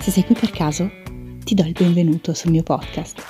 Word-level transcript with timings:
Se 0.00 0.10
sei 0.10 0.24
qui 0.24 0.34
per 0.34 0.50
caso, 0.50 0.90
ti 1.42 1.54
do 1.54 1.62
il 1.62 1.72
benvenuto 1.72 2.34
sul 2.34 2.50
mio 2.50 2.62
podcast. 2.62 3.24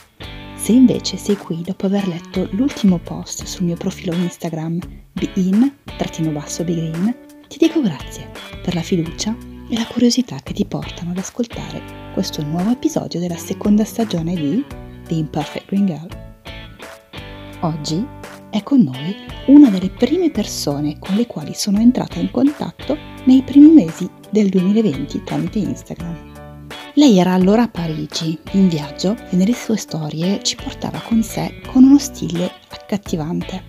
Se 0.57 0.73
invece 0.73 1.17
sei 1.17 1.37
qui 1.37 1.63
dopo 1.63 1.87
aver 1.87 2.09
letto 2.09 2.49
l'ultimo 2.53 2.99
post 2.99 3.45
sul 3.45 3.67
mio 3.67 3.77
profilo 3.77 4.13
Instagram 4.15 4.81
bein-begreen, 5.13 7.17
ti 7.47 7.59
dico 7.59 7.81
grazie 7.81 8.29
per 8.61 8.75
la 8.75 8.83
fiducia 8.83 9.37
e 9.69 9.77
la 9.77 9.87
curiosità 9.87 10.41
che 10.43 10.55
ti 10.55 10.65
portano 10.65 11.13
ad 11.13 11.19
ascoltare 11.19 12.11
questo 12.15 12.43
nuovo 12.43 12.73
episodio 12.73 13.21
della 13.21 13.37
seconda 13.37 13.85
stagione 13.85 14.35
di 14.35 14.65
The 15.07 15.15
Imperfect 15.15 15.67
Green 15.67 15.87
Girl. 15.87 16.09
Oggi 17.61 18.18
è 18.51 18.63
con 18.63 18.81
noi 18.81 19.15
una 19.47 19.69
delle 19.71 19.91
prime 19.91 20.31
persone 20.31 20.99
con 20.99 21.17
le 21.17 21.27
quali 21.27 21.55
sono 21.55 21.79
entrata 21.81 22.19
in 22.19 22.31
contatto 22.31 22.97
nei 23.25 23.43
primi 23.43 23.71
mesi 23.71 24.09
del 24.31 24.49
2020 24.49 25.23
tramite 25.25 25.59
Instagram. 25.59 26.37
Lei 26.95 27.19
era 27.19 27.33
allora 27.33 27.63
a 27.63 27.69
Parigi, 27.69 28.37
in 28.53 28.69
viaggio, 28.69 29.15
e 29.31 29.37
nelle 29.37 29.53
sue 29.55 29.77
storie 29.77 30.43
ci 30.43 30.57
portava 30.57 31.01
con 31.01 31.23
sé 31.23 31.61
con 31.67 31.85
uno 31.85 31.99
stile 31.99 32.51
accattivante. 32.71 33.63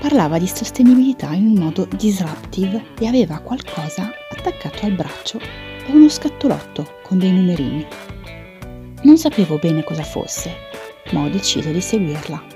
Parlava 0.00 0.38
di 0.38 0.46
sostenibilità 0.48 1.32
in 1.32 1.46
un 1.46 1.54
modo 1.62 1.86
disruptive 1.96 2.86
e 2.98 3.06
aveva 3.06 3.38
qualcosa 3.38 4.10
attaccato 4.30 4.84
al 4.84 4.92
braccio 4.92 5.38
e 5.38 5.92
uno 5.92 6.08
scatolotto 6.08 6.98
con 7.02 7.18
dei 7.18 7.30
numerini. 7.30 7.86
Non 9.02 9.16
sapevo 9.16 9.58
bene 9.58 9.84
cosa 9.84 10.02
fosse, 10.02 10.52
ma 11.12 11.22
ho 11.22 11.28
deciso 11.28 11.70
di 11.70 11.80
seguirla. 11.80 12.55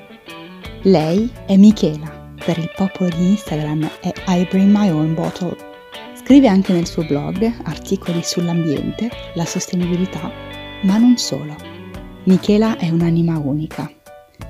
Lei 0.82 1.30
è 1.46 1.56
Michela, 1.56 2.32
per 2.42 2.56
il 2.56 2.70
popolo 2.74 3.10
di 3.10 3.28
Instagram 3.30 3.88
è 4.00 4.12
I 4.28 4.46
Bring 4.50 4.74
My 4.74 4.88
Own 4.88 5.14
Bottle 5.14 5.68
Scrive 6.30 6.46
anche 6.46 6.72
nel 6.72 6.86
suo 6.86 7.04
blog 7.04 7.42
articoli 7.64 8.22
sull'ambiente, 8.22 9.10
la 9.34 9.44
sostenibilità, 9.44 10.30
ma 10.82 10.96
non 10.96 11.16
solo. 11.16 11.56
Michela 12.24 12.76
è 12.76 12.88
un'anima 12.88 13.36
unica. 13.36 13.90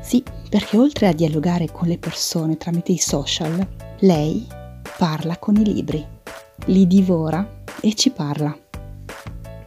Sì, 0.01 0.23
perché 0.51 0.77
oltre 0.77 1.09
a 1.09 1.15
dialogare 1.15 1.73
con 1.73 1.89
le 1.89 1.97
persone 1.97 2.59
tramite 2.59 2.93
i 2.93 2.99
social, 2.99 3.67
lei 4.01 4.47
parla 4.99 5.39
con 5.39 5.57
i 5.57 5.65
libri, 5.65 6.07
li 6.67 6.87
divora 6.87 7.63
e 7.81 7.95
ci 7.95 8.11
parla. 8.11 8.55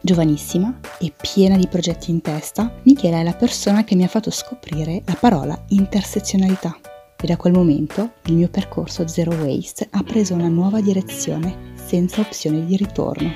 Giovanissima 0.04 0.80
e 0.98 1.14
piena 1.18 1.56
di 1.56 1.66
progetti 1.66 2.10
in 2.10 2.20
testa, 2.20 2.70
Michela 2.82 3.20
è 3.20 3.22
la 3.22 3.32
persona 3.32 3.84
che 3.84 3.94
mi 3.94 4.04
ha 4.04 4.06
fatto 4.06 4.30
scoprire 4.30 5.00
la 5.06 5.16
parola 5.18 5.58
intersezionalità. 5.68 6.76
E 7.18 7.26
da 7.26 7.38
quel 7.38 7.54
momento 7.54 8.12
il 8.26 8.34
mio 8.34 8.50
percorso 8.50 9.08
Zero 9.08 9.34
Waste 9.34 9.88
ha 9.90 10.02
preso 10.02 10.34
una 10.34 10.48
nuova 10.48 10.82
direzione 10.82 11.72
senza 11.86 12.20
opzione 12.20 12.66
di 12.66 12.76
ritorno. 12.76 13.32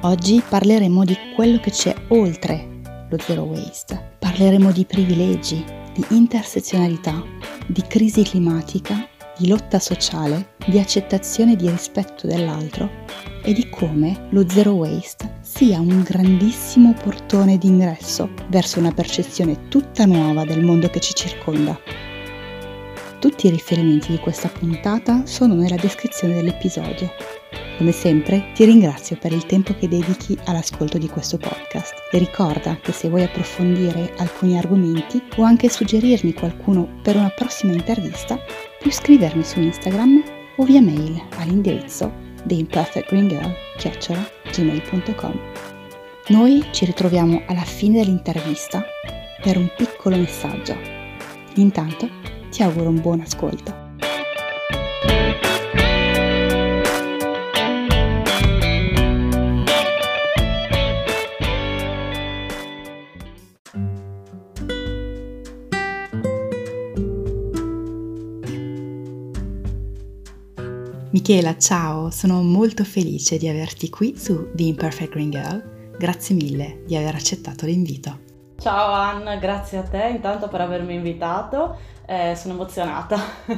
Oggi 0.00 0.42
parleremo 0.48 1.04
di 1.04 1.16
quello 1.36 1.60
che 1.60 1.70
c'è 1.70 1.94
oltre 2.08 2.80
lo 3.08 3.16
zero 3.16 3.42
waste. 3.42 4.16
Parleremo 4.18 4.72
di 4.72 4.84
privilegi, 4.84 5.64
di 5.94 6.04
intersezionalità, 6.08 7.22
di 7.68 7.82
crisi 7.82 8.24
climatica, 8.24 8.96
di 9.36 9.48
lotta 9.48 9.78
sociale, 9.78 10.54
di 10.66 10.78
accettazione 10.78 11.52
e 11.52 11.56
di 11.56 11.68
rispetto 11.68 12.26
dell'altro 12.26 12.90
e 13.42 13.52
di 13.52 13.68
come 13.68 14.26
lo 14.30 14.48
zero 14.48 14.72
waste 14.72 15.38
sia 15.40 15.78
un 15.78 16.02
grandissimo 16.02 16.94
portone 16.94 17.58
d'ingresso 17.58 18.30
verso 18.48 18.78
una 18.78 18.92
percezione 18.92 19.68
tutta 19.68 20.04
nuova 20.04 20.44
del 20.44 20.62
mondo 20.62 20.88
che 20.88 21.00
ci 21.00 21.14
circonda. 21.14 21.78
Tutti 23.18 23.46
i 23.46 23.50
riferimenti 23.50 24.10
di 24.10 24.18
questa 24.18 24.48
puntata 24.48 25.24
sono 25.26 25.54
nella 25.54 25.76
descrizione 25.76 26.34
dell'episodio. 26.34 27.10
Come 27.78 27.92
sempre 27.92 28.52
ti 28.54 28.64
ringrazio 28.64 29.16
per 29.16 29.32
il 29.32 29.44
tempo 29.46 29.74
che 29.74 29.88
dedichi 29.88 30.36
all'ascolto 30.44 30.96
di 30.96 31.08
questo 31.08 31.36
podcast 31.36 31.94
e 32.10 32.18
ricorda 32.18 32.78
che 32.80 32.92
se 32.92 33.08
vuoi 33.08 33.24
approfondire 33.24 34.14
alcuni 34.16 34.56
argomenti 34.56 35.22
o 35.36 35.42
anche 35.42 35.68
suggerirmi 35.68 36.32
qualcuno 36.32 37.00
per 37.02 37.16
una 37.16 37.30
prossima 37.30 37.72
intervista, 37.72 38.38
puoi 38.86 38.98
scrivermi 38.98 39.42
su 39.42 39.58
Instagram 39.58 40.22
o 40.58 40.62
via 40.62 40.80
mail 40.80 41.20
all'indirizzo 41.38 42.12
theimperfectgreengirl.gmail.com 42.46 45.40
Noi 46.28 46.64
ci 46.70 46.84
ritroviamo 46.84 47.42
alla 47.48 47.64
fine 47.64 47.98
dell'intervista 47.98 48.84
per 49.42 49.56
un 49.56 49.68
piccolo 49.76 50.14
messaggio. 50.14 50.76
Intanto 51.56 52.08
ti 52.48 52.62
auguro 52.62 52.90
un 52.90 53.00
buon 53.00 53.22
ascolto. 53.22 53.86
Michela, 71.28 71.58
ciao, 71.58 72.10
sono 72.10 72.40
molto 72.40 72.84
felice 72.84 73.36
di 73.36 73.48
averti 73.48 73.90
qui 73.90 74.16
su 74.16 74.50
The 74.54 74.62
Imperfect 74.62 75.10
Green 75.10 75.30
Girl. 75.30 75.96
Grazie 75.98 76.36
mille 76.36 76.84
di 76.86 76.94
aver 76.94 77.16
accettato 77.16 77.66
l'invito. 77.66 78.16
Ciao 78.60 78.92
Anna, 78.92 79.34
grazie 79.34 79.78
a 79.78 79.82
te 79.82 80.06
intanto 80.06 80.46
per 80.46 80.60
avermi 80.60 80.94
invitato 80.94 81.78
eh, 82.06 82.36
sono 82.36 82.54
emozionata 82.54 83.18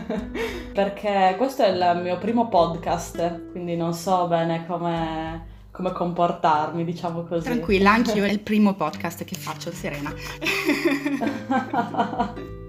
perché 0.73 1.35
questo 1.37 1.63
è 1.63 1.69
il 1.69 2.01
mio 2.03 2.17
primo 2.17 2.49
podcast, 2.49 3.51
quindi 3.51 3.77
non 3.77 3.93
so 3.93 4.27
bene 4.29 4.65
come, 4.67 5.45
come 5.71 5.93
comportarmi, 5.93 6.87
diciamo 6.87 7.25
così. 7.25 7.45
Tranquilla, 7.45 7.93
anch'io 7.93 8.25
è 8.25 8.31
il 8.33 8.41
primo 8.41 8.73
podcast 8.73 9.25
che 9.25 9.35
faccio, 9.35 9.71
serena. 9.73 10.11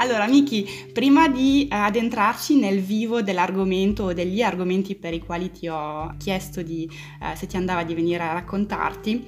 Allora, 0.00 0.26
Miki, 0.26 0.66
prima 0.94 1.28
di 1.28 1.68
eh, 1.68 1.74
addentrarci 1.74 2.56
nel 2.58 2.80
vivo 2.80 3.20
dell'argomento 3.20 4.04
o 4.04 4.12
degli 4.14 4.40
argomenti 4.40 4.94
per 4.94 5.12
i 5.12 5.20
quali 5.20 5.50
ti 5.50 5.68
ho 5.68 6.14
chiesto 6.16 6.62
di, 6.62 6.90
eh, 7.20 7.36
se 7.36 7.46
ti 7.46 7.58
andava 7.58 7.84
di 7.84 7.92
venire 7.92 8.22
a 8.22 8.32
raccontarti, 8.32 9.26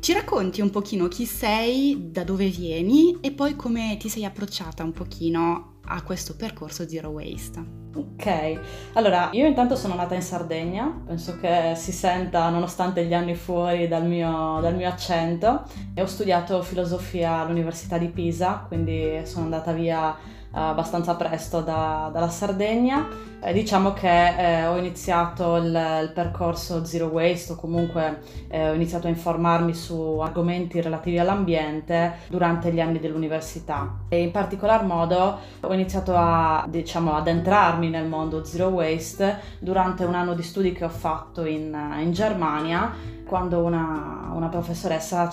ci 0.00 0.14
racconti 0.14 0.62
un 0.62 0.70
pochino 0.70 1.08
chi 1.08 1.26
sei, 1.26 2.10
da 2.10 2.24
dove 2.24 2.46
vieni 2.48 3.18
e 3.20 3.32
poi 3.32 3.54
come 3.54 3.98
ti 3.98 4.08
sei 4.08 4.24
approcciata 4.24 4.82
un 4.82 4.92
pochino 4.92 5.73
a 5.86 6.02
questo 6.02 6.36
percorso 6.36 6.88
Zero 6.88 7.10
Waste. 7.10 7.82
Ok, 7.96 8.60
allora 8.94 9.28
io 9.32 9.46
intanto 9.46 9.76
sono 9.76 9.94
nata 9.94 10.14
in 10.14 10.22
Sardegna, 10.22 11.02
penso 11.06 11.38
che 11.38 11.74
si 11.76 11.92
senta 11.92 12.48
nonostante 12.48 13.04
gli 13.04 13.14
anni 13.14 13.36
fuori 13.36 13.86
dal 13.86 14.04
mio, 14.04 14.58
dal 14.60 14.74
mio 14.74 14.88
accento 14.88 15.62
e 15.94 16.02
ho 16.02 16.06
studiato 16.06 16.60
filosofia 16.62 17.40
all'Università 17.40 17.96
di 17.96 18.08
Pisa, 18.08 18.64
quindi 18.66 19.20
sono 19.24 19.44
andata 19.44 19.72
via 19.72 20.16
abbastanza 20.54 21.14
presto 21.14 21.60
da, 21.60 22.10
dalla 22.12 22.28
Sardegna. 22.28 23.32
Eh, 23.46 23.52
diciamo 23.52 23.92
che 23.92 24.08
eh, 24.08 24.66
ho 24.66 24.78
iniziato 24.78 25.56
il, 25.56 25.66
il, 25.66 26.12
percorso 26.14 26.82
Zero 26.86 27.08
Waste 27.08 27.52
o 27.52 27.56
comunque 27.56 28.22
eh, 28.48 28.70
ho 28.70 28.72
iniziato 28.72 29.06
a 29.06 29.10
informarmi 29.10 29.74
su 29.74 30.18
argomenti 30.22 30.80
relativi 30.80 31.18
all'ambiente 31.18 32.20
durante 32.28 32.72
gli 32.72 32.80
anni 32.80 33.00
dell'università 33.00 33.98
e 34.08 34.22
in 34.22 34.30
particolar 34.30 34.86
modo 34.86 35.38
ho 35.60 35.72
iniziato 35.74 36.14
a, 36.16 36.64
diciamo, 36.70 37.14
ad 37.14 37.28
entrarmi 37.28 37.90
nel 37.90 38.06
mondo 38.06 38.44
Zero 38.46 38.68
Waste 38.68 39.38
durante 39.58 40.04
un 40.04 40.14
anno 40.14 40.32
di 40.32 40.42
studi 40.42 40.72
che 40.72 40.84
ho 40.84 40.88
fatto 40.88 41.44
in, 41.44 41.76
in 42.00 42.12
Germania 42.12 42.92
quando 43.26 43.60
una, 43.60 44.30
una 44.32 44.48
professoressa 44.48 45.28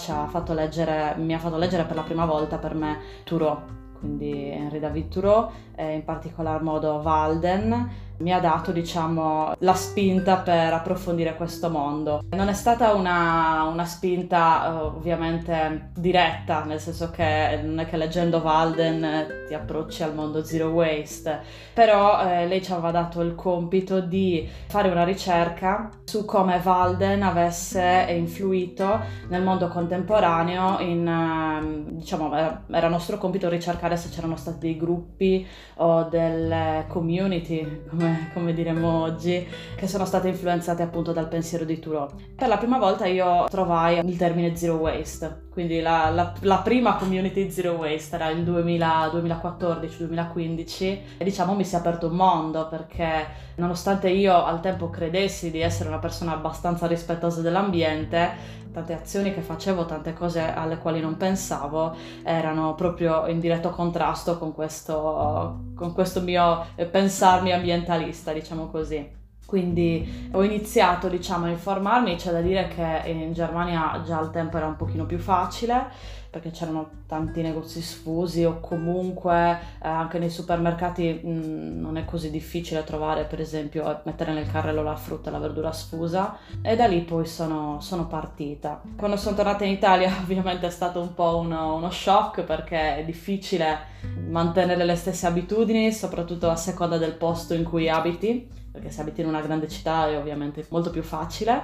leggere, 0.51 1.15
mi 1.17 1.33
ha 1.33 1.39
fatto 1.39 1.57
leggere 1.57 1.83
per 1.85 1.95
la 1.95 2.03
prima 2.03 2.25
volta 2.25 2.57
per 2.57 2.73
me 2.73 2.99
Thoreau 3.23 3.79
quindi 4.01 4.49
Henri 4.49 4.79
David 4.79 5.07
Thoreau, 5.07 5.49
e 5.75 5.93
in 5.93 6.03
particolar 6.03 6.61
modo 6.61 6.99
Walden, 7.03 7.89
mi 8.21 8.31
ha 8.31 8.39
dato 8.39 8.71
diciamo 8.71 9.53
la 9.59 9.73
spinta 9.73 10.37
per 10.37 10.73
approfondire 10.73 11.35
questo 11.35 11.69
mondo. 11.69 12.21
Non 12.29 12.47
è 12.47 12.53
stata 12.53 12.93
una, 12.93 13.63
una 13.63 13.85
spinta 13.85 14.65
eh, 14.65 14.81
ovviamente 14.83 15.89
diretta, 15.95 16.63
nel 16.63 16.79
senso 16.79 17.09
che 17.11 17.59
non 17.63 17.79
è 17.79 17.87
che 17.87 17.97
leggendo 17.97 18.37
Walden 18.37 19.43
ti 19.47 19.53
approcci 19.53 20.03
al 20.03 20.13
mondo 20.13 20.43
zero 20.43 20.69
waste, 20.69 21.41
però 21.73 22.21
eh, 22.21 22.47
lei 22.47 22.63
ci 22.63 22.71
aveva 22.71 22.91
dato 22.91 23.21
il 23.21 23.35
compito 23.35 23.99
di 23.99 24.47
fare 24.67 24.89
una 24.89 25.03
ricerca 25.03 25.89
su 26.05 26.25
come 26.25 26.61
Walden 26.63 27.23
avesse 27.23 28.05
influito 28.09 28.99
nel 29.29 29.41
mondo 29.41 29.67
contemporaneo 29.67 30.79
in, 30.79 31.07
eh, 31.07 31.93
diciamo, 31.93 32.33
era 32.69 32.87
nostro 32.87 33.17
compito 33.17 33.49
ricercare 33.49 33.97
se 33.97 34.09
c'erano 34.09 34.35
stati 34.35 34.59
dei 34.59 34.77
gruppi 34.77 35.45
o 35.75 36.03
delle 36.03 36.85
community, 36.87 37.83
come 37.89 38.10
come, 38.11 38.29
come, 38.33 38.53
diremmo 38.53 39.01
oggi, 39.01 39.47
che 39.75 39.87
sono 39.87 40.05
state 40.05 40.27
influenzate 40.27 40.83
appunto 40.83 41.13
dal 41.13 41.27
pensiero 41.27 41.65
di 41.65 41.79
Thoreau. 41.79 42.09
Per 42.35 42.47
la 42.47 42.57
prima 42.57 42.77
volta 42.77 43.05
io 43.05 43.47
trovai 43.49 44.05
il 44.05 44.17
termine 44.17 44.55
zero 44.55 44.75
waste, 44.75 45.47
quindi 45.51 45.81
la, 45.81 46.09
la, 46.09 46.33
la 46.41 46.57
prima 46.57 46.95
community 46.95 47.49
zero 47.49 47.71
waste 47.73 48.15
era 48.15 48.29
il 48.29 48.43
2014-2015 48.43 50.83
e 51.17 51.23
diciamo 51.23 51.55
mi 51.55 51.63
si 51.63 51.73
è 51.75 51.77
aperto 51.77 52.07
un 52.07 52.15
mondo 52.15 52.67
perché 52.67 53.49
nonostante 53.55 54.09
io 54.09 54.43
al 54.43 54.59
tempo 54.59 54.89
credessi 54.89 55.51
di 55.51 55.59
essere 55.59 55.89
una 55.89 55.99
persona 55.99 56.33
abbastanza 56.33 56.87
rispettosa 56.87 57.41
dell'ambiente, 57.41 58.59
tante 58.71 58.93
azioni 58.93 59.33
che 59.33 59.41
facevo, 59.41 59.85
tante 59.85 60.13
cose 60.13 60.41
alle 60.41 60.77
quali 60.77 60.99
non 60.99 61.17
pensavo, 61.17 61.95
erano 62.23 62.75
proprio 62.75 63.27
in 63.27 63.39
diretto 63.39 63.69
contrasto 63.69 64.37
con 64.37 64.53
questo, 64.53 65.59
con 65.75 65.93
questo 65.93 66.21
mio 66.21 66.65
pensarmi 66.89 67.51
ambientalista, 67.51 68.31
diciamo 68.33 68.67
così. 68.67 69.19
Quindi 69.45 70.29
ho 70.31 70.43
iniziato 70.43 71.09
diciamo, 71.09 71.45
a 71.45 71.49
informarmi, 71.49 72.15
c'è 72.15 72.31
da 72.31 72.39
dire 72.39 72.69
che 72.69 73.09
in 73.09 73.33
Germania 73.33 74.01
già 74.05 74.17
al 74.17 74.31
tempo 74.31 74.55
era 74.55 74.65
un 74.65 74.77
pochino 74.77 75.05
più 75.05 75.17
facile 75.17 76.19
perché 76.31 76.51
c'erano 76.51 76.89
tanti 77.07 77.41
negozi 77.41 77.81
sfusi 77.81 78.45
o 78.45 78.61
comunque 78.61 79.51
eh, 79.83 79.87
anche 79.87 80.17
nei 80.17 80.29
supermercati 80.29 81.19
mh, 81.21 81.81
non 81.81 81.97
è 81.97 82.05
così 82.05 82.31
difficile 82.31 82.85
trovare 82.85 83.25
per 83.25 83.41
esempio 83.41 84.01
mettere 84.05 84.31
nel 84.31 84.49
carrello 84.49 84.81
la 84.81 84.95
frutta 84.95 85.29
e 85.29 85.33
la 85.33 85.39
verdura 85.39 85.73
sfusa 85.73 86.37
e 86.61 86.77
da 86.77 86.87
lì 86.87 87.01
poi 87.01 87.25
sono, 87.25 87.81
sono 87.81 88.07
partita. 88.07 88.81
Quando 88.95 89.17
sono 89.17 89.35
tornata 89.35 89.65
in 89.65 89.71
Italia 89.71 90.15
ovviamente 90.23 90.67
è 90.67 90.71
stato 90.71 91.01
un 91.01 91.13
po' 91.13 91.37
uno, 91.37 91.75
uno 91.75 91.91
shock 91.91 92.43
perché 92.43 92.97
è 92.97 93.03
difficile 93.03 93.89
mantenere 94.29 94.85
le 94.85 94.95
stesse 94.95 95.27
abitudini 95.27 95.91
soprattutto 95.91 96.49
a 96.49 96.55
seconda 96.55 96.97
del 96.97 97.13
posto 97.13 97.53
in 97.53 97.65
cui 97.65 97.89
abiti 97.89 98.59
perché 98.71 98.89
se 98.89 99.01
abiti 99.01 99.19
in 99.19 99.27
una 99.27 99.41
grande 99.41 99.67
città 99.67 100.07
è 100.07 100.17
ovviamente 100.17 100.65
molto 100.69 100.91
più 100.91 101.03
facile, 101.03 101.61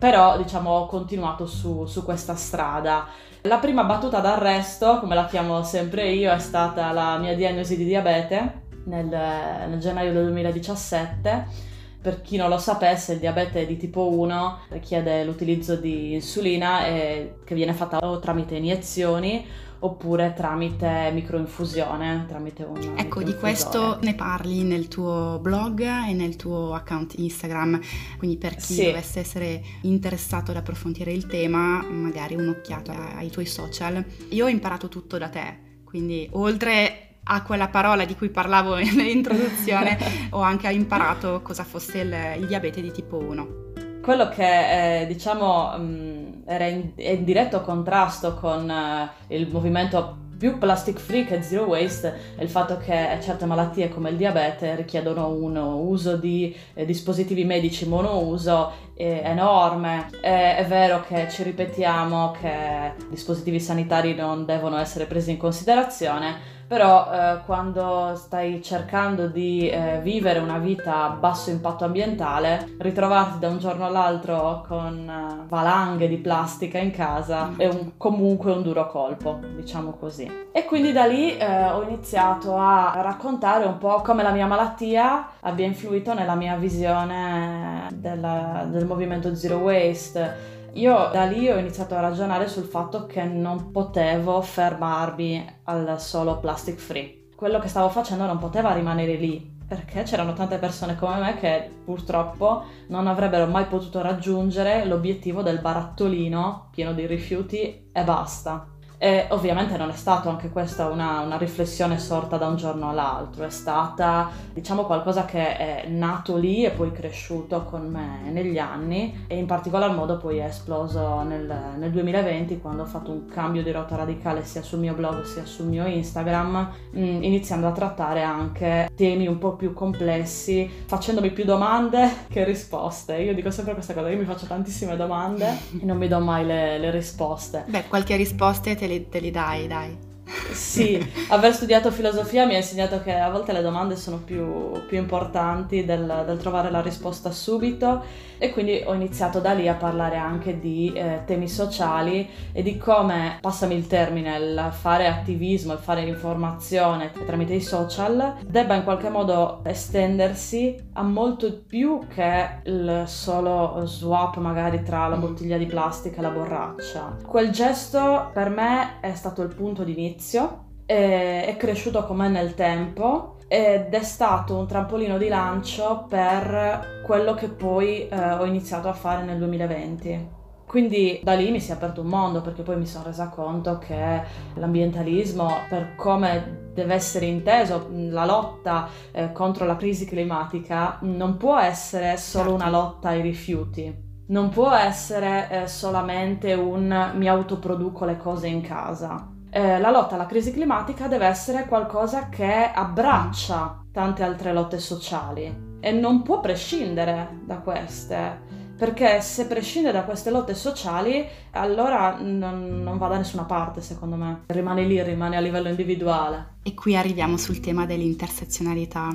però 0.00 0.38
diciamo 0.38 0.70
ho 0.70 0.86
continuato 0.86 1.44
su, 1.44 1.84
su 1.84 2.02
questa 2.04 2.34
strada. 2.34 3.06
La 3.42 3.58
prima 3.58 3.84
battuta 3.84 4.20
d'arresto, 4.20 4.98
come 4.98 5.14
la 5.14 5.26
chiamo 5.26 5.62
sempre 5.62 6.10
io, 6.10 6.32
è 6.32 6.38
stata 6.38 6.90
la 6.92 7.18
mia 7.18 7.36
diagnosi 7.36 7.76
di 7.76 7.84
diabete 7.84 8.62
nel, 8.84 9.06
nel 9.06 9.78
gennaio 9.78 10.14
del 10.14 10.24
2017 10.24 11.68
per 12.00 12.22
chi 12.22 12.38
non 12.38 12.48
lo 12.48 12.56
sapesse, 12.56 13.12
il 13.12 13.18
diabete 13.18 13.66
di 13.66 13.76
tipo 13.76 14.08
1 14.18 14.60
richiede 14.70 15.22
l'utilizzo 15.22 15.76
di 15.76 16.14
insulina 16.14 16.86
e, 16.86 17.34
che 17.44 17.54
viene 17.54 17.74
fatta 17.74 17.98
o 17.98 18.18
tramite 18.18 18.56
iniezioni 18.56 19.46
oppure 19.80 20.32
tramite 20.34 21.10
microinfusione, 21.12 22.26
tramite 22.28 22.64
un 22.64 22.94
Ecco, 22.96 23.22
di 23.22 23.34
questo 23.34 23.98
ne 24.02 24.14
parli 24.14 24.62
nel 24.62 24.88
tuo 24.88 25.38
blog 25.40 25.80
e 25.80 26.12
nel 26.12 26.36
tuo 26.36 26.74
account 26.74 27.14
Instagram, 27.16 27.80
quindi 28.18 28.36
per 28.36 28.56
chi 28.56 28.74
sì. 28.74 28.84
dovesse 28.84 29.20
essere 29.20 29.62
interessato 29.82 30.50
ad 30.50 30.58
approfondire 30.58 31.12
il 31.12 31.26
tema, 31.26 31.82
magari 31.82 32.34
un'occhiata 32.34 33.16
ai 33.16 33.30
tuoi 33.30 33.46
social. 33.46 34.04
Io 34.30 34.44
ho 34.46 34.48
imparato 34.48 34.88
tutto 34.88 35.16
da 35.18 35.28
te, 35.28 35.58
quindi 35.84 36.28
oltre 36.32 37.16
a 37.22 37.42
quella 37.42 37.68
parola 37.68 38.04
di 38.04 38.16
cui 38.16 38.28
parlavo 38.28 38.76
nell'introduzione, 38.80 39.98
ho 40.30 40.40
anche 40.40 40.70
imparato 40.70 41.40
cosa 41.42 41.64
fosse 41.64 42.00
il, 42.00 42.14
il 42.38 42.46
diabete 42.46 42.80
di 42.80 42.92
tipo 42.92 43.16
1 43.16 43.68
quello 44.00 44.30
che 44.30 45.02
eh, 45.02 45.06
diciamo 45.06 45.76
mh, 45.76 46.19
era 46.44 46.66
in, 46.66 46.90
in, 46.96 47.24
diretto 47.24 47.60
contrasto 47.60 48.34
con 48.34 48.70
eh, 48.70 49.36
il 49.36 49.48
movimento 49.50 50.28
più 50.40 50.56
plastic 50.56 50.98
free 50.98 51.26
che 51.26 51.42
zero 51.42 51.64
waste 51.64 52.34
è 52.34 52.42
il 52.42 52.48
fatto 52.48 52.78
che 52.78 53.18
certe 53.20 53.44
malattie 53.44 53.90
come 53.90 54.08
il 54.08 54.16
diabete 54.16 54.74
richiedono 54.74 55.28
un 55.28 55.54
uso 55.56 56.16
di 56.16 56.56
eh, 56.72 56.86
dispositivi 56.86 57.44
medici 57.44 57.86
monouso 57.86 58.72
eh, 58.94 59.20
enorme. 59.22 60.08
È, 60.20 60.56
è 60.56 60.66
vero 60.66 61.04
che 61.06 61.28
ci 61.30 61.42
ripetiamo 61.42 62.30
che 62.40 62.92
dispositivi 63.10 63.60
sanitari 63.60 64.14
non 64.14 64.46
devono 64.46 64.78
essere 64.78 65.04
presi 65.04 65.30
in 65.30 65.36
considerazione, 65.36 66.58
però 66.70 67.10
eh, 67.12 67.40
quando 67.46 68.12
stai 68.14 68.62
cercando 68.62 69.26
di 69.26 69.68
eh, 69.68 69.98
vivere 70.04 70.38
una 70.38 70.58
vita 70.58 71.02
a 71.02 71.08
basso 71.08 71.50
impatto 71.50 71.84
ambientale, 71.84 72.76
ritrovarti 72.78 73.40
da 73.40 73.48
un 73.48 73.58
giorno 73.58 73.86
all'altro 73.86 74.64
con 74.68 74.96
eh, 74.96 75.46
valanghe 75.48 76.06
di 76.06 76.18
plastica 76.18 76.78
in 76.78 76.92
casa 76.92 77.54
è 77.56 77.66
un, 77.66 77.94
comunque 77.96 78.52
un 78.52 78.62
duro 78.62 78.86
colpo, 78.86 79.40
diciamo 79.56 79.94
così. 79.98 80.30
E 80.52 80.64
quindi 80.64 80.92
da 80.92 81.06
lì 81.06 81.36
eh, 81.36 81.70
ho 81.70 81.82
iniziato 81.82 82.56
a 82.56 83.00
raccontare 83.02 83.64
un 83.64 83.78
po' 83.78 84.00
come 84.02 84.22
la 84.22 84.30
mia 84.30 84.46
malattia 84.46 85.30
abbia 85.40 85.66
influito 85.66 86.14
nella 86.14 86.36
mia 86.36 86.54
visione 86.54 87.88
della, 87.94 88.64
del 88.70 88.86
movimento 88.86 89.34
Zero 89.34 89.56
Waste 89.56 90.58
io 90.74 91.08
da 91.12 91.24
lì 91.24 91.50
ho 91.50 91.58
iniziato 91.58 91.94
a 91.94 92.00
ragionare 92.00 92.48
sul 92.48 92.64
fatto 92.64 93.06
che 93.06 93.24
non 93.24 93.70
potevo 93.72 94.40
fermarmi 94.40 95.58
al 95.64 96.00
solo 96.00 96.38
plastic 96.38 96.78
free. 96.78 97.28
Quello 97.34 97.58
che 97.58 97.68
stavo 97.68 97.88
facendo 97.88 98.26
non 98.26 98.38
poteva 98.38 98.72
rimanere 98.72 99.14
lì 99.14 99.58
perché 99.66 100.02
c'erano 100.02 100.32
tante 100.32 100.58
persone 100.58 100.96
come 100.96 101.20
me 101.20 101.36
che 101.36 101.70
purtroppo 101.84 102.64
non 102.88 103.06
avrebbero 103.06 103.46
mai 103.46 103.66
potuto 103.66 104.02
raggiungere 104.02 104.84
l'obiettivo 104.84 105.42
del 105.42 105.60
barattolino 105.60 106.70
pieno 106.72 106.92
di 106.92 107.06
rifiuti 107.06 107.86
e 107.92 108.04
basta. 108.04 108.69
E 109.02 109.24
ovviamente 109.30 109.78
non 109.78 109.88
è 109.88 109.94
stata 109.94 110.28
anche 110.28 110.50
questa 110.50 110.88
una, 110.88 111.20
una, 111.20 111.38
riflessione 111.38 111.98
sorta 111.98 112.36
da 112.36 112.48
un 112.48 112.56
giorno 112.56 112.90
all'altro, 112.90 113.44
è 113.44 113.50
stata 113.50 114.28
diciamo 114.52 114.84
qualcosa 114.84 115.24
che 115.24 115.56
è 115.56 115.88
nato 115.88 116.36
lì 116.36 116.66
e 116.66 116.70
poi 116.70 116.92
cresciuto 116.92 117.64
con 117.64 117.88
me 117.88 118.30
negli 118.30 118.58
anni 118.58 119.24
e 119.26 119.38
in 119.38 119.46
particolar 119.46 119.94
modo 119.94 120.18
poi 120.18 120.36
è 120.36 120.44
esploso 120.44 121.22
nel, 121.22 121.50
nel 121.78 121.90
2020 121.90 122.60
quando 122.60 122.82
ho 122.82 122.84
fatto 122.84 123.10
un 123.10 123.26
cambio 123.26 123.62
di 123.62 123.70
rotta 123.70 123.96
radicale 123.96 124.44
sia 124.44 124.60
sul 124.60 124.80
mio 124.80 124.92
blog 124.92 125.22
sia 125.22 125.46
sul 125.46 125.64
mio 125.64 125.86
Instagram, 125.86 126.70
mh, 126.90 127.00
mm, 127.00 127.22
iniziando 127.22 127.68
a 127.68 127.72
trattare 127.72 128.22
anche 128.22 128.90
temi 128.94 129.26
un 129.26 129.38
po' 129.38 129.54
più 129.54 129.72
complessi, 129.72 130.68
facendomi 130.84 131.30
più 131.30 131.44
domande 131.44 132.26
che 132.28 132.44
risposte. 132.44 133.16
Io 133.16 133.32
dico 133.32 133.50
sempre 133.50 133.72
questa 133.72 133.94
cosa, 133.94 134.10
io 134.10 134.18
mi 134.18 134.26
faccio 134.26 134.44
tantissime 134.44 134.94
domande 134.94 135.46
e 135.80 135.86
non 135.86 135.96
mi 135.96 136.06
do 136.06 136.18
mai 136.18 136.44
le, 136.44 136.76
le 136.76 136.90
risposte. 136.90 137.64
Beh, 137.66 137.84
qualche 137.88 138.16
risposta 138.16 138.74
te 138.74 138.88
li, 138.90 139.02
te 139.08 139.20
li 139.22 139.30
dai, 139.40 139.66
dai. 139.70 140.09
Sì, 140.52 140.98
aver 141.28 141.54
studiato 141.54 141.90
filosofia 141.90 142.46
mi 142.46 142.54
ha 142.54 142.58
insegnato 142.58 143.02
che 143.02 143.14
a 143.14 143.30
volte 143.30 143.52
le 143.52 143.62
domande 143.62 143.96
sono 143.96 144.18
più, 144.18 144.72
più 144.86 144.98
importanti 144.98 145.84
del, 145.84 146.24
del, 146.26 146.38
trovare 146.38 146.70
la 146.70 146.80
risposta 146.80 147.30
subito 147.30 148.02
e 148.38 148.52
quindi 148.52 148.82
ho 148.84 148.94
iniziato 148.94 149.40
da 149.40 149.52
lì 149.52 149.68
a 149.68 149.74
parlare 149.74 150.16
anche 150.16 150.58
di 150.58 150.92
eh, 150.94 151.22
temi 151.26 151.48
sociali 151.48 152.28
e 152.52 152.62
di 152.62 152.78
come, 152.78 153.38
passami 153.40 153.74
il 153.74 153.86
termine, 153.86 154.36
il 154.38 154.68
fare 154.72 155.06
attivismo, 155.06 155.74
il 155.74 155.78
fare 155.78 156.02
informazione 156.02 157.10
tramite 157.26 157.54
i 157.54 157.60
social 157.60 158.36
debba 158.46 158.74
in 158.74 158.82
qualche 158.82 159.10
modo 159.10 159.60
estendersi 159.64 160.76
a 160.94 161.02
molto 161.02 161.62
più 161.66 162.00
che 162.08 162.60
il 162.64 163.04
solo 163.06 163.82
swap 163.84 164.36
magari 164.38 164.82
tra 164.82 165.06
la 165.06 165.16
bottiglia 165.16 165.58
di 165.58 165.66
plastica 165.66 166.18
e 166.18 166.22
la 166.22 166.30
borraccia. 166.30 167.16
Quel 167.26 167.50
gesto 167.50 168.30
per 168.32 168.48
me 168.48 169.00
è 169.00 169.14
stato 169.14 169.42
il 169.42 169.54
punto 169.54 169.84
di 169.84 169.94
inizio 170.40 170.68
è 170.90 171.54
cresciuto 171.56 172.04
con 172.04 172.16
me 172.16 172.28
nel 172.28 172.54
tempo 172.54 173.36
ed 173.46 173.92
è 173.92 174.02
stato 174.02 174.56
un 174.56 174.66
trampolino 174.66 175.18
di 175.18 175.28
lancio 175.28 176.06
per 176.08 177.02
quello 177.04 177.34
che 177.34 177.48
poi 177.48 178.08
eh, 178.08 178.32
ho 178.32 178.44
iniziato 178.44 178.88
a 178.88 178.92
fare 178.92 179.24
nel 179.24 179.38
2020. 179.38 180.38
Quindi 180.66 181.20
da 181.24 181.34
lì 181.34 181.50
mi 181.50 181.58
si 181.58 181.72
è 181.72 181.74
aperto 181.74 182.00
un 182.00 182.06
mondo 182.06 182.42
perché 182.42 182.62
poi 182.62 182.76
mi 182.76 182.86
sono 182.86 183.04
resa 183.04 183.28
conto 183.28 183.78
che 183.78 184.22
l'ambientalismo, 184.54 185.48
per 185.68 185.96
come 185.96 186.70
deve 186.74 186.94
essere 186.94 187.26
inteso, 187.26 187.88
la 187.92 188.24
lotta 188.24 188.88
eh, 189.10 189.32
contro 189.32 189.66
la 189.66 189.74
crisi 189.74 190.06
climatica, 190.06 190.98
non 191.00 191.36
può 191.36 191.58
essere 191.58 192.16
solo 192.16 192.54
una 192.54 192.70
lotta 192.70 193.08
ai 193.08 193.20
rifiuti. 193.20 194.08
Non 194.28 194.48
può 194.50 194.72
essere 194.72 195.48
eh, 195.50 195.66
solamente 195.66 196.52
un 196.54 197.12
mi 197.14 197.28
autoproduco 197.28 198.04
le 198.04 198.16
cose 198.16 198.46
in 198.46 198.60
casa 198.60 199.38
eh, 199.50 199.78
la 199.78 199.90
lotta 199.90 200.14
alla 200.14 200.26
crisi 200.26 200.52
climatica 200.52 201.08
deve 201.08 201.26
essere 201.26 201.66
qualcosa 201.66 202.28
che 202.28 202.70
abbraccia 202.72 203.84
tante 203.92 204.22
altre 204.22 204.52
lotte 204.52 204.78
sociali 204.78 205.68
e 205.80 205.92
non 205.92 206.22
può 206.22 206.40
prescindere 206.40 207.40
da 207.44 207.56
queste 207.58 208.58
perché 208.80 209.20
se 209.20 209.46
prescinde 209.46 209.92
da 209.92 210.04
queste 210.04 210.30
lotte 210.30 210.54
sociali 210.54 211.26
allora 211.50 212.16
non, 212.18 212.82
non, 212.82 212.96
va 212.96 213.08
da 213.08 213.18
nessuna 213.18 213.44
parte 213.44 213.82
secondo 213.82 214.16
me, 214.16 214.40
rimane 214.46 214.84
lì, 214.84 215.02
rimane 215.02 215.36
a 215.36 215.40
livello 215.40 215.68
individuale. 215.68 216.54
E 216.62 216.72
qui 216.72 216.96
arriviamo 216.96 217.36
sul 217.36 217.60
tema 217.60 217.84
dell'intersezionalità. 217.84 219.10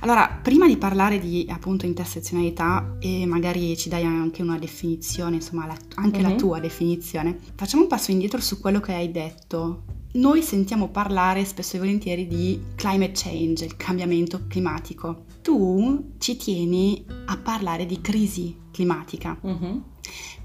Allora, 0.00 0.38
prima 0.42 0.66
di 0.66 0.76
parlare 0.76 1.18
di 1.18 1.46
appunto 1.48 1.86
intersezionalità 1.86 2.96
e 2.98 3.26
magari 3.26 3.76
ci 3.76 3.88
dai 3.88 4.04
anche 4.04 4.42
una 4.42 4.58
definizione, 4.58 5.36
insomma 5.36 5.66
la, 5.66 5.76
anche 5.96 6.18
mm-hmm. 6.18 6.26
la 6.26 6.32
mhm. 6.32 6.38
tua 6.38 6.60
definizione, 6.60 7.38
facciamo 7.54 7.82
un 7.82 7.88
passo 7.88 8.10
indietro 8.10 8.40
su 8.40 8.60
quello 8.60 8.80
che 8.80 8.94
hai 8.94 9.10
detto 9.10 9.82
noi 10.10 10.42
sentiamo 10.42 10.88
parlare 10.88 11.44
spesso 11.44 11.76
e 11.76 11.80
volentieri 11.80 12.26
di 12.26 12.58
climate 12.76 13.12
change, 13.14 13.66
il 13.66 13.76
cambiamento 13.76 14.46
climatico. 14.48 15.24
Tu 15.42 16.14
ci 16.18 16.36
tieni 16.36 17.04
a 17.26 17.36
parlare 17.36 17.84
di 17.84 18.00
crisi 18.00 18.56
climatica. 18.72 19.38
Mm-hmm. 19.46 19.76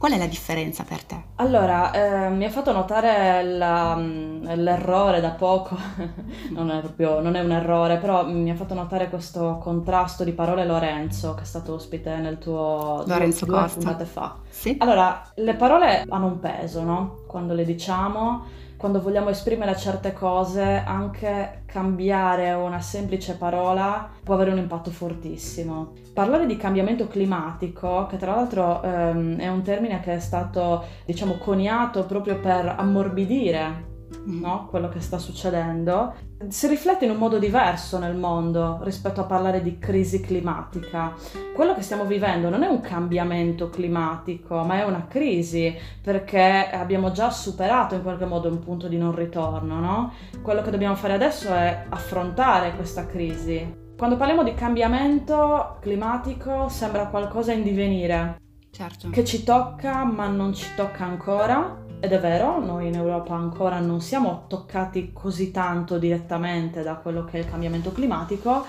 Qual 0.03 0.15
è 0.15 0.17
la 0.17 0.27
differenza 0.27 0.83
per 0.83 1.01
te? 1.01 1.15
Allora, 1.35 1.91
eh, 1.91 2.29
mi 2.29 2.43
ha 2.43 2.49
fatto 2.49 2.73
notare 2.73 3.41
la, 3.41 3.95
mm, 3.95 4.47
l'errore 4.55 5.21
da 5.21 5.29
poco, 5.29 5.77
non, 6.51 6.71
è 6.71 6.81
proprio, 6.81 7.21
non 7.21 7.35
è 7.35 7.39
un 7.39 7.51
errore, 7.53 7.95
però 7.99 8.27
mi 8.27 8.51
ha 8.51 8.55
fatto 8.55 8.73
notare 8.73 9.07
questo 9.07 9.59
contrasto 9.61 10.25
di 10.25 10.33
parole 10.33 10.65
Lorenzo, 10.65 11.35
che 11.35 11.43
è 11.43 11.45
stato 11.45 11.75
ospite 11.75 12.17
nel 12.17 12.37
tuo 12.37 13.05
Lorenzo 13.07 13.45
due, 13.45 13.59
due 13.59 13.69
puntate 13.69 14.03
fa. 14.03 14.35
Sì. 14.49 14.75
Allora, 14.79 15.21
le 15.35 15.53
parole 15.53 16.03
hanno 16.09 16.25
un 16.25 16.39
peso, 16.41 16.83
no? 16.83 17.19
Quando 17.25 17.53
le 17.53 17.63
diciamo 17.63 18.43
quando 18.83 18.99
vogliamo 18.99 19.29
esprimere 19.29 19.77
certe 19.77 20.11
cose, 20.11 20.61
anche 20.61 21.61
cambiare 21.65 22.51
una 22.51 22.81
semplice 22.81 23.37
parola 23.37 24.09
può 24.21 24.33
avere 24.33 24.51
un 24.51 24.57
impatto 24.57 24.91
fortissimo. 24.91 25.93
Parlare 26.13 26.45
di 26.45 26.57
cambiamento 26.57 27.07
climatico, 27.07 28.07
che 28.07 28.17
tra 28.17 28.35
l'altro 28.35 28.83
ehm, 28.83 29.37
è 29.37 29.47
un 29.47 29.61
termine 29.61 30.01
che 30.01 30.15
è 30.15 30.19
stato, 30.19 30.83
diciamo, 31.05 31.37
coniato 31.37 32.03
proprio 32.03 32.41
per 32.41 32.75
ammorbidire 32.77 33.91
Mm. 34.27 34.41
no? 34.41 34.67
quello 34.69 34.89
che 34.89 35.01
sta 35.01 35.17
succedendo, 35.17 36.13
si 36.49 36.67
riflette 36.67 37.05
in 37.05 37.11
un 37.11 37.17
modo 37.17 37.39
diverso 37.39 37.99
nel 37.99 38.15
mondo 38.15 38.79
rispetto 38.83 39.21
a 39.21 39.25
parlare 39.25 39.61
di 39.61 39.79
crisi 39.79 40.21
climatica. 40.21 41.13
Quello 41.53 41.73
che 41.73 41.81
stiamo 41.81 42.05
vivendo 42.05 42.49
non 42.49 42.63
è 42.63 42.67
un 42.67 42.81
cambiamento 42.81 43.69
climatico, 43.69 44.63
ma 44.63 44.79
è 44.79 44.83
una 44.83 45.05
crisi 45.07 45.75
perché 46.01 46.69
abbiamo 46.71 47.11
già 47.11 47.29
superato 47.29 47.95
in 47.95 48.01
qualche 48.01 48.25
modo 48.25 48.49
un 48.49 48.59
punto 48.59 48.87
di 48.87 48.97
non 48.97 49.15
ritorno. 49.15 49.79
No? 49.79 50.13
Quello 50.41 50.61
che 50.61 50.71
dobbiamo 50.71 50.95
fare 50.95 51.13
adesso 51.13 51.53
è 51.53 51.85
affrontare 51.89 52.75
questa 52.75 53.05
crisi. 53.05 53.81
Quando 53.97 54.17
parliamo 54.17 54.43
di 54.43 54.53
cambiamento 54.53 55.77
climatico 55.79 56.67
sembra 56.67 57.07
qualcosa 57.07 57.53
in 57.53 57.63
divenire, 57.63 58.41
certo. 58.71 59.09
che 59.09 59.23
ci 59.23 59.43
tocca 59.43 60.03
ma 60.03 60.27
non 60.27 60.53
ci 60.53 60.67
tocca 60.75 61.05
ancora 61.05 61.82
ed 62.03 62.11
è 62.11 62.19
vero, 62.19 62.59
noi 62.59 62.87
in 62.87 62.95
Europa 62.95 63.33
ancora 63.33 63.79
non 63.79 64.01
siamo 64.01 64.43
toccati 64.49 65.13
così 65.13 65.51
tanto 65.51 65.97
direttamente 65.97 66.83
da 66.83 66.95
quello 66.95 67.23
che 67.23 67.37
è 67.37 67.39
il 67.39 67.49
cambiamento 67.49 67.93
climatico 67.93 68.65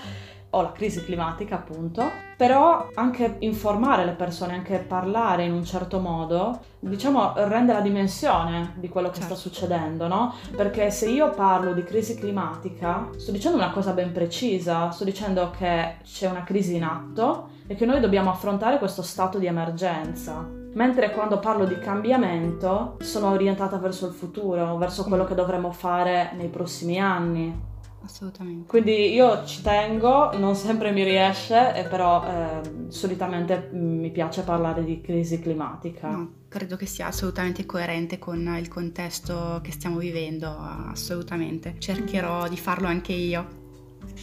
o 0.50 0.62
la 0.62 0.70
crisi 0.70 1.04
climatica 1.04 1.56
appunto, 1.56 2.08
però 2.36 2.90
anche 2.94 3.38
informare 3.40 4.04
le 4.04 4.12
persone, 4.12 4.54
anche 4.54 4.78
parlare 4.78 5.42
in 5.42 5.52
un 5.52 5.64
certo 5.64 5.98
modo, 5.98 6.60
diciamo 6.78 7.32
rende 7.34 7.72
la 7.72 7.80
dimensione 7.80 8.74
di 8.76 8.88
quello 8.88 9.08
che 9.08 9.18
certo. 9.18 9.34
sta 9.34 9.48
succedendo, 9.48 10.06
no? 10.06 10.32
Perché 10.54 10.92
se 10.92 11.10
io 11.10 11.30
parlo 11.30 11.72
di 11.72 11.82
crisi 11.82 12.14
climatica, 12.14 13.08
sto 13.16 13.32
dicendo 13.32 13.56
una 13.56 13.72
cosa 13.72 13.94
ben 13.94 14.12
precisa, 14.12 14.92
sto 14.92 15.02
dicendo 15.02 15.50
che 15.50 15.96
c'è 16.04 16.30
una 16.30 16.44
crisi 16.44 16.76
in 16.76 16.84
atto 16.84 17.48
e 17.66 17.74
che 17.74 17.84
noi 17.84 17.98
dobbiamo 17.98 18.30
affrontare 18.30 18.78
questo 18.78 19.02
stato 19.02 19.40
di 19.40 19.46
emergenza 19.46 20.62
mentre 20.74 21.10
quando 21.10 21.38
parlo 21.40 21.64
di 21.64 21.78
cambiamento 21.78 22.96
sono 23.00 23.30
orientata 23.30 23.78
verso 23.78 24.06
il 24.06 24.12
futuro, 24.12 24.76
verso 24.76 25.04
quello 25.04 25.24
che 25.24 25.34
dovremo 25.34 25.72
fare 25.72 26.32
nei 26.36 26.48
prossimi 26.48 27.00
anni. 27.00 27.72
Assolutamente. 28.04 28.68
Quindi 28.68 29.14
io 29.14 29.46
ci 29.46 29.62
tengo, 29.62 30.36
non 30.36 30.54
sempre 30.54 30.92
mi 30.92 31.02
riesce, 31.02 31.86
però 31.88 32.22
eh, 32.22 32.60
solitamente 32.88 33.70
mi 33.72 34.10
piace 34.10 34.42
parlare 34.42 34.84
di 34.84 35.00
crisi 35.00 35.40
climatica. 35.40 36.10
No, 36.10 36.32
credo 36.48 36.76
che 36.76 36.84
sia 36.84 37.06
assolutamente 37.06 37.64
coerente 37.64 38.18
con 38.18 38.56
il 38.58 38.68
contesto 38.68 39.58
che 39.62 39.72
stiamo 39.72 39.96
vivendo, 39.96 40.54
assolutamente. 40.54 41.76
Cercherò 41.78 42.46
di 42.46 42.58
farlo 42.58 42.88
anche 42.88 43.14
io. 43.14 43.62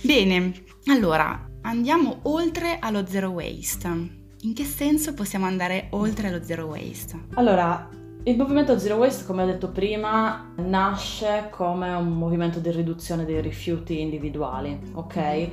Bene, 0.04 0.54
allora 0.86 1.50
andiamo 1.62 2.20
oltre 2.24 2.78
allo 2.80 3.08
zero 3.08 3.32
waste. 3.32 4.21
In 4.44 4.56
che 4.56 4.64
senso 4.64 5.14
possiamo 5.14 5.46
andare 5.46 5.88
oltre 5.92 6.32
lo 6.32 6.44
zero 6.44 6.66
waste? 6.66 7.26
Allora, 7.36 7.88
il 8.24 8.38
movimento 8.38 8.78
Zero 8.78 8.98
Waste, 8.98 9.26
come 9.26 9.42
ho 9.42 9.46
detto 9.48 9.70
prima, 9.70 10.52
nasce 10.58 11.48
come 11.50 11.92
un 11.94 12.10
movimento 12.10 12.60
di 12.60 12.70
riduzione 12.70 13.26
dei 13.26 13.42
rifiuti 13.42 14.00
individuali, 14.00 14.80
ok? 14.94 15.50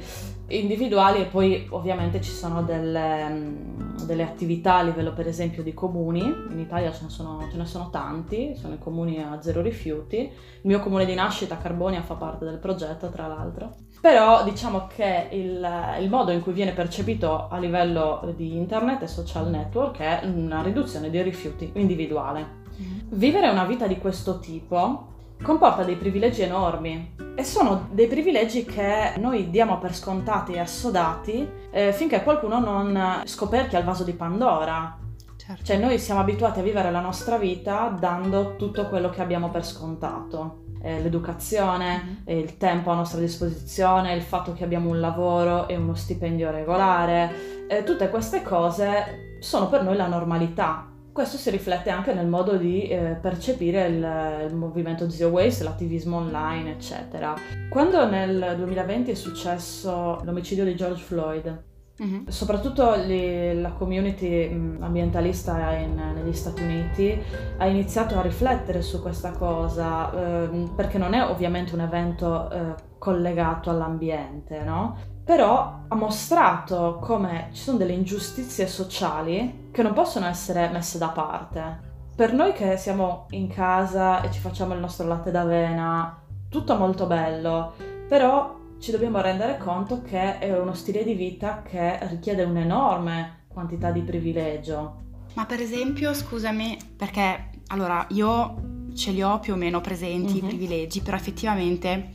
Individuali 0.48 1.22
e 1.22 1.24
poi 1.24 1.66
ovviamente 1.70 2.20
ci 2.20 2.30
sono 2.30 2.62
delle, 2.62 3.56
delle 4.04 4.22
attività 4.22 4.76
a 4.76 4.82
livello 4.82 5.14
per 5.14 5.26
esempio 5.26 5.62
di 5.62 5.72
comuni, 5.72 6.20
in 6.20 6.58
Italia 6.58 6.92
ce 6.92 7.04
ne, 7.04 7.08
sono, 7.08 7.48
ce 7.50 7.56
ne, 7.56 7.64
sono, 7.64 7.88
tanti, 7.88 8.54
sono 8.54 8.74
i 8.74 8.78
comuni 8.78 9.22
a 9.22 9.40
zero 9.40 9.62
rifiuti, 9.62 10.16
il 10.18 10.30
mio 10.62 10.80
comune 10.80 11.06
di 11.06 11.14
nascita 11.14 11.56
Carbonia 11.56 12.02
fa 12.02 12.16
parte 12.16 12.44
del 12.44 12.58
progetto 12.58 13.08
tra 13.08 13.26
l'altro, 13.26 13.76
però 14.00 14.44
diciamo 14.44 14.86
che 14.94 15.28
il, 15.32 15.68
il 16.00 16.08
modo 16.08 16.30
in 16.30 16.40
cui 16.40 16.52
viene 16.52 16.72
percepito 16.72 17.48
a 17.48 17.58
livello 17.58 18.32
di 18.36 18.56
internet 18.56 19.02
e 19.02 19.06
social 19.06 19.48
network 19.50 19.98
è 19.98 20.20
una 20.24 20.62
riduzione 20.62 21.10
dei 21.10 21.22
rifiuti 21.22 21.70
individuale. 21.74 22.66
Mm-hmm. 22.80 22.98
Vivere 23.10 23.48
una 23.48 23.64
vita 23.64 23.86
di 23.86 23.98
questo 23.98 24.38
tipo 24.38 25.06
comporta 25.42 25.84
dei 25.84 25.96
privilegi 25.96 26.42
enormi 26.42 27.14
e 27.34 27.44
sono 27.44 27.88
dei 27.92 28.08
privilegi 28.08 28.64
che 28.64 29.14
noi 29.18 29.50
diamo 29.50 29.78
per 29.78 29.94
scontati 29.94 30.52
e 30.52 30.58
assodati 30.58 31.48
eh, 31.70 31.92
finché 31.92 32.22
qualcuno 32.22 32.58
non 32.58 33.22
scoperchia 33.24 33.78
il 33.78 33.84
vaso 33.84 34.04
di 34.04 34.12
Pandora. 34.12 34.98
Certo. 35.36 35.64
Cioè 35.64 35.76
noi 35.78 35.98
siamo 35.98 36.20
abituati 36.20 36.60
a 36.60 36.62
vivere 36.62 36.90
la 36.90 37.00
nostra 37.00 37.38
vita 37.38 37.94
dando 37.98 38.56
tutto 38.56 38.88
quello 38.88 39.08
che 39.10 39.22
abbiamo 39.22 39.50
per 39.50 39.64
scontato. 39.64 40.66
Eh, 40.80 41.00
l'educazione, 41.02 42.22
mm-hmm. 42.28 42.38
il 42.38 42.56
tempo 42.56 42.90
a 42.90 42.94
nostra 42.94 43.20
disposizione, 43.20 44.14
il 44.14 44.22
fatto 44.22 44.52
che 44.52 44.64
abbiamo 44.64 44.90
un 44.90 45.00
lavoro 45.00 45.68
e 45.68 45.76
uno 45.76 45.94
stipendio 45.94 46.50
regolare, 46.50 47.66
eh, 47.68 47.82
tutte 47.84 48.08
queste 48.08 48.42
cose 48.42 49.36
sono 49.40 49.68
per 49.68 49.82
noi 49.82 49.96
la 49.96 50.06
normalità 50.06 50.88
questo 51.18 51.36
si 51.36 51.50
riflette 51.50 51.90
anche 51.90 52.14
nel 52.14 52.28
modo 52.28 52.56
di 52.56 52.86
eh, 52.86 53.18
percepire 53.20 53.88
il, 53.88 54.46
il, 54.48 54.54
movimento 54.54 55.10
Zero 55.10 55.30
Waste, 55.30 55.64
l'attivismo 55.64 56.18
online, 56.18 56.70
eccetera. 56.70 57.34
Quando 57.68 58.08
nel 58.08 58.54
2020 58.56 59.10
è 59.10 59.14
successo 59.14 60.20
l'omicidio 60.22 60.62
di 60.64 60.76
George 60.76 61.02
Floyd, 61.02 61.62
uh-huh. 61.98 62.24
soprattutto 62.28 62.94
le, 62.94 63.54
la 63.54 63.70
community 63.72 64.48
mm, 64.48 64.82
ambientalista 64.82 65.72
in, 65.72 65.94
negli 66.14 66.32
Stati 66.32 66.62
Uniti 66.62 67.20
ha 67.56 67.66
iniziato 67.66 68.18
a 68.18 68.22
riflettere 68.22 68.82
su 68.82 69.00
questa 69.02 69.32
cosa, 69.32 70.12
eh, 70.12 70.68
perché 70.74 70.98
non 70.98 71.14
è 71.14 71.22
ovviamente 71.22 71.74
un 71.74 71.80
evento 71.80 72.50
eh, 72.50 72.74
collegato 72.98 73.70
all'ambiente, 73.70 74.62
no? 74.62 75.16
però 75.28 75.80
ha 75.88 75.94
mostrato 75.94 76.98
come 77.02 77.50
ci 77.52 77.62
sono 77.62 77.76
delle 77.76 77.92
ingiustizie 77.92 78.66
sociali 78.66 79.68
che 79.70 79.82
non 79.82 79.92
possono 79.92 80.24
essere 80.26 80.70
messe 80.70 80.96
da 80.96 81.08
parte. 81.08 81.80
Per 82.16 82.32
noi 82.32 82.54
che 82.54 82.78
siamo 82.78 83.26
in 83.32 83.46
casa 83.48 84.22
e 84.22 84.30
ci 84.30 84.40
facciamo 84.40 84.72
il 84.72 84.80
nostro 84.80 85.06
latte 85.06 85.30
d'avena, 85.30 86.18
tutto 86.48 86.76
molto 86.76 87.04
bello, 87.04 87.74
però 88.08 88.57
ci 88.78 88.90
dobbiamo 88.90 89.20
rendere 89.20 89.58
conto 89.58 90.02
che 90.02 90.38
è 90.38 90.58
uno 90.58 90.74
stile 90.74 91.04
di 91.04 91.14
vita 91.14 91.62
che 91.62 91.98
richiede 92.08 92.44
un'enorme 92.44 93.44
quantità 93.48 93.90
di 93.90 94.02
privilegio. 94.02 95.06
Ma 95.34 95.46
per 95.46 95.60
esempio, 95.60 96.14
scusami, 96.14 96.76
perché 96.96 97.50
allora 97.68 98.06
io 98.10 98.76
ce 98.94 99.10
li 99.12 99.22
ho 99.22 99.38
più 99.38 99.54
o 99.54 99.56
meno 99.56 99.80
presenti 99.80 100.34
mm-hmm. 100.34 100.36
i 100.36 100.42
mhm. 100.42 100.48
privilegi, 100.48 101.00
però 101.00 101.16
effettivamente 101.16 102.10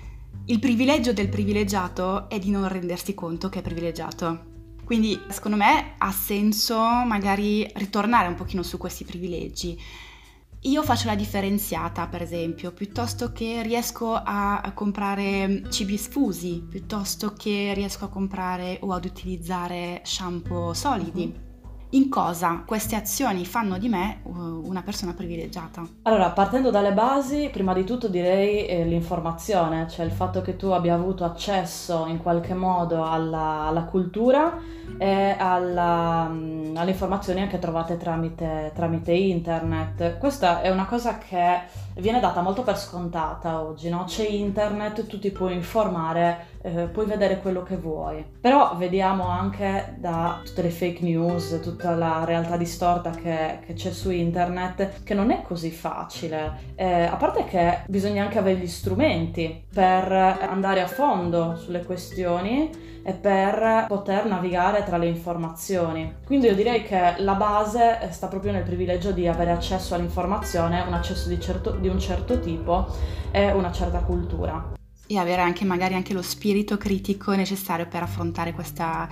il 0.45 0.59
privilegio 0.59 1.13
del 1.13 1.29
privilegiato 1.29 2.29
è 2.29 2.37
di 2.39 2.49
non 2.49 2.67
rendersi 2.67 3.13
conto 3.13 3.49
che 3.49 3.59
è 3.59 3.61
privilegiato. 3.61 4.51
Quindi 4.83 5.17
secondo 5.29 5.55
me 5.55 5.93
ha 5.97 6.11
senso 6.11 6.77
magari 6.77 7.65
ritornare 7.75 8.27
un 8.27 8.35
pochino 8.35 8.63
su 8.63 8.77
questi 8.77 9.05
privilegi. 9.05 9.79
Io 10.65 10.81
faccio 10.81 11.07
la 11.07 11.15
differenziata, 11.15 12.07
per 12.07 12.21
esempio, 12.21 12.71
piuttosto 12.71 13.33
che 13.33 13.61
riesco 13.63 14.13
a 14.13 14.71
comprare 14.73 15.63
cibi 15.69 15.97
sfusi, 15.97 16.65
piuttosto 16.69 17.33
che 17.33 17.73
riesco 17.73 18.05
a 18.05 18.09
comprare 18.09 18.77
o 18.81 18.93
ad 18.93 19.03
utilizzare 19.03 19.99
shampoo 20.03 20.73
solidi 20.73 21.51
in 21.93 22.09
cosa 22.09 22.63
queste 22.65 22.95
azioni 22.95 23.45
fanno 23.45 23.77
di 23.77 23.87
me 23.87 24.21
uh, 24.23 24.31
una 24.31 24.81
persona 24.81 25.13
privilegiata? 25.13 25.83
Allora, 26.03 26.31
partendo 26.31 26.71
dalle 26.71 26.91
basi, 26.93 27.49
prima 27.51 27.73
di 27.73 27.83
tutto 27.83 28.07
direi 28.07 28.65
eh, 28.65 28.83
l'informazione, 28.83 29.87
cioè 29.89 30.05
il 30.05 30.11
fatto 30.11 30.41
che 30.41 30.55
tu 30.55 30.67
abbia 30.67 30.95
avuto 30.95 31.23
accesso 31.23 32.05
in 32.07 32.17
qualche 32.17 32.53
modo 32.53 33.05
alla, 33.05 33.65
alla 33.67 33.83
cultura 33.83 34.57
e 34.97 35.35
alla, 35.37 36.27
um, 36.29 36.73
alle 36.75 36.91
informazioni 36.91 37.41
anche 37.41 37.59
trovate 37.59 37.97
tramite, 37.97 38.71
tramite, 38.73 39.11
internet. 39.11 40.17
Questa 40.17 40.61
è 40.61 40.69
una 40.69 40.85
cosa 40.85 41.17
che 41.17 41.61
viene 41.95 42.19
data 42.19 42.41
molto 42.41 42.63
per 42.63 42.77
scontata 42.77 43.61
oggi, 43.61 43.89
no? 43.89 44.03
C'è 44.05 44.27
internet, 44.27 45.05
tu 45.07 45.19
ti 45.19 45.31
puoi 45.31 45.53
informare 45.53 46.51
eh, 46.63 46.87
puoi 46.87 47.05
vedere 47.05 47.39
quello 47.39 47.61
che 47.61 47.75
vuoi. 47.75 48.25
Però 48.39 48.75
vediamo 48.77 49.27
anche 49.27 49.95
da 49.97 50.41
tutte 50.43 50.61
le 50.61 50.69
fake 50.69 51.03
news, 51.03 51.59
tutta 51.61 51.93
la 51.93 52.23
realtà 52.23 52.57
distorta 52.57 53.11
che, 53.11 53.59
che 53.65 53.73
c'è 53.73 53.91
su 53.91 54.09
internet, 54.09 55.03
che 55.03 55.13
non 55.13 55.29
è 55.29 55.41
così 55.41 55.71
facile. 55.71 56.71
Eh, 56.75 57.03
a 57.03 57.15
parte 57.15 57.45
che 57.45 57.83
bisogna 57.87 58.23
anche 58.23 58.39
avere 58.39 58.59
gli 58.59 58.67
strumenti 58.67 59.65
per 59.71 60.11
andare 60.11 60.81
a 60.81 60.87
fondo 60.87 61.55
sulle 61.57 61.83
questioni 61.83 62.91
e 63.05 63.11
per 63.11 63.85
poter 63.89 64.25
navigare 64.25 64.82
tra 64.83 64.97
le 64.97 65.07
informazioni. 65.07 66.15
Quindi 66.25 66.47
io 66.47 66.55
direi 66.55 66.83
che 66.83 67.15
la 67.17 67.33
base 67.33 68.07
sta 68.11 68.27
proprio 68.27 68.51
nel 68.51 68.63
privilegio 68.63 69.11
di 69.11 69.27
avere 69.27 69.51
accesso 69.51 69.95
all'informazione, 69.95 70.81
un 70.81 70.93
accesso 70.93 71.27
di, 71.29 71.39
certo, 71.39 71.71
di 71.71 71.87
un 71.87 71.99
certo 71.99 72.39
tipo 72.39 72.87
e 73.31 73.51
una 73.51 73.71
certa 73.71 73.99
cultura. 73.99 74.73
E 75.05 75.17
avere 75.17 75.41
anche 75.41 75.65
magari 75.65 75.95
anche 75.95 76.13
lo 76.13 76.21
spirito 76.21 76.77
critico 76.77 77.33
necessario 77.33 77.87
per 77.87 78.03
affrontare 78.03 78.53
questa, 78.53 79.07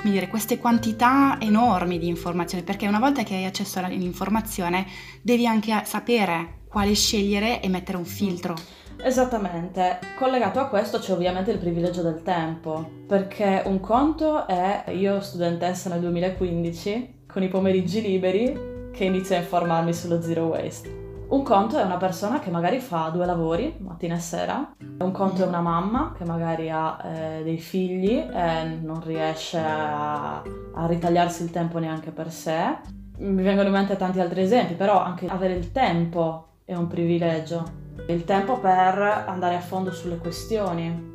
come 0.00 0.12
dire, 0.12 0.28
queste 0.28 0.58
quantità 0.58 1.36
enormi 1.40 1.98
di 1.98 2.08
informazioni, 2.08 2.64
perché 2.64 2.86
una 2.86 2.98
volta 2.98 3.22
che 3.22 3.34
hai 3.34 3.44
accesso 3.44 3.78
all'informazione 3.78 4.86
devi 5.22 5.46
anche 5.46 5.82
sapere 5.84 6.64
quale 6.68 6.94
scegliere 6.94 7.60
e 7.60 7.68
mettere 7.68 7.98
un 7.98 8.04
filtro. 8.04 8.54
Esattamente, 9.02 9.98
collegato 10.18 10.58
a 10.58 10.68
questo 10.68 10.98
c'è 10.98 11.12
ovviamente 11.12 11.50
il 11.50 11.58
privilegio 11.58 12.02
del 12.02 12.22
tempo, 12.22 12.88
perché 13.06 13.62
un 13.66 13.78
conto 13.80 14.46
è 14.46 14.84
io 14.90 15.20
studentessa 15.20 15.90
nel 15.90 16.00
2015 16.00 17.24
con 17.26 17.42
i 17.42 17.48
pomeriggi 17.48 18.00
liberi 18.00 18.74
che 18.92 19.04
inizio 19.04 19.36
a 19.36 19.40
informarmi 19.40 19.92
sullo 19.92 20.20
zero 20.22 20.46
waste. 20.46 21.04
Un 21.28 21.42
conto 21.42 21.76
è 21.76 21.82
una 21.82 21.96
persona 21.96 22.38
che 22.38 22.50
magari 22.50 22.78
fa 22.78 23.10
due 23.12 23.26
lavori, 23.26 23.74
mattina 23.78 24.14
e 24.14 24.20
sera. 24.20 24.74
Un 24.98 25.10
conto 25.10 25.42
è 25.42 25.46
una 25.46 25.60
mamma 25.60 26.14
che 26.16 26.24
magari 26.24 26.70
ha 26.70 26.98
eh, 27.02 27.42
dei 27.42 27.58
figli 27.58 28.16
e 28.16 28.64
non 28.80 29.02
riesce 29.04 29.58
a, 29.58 30.36
a 30.40 30.86
ritagliarsi 30.86 31.42
il 31.42 31.50
tempo 31.50 31.78
neanche 31.78 32.12
per 32.12 32.30
sé. 32.30 32.78
Mi 33.18 33.42
vengono 33.42 33.66
in 33.66 33.74
mente 33.74 33.96
tanti 33.96 34.20
altri 34.20 34.42
esempi, 34.42 34.74
però 34.74 35.02
anche 35.02 35.26
avere 35.26 35.54
il 35.54 35.72
tempo 35.72 36.58
è 36.64 36.74
un 36.74 36.86
privilegio. 36.86 37.85
Il 38.08 38.24
tempo 38.24 38.58
per 38.58 39.24
andare 39.26 39.56
a 39.56 39.60
fondo 39.60 39.92
sulle 39.92 40.18
questioni. 40.18 41.14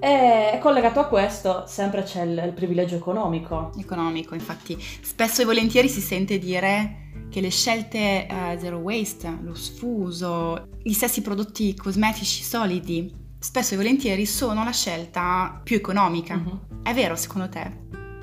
E 0.00 0.58
collegato 0.60 0.98
a 0.98 1.06
questo 1.06 1.64
sempre 1.66 2.02
c'è 2.02 2.22
il, 2.22 2.42
il 2.46 2.52
privilegio 2.52 2.96
economico. 2.96 3.70
Economico, 3.78 4.34
infatti. 4.34 4.76
Spesso 4.80 5.42
e 5.42 5.44
volentieri 5.44 5.88
si 5.88 6.00
sente 6.00 6.38
dire 6.38 7.10
che 7.30 7.40
le 7.40 7.50
scelte 7.50 8.26
uh, 8.28 8.58
zero 8.58 8.78
waste, 8.78 9.38
lo 9.42 9.54
sfuso, 9.54 10.68
gli 10.82 10.92
stessi 10.92 11.22
prodotti 11.22 11.76
cosmetici 11.76 12.42
solidi, 12.42 13.14
spesso 13.38 13.74
e 13.74 13.76
volentieri 13.76 14.26
sono 14.26 14.64
la 14.64 14.72
scelta 14.72 15.60
più 15.62 15.76
economica. 15.76 16.34
Uh-huh. 16.34 16.82
È 16.82 16.92
vero 16.92 17.14
secondo 17.14 17.48
te? 17.48 17.80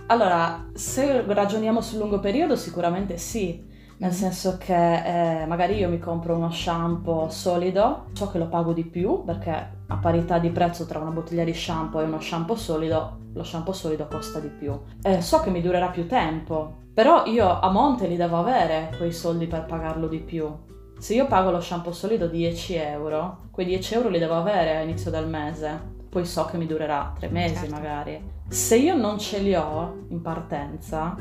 Allora, 0.08 0.70
se 0.74 1.24
ragioniamo 1.26 1.82
sul 1.82 2.00
lungo 2.00 2.20
periodo 2.20 2.56
sicuramente 2.56 3.18
sì, 3.18 3.64
nel 4.00 4.14
senso 4.14 4.58
che 4.58 5.42
eh, 5.42 5.46
magari 5.46 5.76
io 5.76 5.90
mi 5.90 6.00
compro 6.00 6.36
uno 6.36 6.50
shampoo 6.50 7.30
solido, 7.30 8.06
so 8.14 8.30
che 8.32 8.38
lo 8.38 8.48
pago 8.48 8.72
di 8.72 8.86
più 8.86 9.26
perché 9.26 9.52
a 9.88 9.98
parità 9.98 10.40
di 10.40 10.50
prezzo 10.52 10.86
tra 10.86 11.00
una 11.00 11.10
bottiglia 11.10 11.44
di 11.44 11.54
shampoo 11.54 12.00
e 12.00 12.06
uno 12.06 12.22
shampoo 12.22 12.56
solido, 12.56 13.18
lo 13.34 13.44
shampoo 13.44 13.74
solido 13.74 14.08
costa 14.08 14.40
di 14.40 14.48
più. 14.48 14.78
Eh, 15.02 15.22
so 15.22 15.42
che 15.42 15.50
mi 15.50 15.62
durerà 15.62 15.90
più 15.90 16.08
tempo, 16.08 16.78
però 16.94 17.26
io 17.26 17.60
a 17.60 17.70
monte 17.70 18.08
li 18.08 18.16
devo 18.16 18.38
avere 18.38 18.94
quei 18.98 19.12
soldi 19.12 19.48
per 19.48 19.66
pagarlo 19.66 20.08
di 20.08 20.20
più. 20.20 20.50
Se 20.98 21.14
io 21.14 21.28
pago 21.28 21.52
lo 21.52 21.60
shampoo 21.60 21.92
solido 21.92 22.28
10 22.28 22.76
euro, 22.76 23.48
quei 23.52 23.66
10 23.66 23.96
euro 23.96 24.10
li 24.10 24.20
devo 24.20 24.36
avere 24.36 24.78
all'inizio 24.78 25.12
del 25.12 25.28
mese. 25.28 25.98
Poi 26.10 26.26
so 26.26 26.46
che 26.46 26.58
mi 26.58 26.66
durerà 26.66 27.14
tre 27.18 27.28
mesi 27.28 27.56
certo. 27.56 27.72
magari. 27.72 28.22
Se 28.48 28.78
io 28.78 28.96
non 28.96 29.20
ce 29.20 29.40
li 29.40 29.54
ho 29.54 30.06
in 30.08 30.22
partenza, 30.22 31.16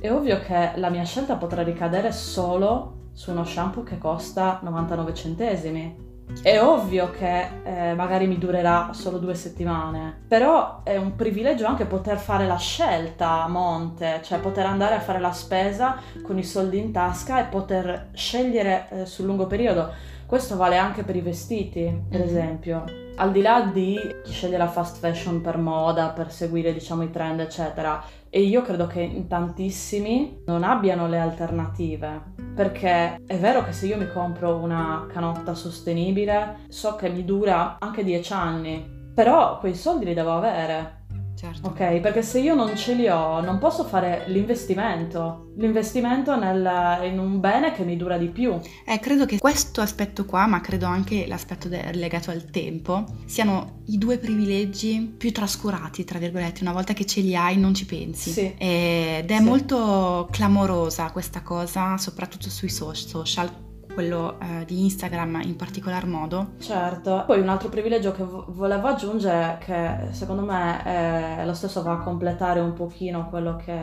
è 0.00 0.10
ovvio 0.10 0.40
che 0.40 0.72
la 0.76 0.90
mia 0.90 1.04
scelta 1.04 1.36
potrà 1.36 1.62
ricadere 1.62 2.12
solo 2.12 3.10
su 3.12 3.30
uno 3.32 3.44
shampoo 3.44 3.82
che 3.82 3.98
costa 3.98 4.60
99 4.62 5.14
centesimi 5.14 6.06
è 6.42 6.60
ovvio 6.60 7.10
che 7.10 7.48
eh, 7.64 7.94
magari 7.94 8.26
mi 8.26 8.38
durerà 8.38 8.90
solo 8.92 9.18
due 9.18 9.34
settimane, 9.34 10.24
però 10.28 10.82
è 10.84 10.96
un 10.96 11.16
privilegio 11.16 11.66
anche 11.66 11.86
poter 11.86 12.18
fare 12.18 12.46
la 12.46 12.58
scelta 12.58 13.42
a 13.42 13.48
monte, 13.48 14.20
cioè 14.22 14.38
poter 14.38 14.66
andare 14.66 14.94
a 14.94 15.00
fare 15.00 15.20
la 15.20 15.32
spesa 15.32 15.96
con 16.22 16.38
i 16.38 16.44
soldi 16.44 16.78
in 16.78 16.92
tasca 16.92 17.40
e 17.40 17.44
poter 17.44 18.10
scegliere 18.12 18.88
eh, 18.90 19.06
sul 19.06 19.24
lungo 19.24 19.46
periodo. 19.46 19.90
Questo 20.28 20.58
vale 20.58 20.76
anche 20.76 21.04
per 21.04 21.16
i 21.16 21.22
vestiti, 21.22 22.04
per 22.06 22.18
mm-hmm. 22.18 22.28
esempio. 22.28 22.84
Al 23.16 23.32
di 23.32 23.40
là 23.40 23.62
di 23.72 23.98
chi 24.22 24.30
sceglie 24.30 24.58
la 24.58 24.68
fast 24.68 24.98
fashion 24.98 25.40
per 25.40 25.56
moda, 25.56 26.10
per 26.10 26.30
seguire 26.30 26.74
diciamo 26.74 27.02
i 27.02 27.10
trend, 27.10 27.40
eccetera, 27.40 28.04
e 28.28 28.42
io 28.42 28.60
credo 28.60 28.86
che 28.86 29.00
in 29.00 29.26
tantissimi 29.26 30.42
non 30.44 30.64
abbiano 30.64 31.08
le 31.08 31.18
alternative. 31.18 32.34
Perché 32.54 33.22
è 33.26 33.38
vero 33.38 33.64
che 33.64 33.72
se 33.72 33.86
io 33.86 33.96
mi 33.96 34.12
compro 34.12 34.56
una 34.56 35.06
canotta 35.10 35.54
sostenibile, 35.54 36.66
so 36.68 36.94
che 36.94 37.08
mi 37.08 37.24
dura 37.24 37.78
anche 37.80 38.04
10 38.04 38.32
anni, 38.34 39.12
però 39.14 39.58
quei 39.58 39.74
soldi 39.74 40.04
li 40.04 40.12
devo 40.12 40.32
avere. 40.32 40.97
Certo. 41.38 41.68
Ok, 41.68 42.00
perché 42.00 42.20
se 42.22 42.40
io 42.40 42.56
non 42.56 42.76
ce 42.76 42.94
li 42.94 43.06
ho, 43.08 43.40
non 43.40 43.58
posso 43.58 43.84
fare 43.84 44.24
l'investimento. 44.26 45.52
L'investimento 45.56 46.36
nel, 46.36 47.04
in 47.04 47.20
un 47.20 47.38
bene 47.38 47.70
che 47.70 47.84
mi 47.84 47.96
dura 47.96 48.18
di 48.18 48.26
più. 48.26 48.58
Eh, 48.84 48.98
credo 48.98 49.24
che 49.24 49.38
questo 49.38 49.80
aspetto 49.80 50.24
qua, 50.24 50.46
ma 50.46 50.60
credo 50.60 50.86
anche 50.86 51.28
l'aspetto 51.28 51.68
de- 51.68 51.92
legato 51.92 52.32
al 52.32 52.50
tempo, 52.50 53.04
siano 53.24 53.82
i 53.86 53.98
due 53.98 54.18
privilegi 54.18 55.14
più 55.16 55.30
trascurati, 55.30 56.02
tra 56.02 56.18
virgolette. 56.18 56.62
Una 56.62 56.72
volta 56.72 56.92
che 56.92 57.06
ce 57.06 57.20
li 57.20 57.36
hai, 57.36 57.56
non 57.56 57.72
ci 57.72 57.86
pensi. 57.86 58.32
Sì. 58.32 58.54
Ed 58.58 59.30
è 59.30 59.36
sì. 59.36 59.42
molto 59.44 60.26
clamorosa 60.32 61.12
questa 61.12 61.42
cosa, 61.42 61.96
soprattutto 61.98 62.50
sui 62.50 62.68
social 62.68 63.66
quello 63.98 64.38
eh, 64.38 64.64
di 64.64 64.84
Instagram 64.84 65.40
in 65.42 65.56
particolar 65.56 66.06
modo. 66.06 66.50
Certo, 66.60 67.24
poi 67.26 67.40
un 67.40 67.48
altro 67.48 67.68
privilegio 67.68 68.12
che 68.12 68.22
vo- 68.22 68.44
volevo 68.46 68.86
aggiungere, 68.86 69.58
che 69.58 70.12
secondo 70.12 70.42
me 70.42 70.84
è 70.84 71.42
lo 71.44 71.52
stesso 71.52 71.82
va 71.82 71.94
a 71.94 71.98
completare 71.98 72.60
un 72.60 72.74
pochino 72.74 73.28
quello 73.28 73.56
che, 73.56 73.76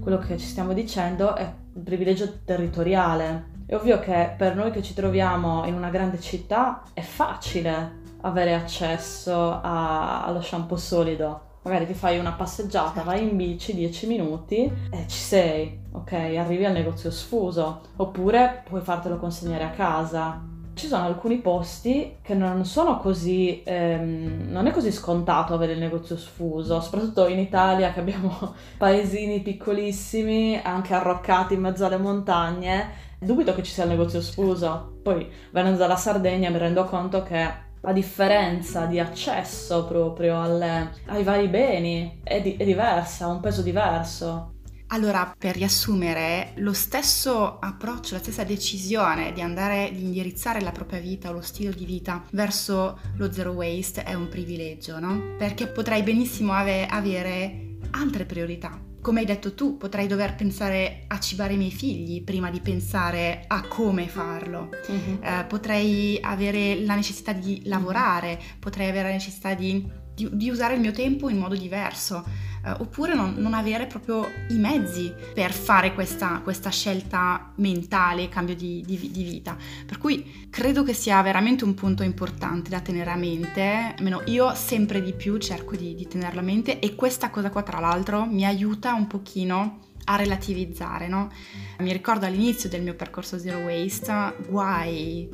quello 0.00 0.18
che 0.18 0.38
ci 0.38 0.46
stiamo 0.46 0.72
dicendo, 0.72 1.36
è 1.36 1.42
il 1.72 1.82
privilegio 1.82 2.40
territoriale. 2.44 3.52
È 3.66 3.76
ovvio 3.76 4.00
che 4.00 4.34
per 4.36 4.56
noi 4.56 4.72
che 4.72 4.82
ci 4.82 4.92
troviamo 4.92 5.64
in 5.66 5.74
una 5.74 5.88
grande 5.88 6.20
città 6.20 6.82
è 6.92 7.00
facile 7.02 8.02
avere 8.22 8.54
accesso 8.54 9.60
a- 9.62 10.24
allo 10.24 10.40
shampoo 10.40 10.76
solido 10.76 11.52
magari 11.64 11.86
ti 11.86 11.94
fai 11.94 12.18
una 12.18 12.32
passeggiata, 12.32 13.02
vai 13.02 13.22
in 13.22 13.36
bici 13.36 13.74
10 13.74 14.06
minuti 14.06 14.70
e 14.90 15.04
ci 15.06 15.18
sei, 15.18 15.80
ok? 15.92 16.12
Arrivi 16.12 16.64
al 16.64 16.72
negozio 16.72 17.10
sfuso, 17.10 17.80
oppure 17.96 18.62
puoi 18.68 18.82
fartelo 18.82 19.16
consegnare 19.16 19.64
a 19.64 19.70
casa. 19.70 20.42
Ci 20.74 20.86
sono 20.88 21.04
alcuni 21.04 21.38
posti 21.38 22.16
che 22.20 22.34
non 22.34 22.64
sono 22.64 22.98
così, 22.98 23.62
ehm, 23.64 24.48
non 24.50 24.66
è 24.66 24.72
così 24.72 24.92
scontato 24.92 25.54
avere 25.54 25.72
il 25.72 25.78
negozio 25.78 26.16
sfuso, 26.16 26.80
soprattutto 26.80 27.28
in 27.28 27.38
Italia 27.38 27.92
che 27.92 28.00
abbiamo 28.00 28.54
paesini 28.76 29.40
piccolissimi, 29.40 30.60
anche 30.62 30.92
arroccati 30.92 31.54
in 31.54 31.60
mezzo 31.60 31.86
alle 31.86 31.96
montagne. 31.96 33.02
Dubito 33.18 33.54
che 33.54 33.62
ci 33.62 33.72
sia 33.72 33.84
il 33.84 33.90
negozio 33.90 34.20
sfuso. 34.20 34.98
Poi 35.02 35.26
venendo 35.50 35.78
dalla 35.78 35.96
Sardegna 35.96 36.50
mi 36.50 36.58
rendo 36.58 36.84
conto 36.84 37.22
che 37.22 37.72
la 37.84 37.92
differenza 37.92 38.86
di 38.86 38.98
accesso 38.98 39.84
proprio 39.84 40.40
alle, 40.40 40.90
ai 41.06 41.22
vari 41.22 41.48
beni 41.48 42.20
è, 42.24 42.40
di, 42.40 42.56
è 42.56 42.64
diversa, 42.64 43.26
ha 43.26 43.28
un 43.28 43.40
peso 43.40 43.60
diverso. 43.60 44.52
Allora, 44.88 45.34
per 45.36 45.54
riassumere, 45.54 46.52
lo 46.56 46.72
stesso 46.72 47.58
approccio, 47.58 48.14
la 48.14 48.20
stessa 48.20 48.44
decisione 48.44 49.32
di 49.32 49.42
andare, 49.42 49.90
di 49.92 50.04
indirizzare 50.04 50.60
la 50.60 50.72
propria 50.72 51.00
vita 51.00 51.28
o 51.28 51.32
lo 51.32 51.40
stile 51.40 51.74
di 51.74 51.84
vita 51.84 52.24
verso 52.32 52.98
lo 53.16 53.30
zero 53.32 53.52
waste 53.52 54.02
è 54.02 54.14
un 54.14 54.28
privilegio, 54.28 54.98
no? 54.98 55.34
Perché 55.36 55.66
potrei 55.66 56.02
benissimo 56.02 56.52
ave- 56.52 56.86
avere 56.86 57.73
altre 57.94 58.24
priorità 58.24 58.78
come 59.04 59.20
hai 59.20 59.26
detto 59.26 59.52
tu, 59.52 59.76
potrei 59.76 60.06
dover 60.06 60.34
pensare 60.34 61.04
a 61.08 61.20
cibare 61.20 61.52
i 61.52 61.58
miei 61.58 61.70
figli 61.70 62.24
prima 62.24 62.50
di 62.50 62.60
pensare 62.60 63.44
a 63.46 63.60
come 63.68 64.08
farlo. 64.08 64.70
Uh-huh. 64.88 65.18
Eh, 65.20 65.44
potrei 65.46 66.18
avere 66.22 66.82
la 66.82 66.94
necessità 66.94 67.34
di 67.34 67.60
lavorare, 67.66 68.40
potrei 68.58 68.88
avere 68.88 69.08
la 69.08 69.14
necessità 69.14 69.52
di, 69.52 69.86
di, 70.14 70.30
di 70.32 70.48
usare 70.48 70.72
il 70.72 70.80
mio 70.80 70.92
tempo 70.92 71.28
in 71.28 71.36
modo 71.36 71.54
diverso 71.54 72.24
eh, 72.64 72.70
oppure 72.70 73.14
non, 73.14 73.34
non, 73.36 73.54
avere 73.54 73.86
proprio 73.86 74.26
i 74.48 74.56
mezzi 74.56 75.12
per 75.34 75.52
fare 75.52 75.92
questa, 75.92 76.40
questa 76.42 76.70
scelta 76.70 77.52
mentale, 77.56 78.28
cambio 78.28 78.54
di, 78.54 78.82
di, 78.86 79.10
di, 79.10 79.22
vita. 79.22 79.56
Per 79.86 79.98
cui 79.98 80.46
credo 80.50 80.82
che 80.82 80.94
sia 80.94 81.20
veramente 81.22 81.64
un 81.64 81.74
punto 81.74 82.02
importante 82.02 82.70
da 82.70 82.80
tenere 82.80 83.10
a 83.10 83.16
mente, 83.16 83.94
almeno 83.96 84.22
io 84.26 84.54
sempre 84.54 85.02
di 85.02 85.12
più 85.12 85.36
cerco 85.36 85.76
di, 85.76 85.94
di 85.94 86.06
tenerla 86.06 86.40
a 86.40 86.44
mente 86.44 86.78
e 86.78 86.94
questa 86.94 87.30
cosa 87.30 87.50
qua 87.50 87.62
tra 87.62 87.80
l'altro 87.80 88.24
mi 88.24 88.46
aiuta 88.46 88.94
un 88.94 89.06
pochino 89.06 89.80
a 90.06 90.16
relativizzare, 90.16 91.08
no? 91.08 91.30
Mi 91.78 91.92
ricordo 91.92 92.26
all'inizio 92.26 92.68
del 92.68 92.82
mio 92.82 92.94
percorso 92.94 93.38
Zero 93.38 93.58
Waste, 93.58 94.34
guai 94.48 95.28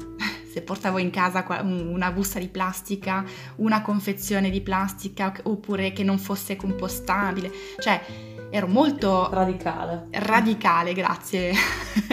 se 0.50 0.62
portavo 0.62 0.98
in 0.98 1.10
casa 1.10 1.44
una 1.62 2.10
busta 2.10 2.38
di 2.38 2.48
plastica, 2.48 3.24
una 3.56 3.82
confezione 3.82 4.50
di 4.50 4.60
plastica 4.60 5.32
oppure 5.44 5.92
che 5.92 6.02
non 6.02 6.18
fosse 6.18 6.56
compostabile, 6.56 7.50
cioè 7.78 8.00
ero 8.50 8.66
molto 8.66 9.30
radicale. 9.30 10.08
Radicale, 10.10 10.92
grazie. 10.92 11.52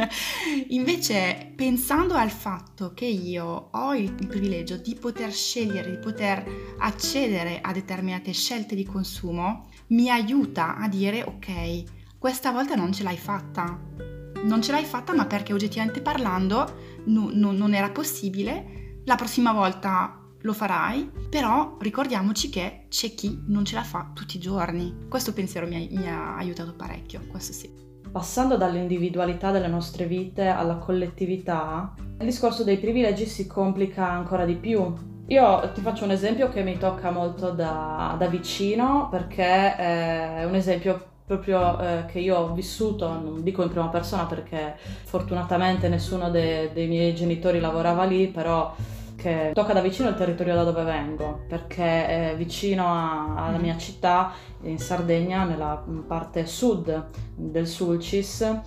Invece, 0.69 1.51
pensando 1.55 2.13
al 2.13 2.29
fatto 2.29 2.93
che 2.93 3.05
io 3.05 3.69
ho 3.71 3.95
il 3.95 4.13
privilegio 4.13 4.77
di 4.77 4.95
poter 4.95 5.31
scegliere, 5.31 5.89
di 5.89 5.97
poter 5.97 6.45
accedere 6.77 7.59
a 7.59 7.71
determinate 7.71 8.31
scelte 8.33 8.75
di 8.75 8.85
consumo, 8.85 9.67
mi 9.87 10.11
aiuta 10.11 10.77
a 10.77 10.87
dire 10.87 11.23
ok, 11.23 11.83
questa 12.19 12.51
volta 12.51 12.75
non 12.75 12.93
ce 12.93 13.03
l'hai 13.03 13.17
fatta. 13.17 14.16
Non 14.47 14.61
ce 14.61 14.71
l'hai 14.71 14.85
fatta, 14.85 15.13
ma 15.13 15.25
perché 15.25 15.51
oggettivamente 15.51 16.01
parlando 16.01 17.01
no, 17.07 17.29
no, 17.33 17.51
non 17.51 17.73
era 17.73 17.89
possibile. 17.89 19.01
La 19.03 19.15
prossima 19.15 19.51
volta 19.51 20.21
lo 20.39 20.53
farai, 20.53 21.11
però 21.29 21.75
ricordiamoci 21.81 22.49
che 22.49 22.85
c'è 22.87 23.13
chi 23.13 23.43
non 23.47 23.65
ce 23.65 23.75
la 23.75 23.83
fa 23.83 24.11
tutti 24.13 24.37
i 24.37 24.39
giorni. 24.39 25.07
Questo 25.09 25.33
pensiero 25.33 25.67
mi 25.67 25.75
ha, 25.75 25.99
mi 25.99 26.07
ha 26.07 26.37
aiutato 26.37 26.73
parecchio, 26.73 27.21
questo 27.27 27.51
sì. 27.51 27.69
Passando 28.09 28.55
dall'individualità 28.55 29.51
delle 29.51 29.67
nostre 29.67 30.05
vite 30.05 30.47
alla 30.47 30.77
collettività, 30.77 31.93
il 32.17 32.25
discorso 32.25 32.63
dei 32.63 32.77
privilegi 32.77 33.25
si 33.25 33.47
complica 33.47 34.09
ancora 34.09 34.45
di 34.45 34.55
più. 34.55 34.93
Io 35.27 35.71
ti 35.73 35.81
faccio 35.81 36.05
un 36.05 36.11
esempio 36.11 36.47
che 36.47 36.63
mi 36.63 36.77
tocca 36.77 37.11
molto 37.11 37.51
da, 37.51 38.15
da 38.17 38.27
vicino 38.27 39.09
perché 39.11 39.75
è 39.75 40.45
un 40.45 40.55
esempio 40.55 41.15
proprio 41.27 41.77
eh, 41.77 42.05
che 42.07 42.19
io 42.19 42.37
ho 42.37 42.53
vissuto, 42.53 43.05
non 43.09 43.43
dico 43.43 43.61
in 43.61 43.67
prima 43.67 43.89
persona 43.89 44.25
perché 44.25 44.75
fortunatamente 45.03 45.89
nessuno 45.89 46.29
de- 46.29 46.71
dei 46.73 46.87
miei 46.87 47.13
genitori 47.13 47.59
lavorava 47.59 48.05
lì, 48.05 48.29
però 48.29 48.73
che 49.17 49.51
tocca 49.53 49.73
da 49.73 49.81
vicino 49.81 50.07
il 50.07 50.15
territorio 50.15 50.55
da 50.55 50.63
dove 50.63 50.83
vengo, 50.83 51.41
perché 51.49 52.31
è 52.31 52.35
vicino 52.37 52.85
a, 52.85 53.45
alla 53.45 53.57
mm. 53.57 53.61
mia 53.61 53.77
città, 53.77 54.31
in 54.61 54.79
Sardegna, 54.79 55.43
nella 55.43 55.83
parte 56.07 56.45
sud 56.45 57.07
del 57.35 57.67
Sulcis, 57.67 58.59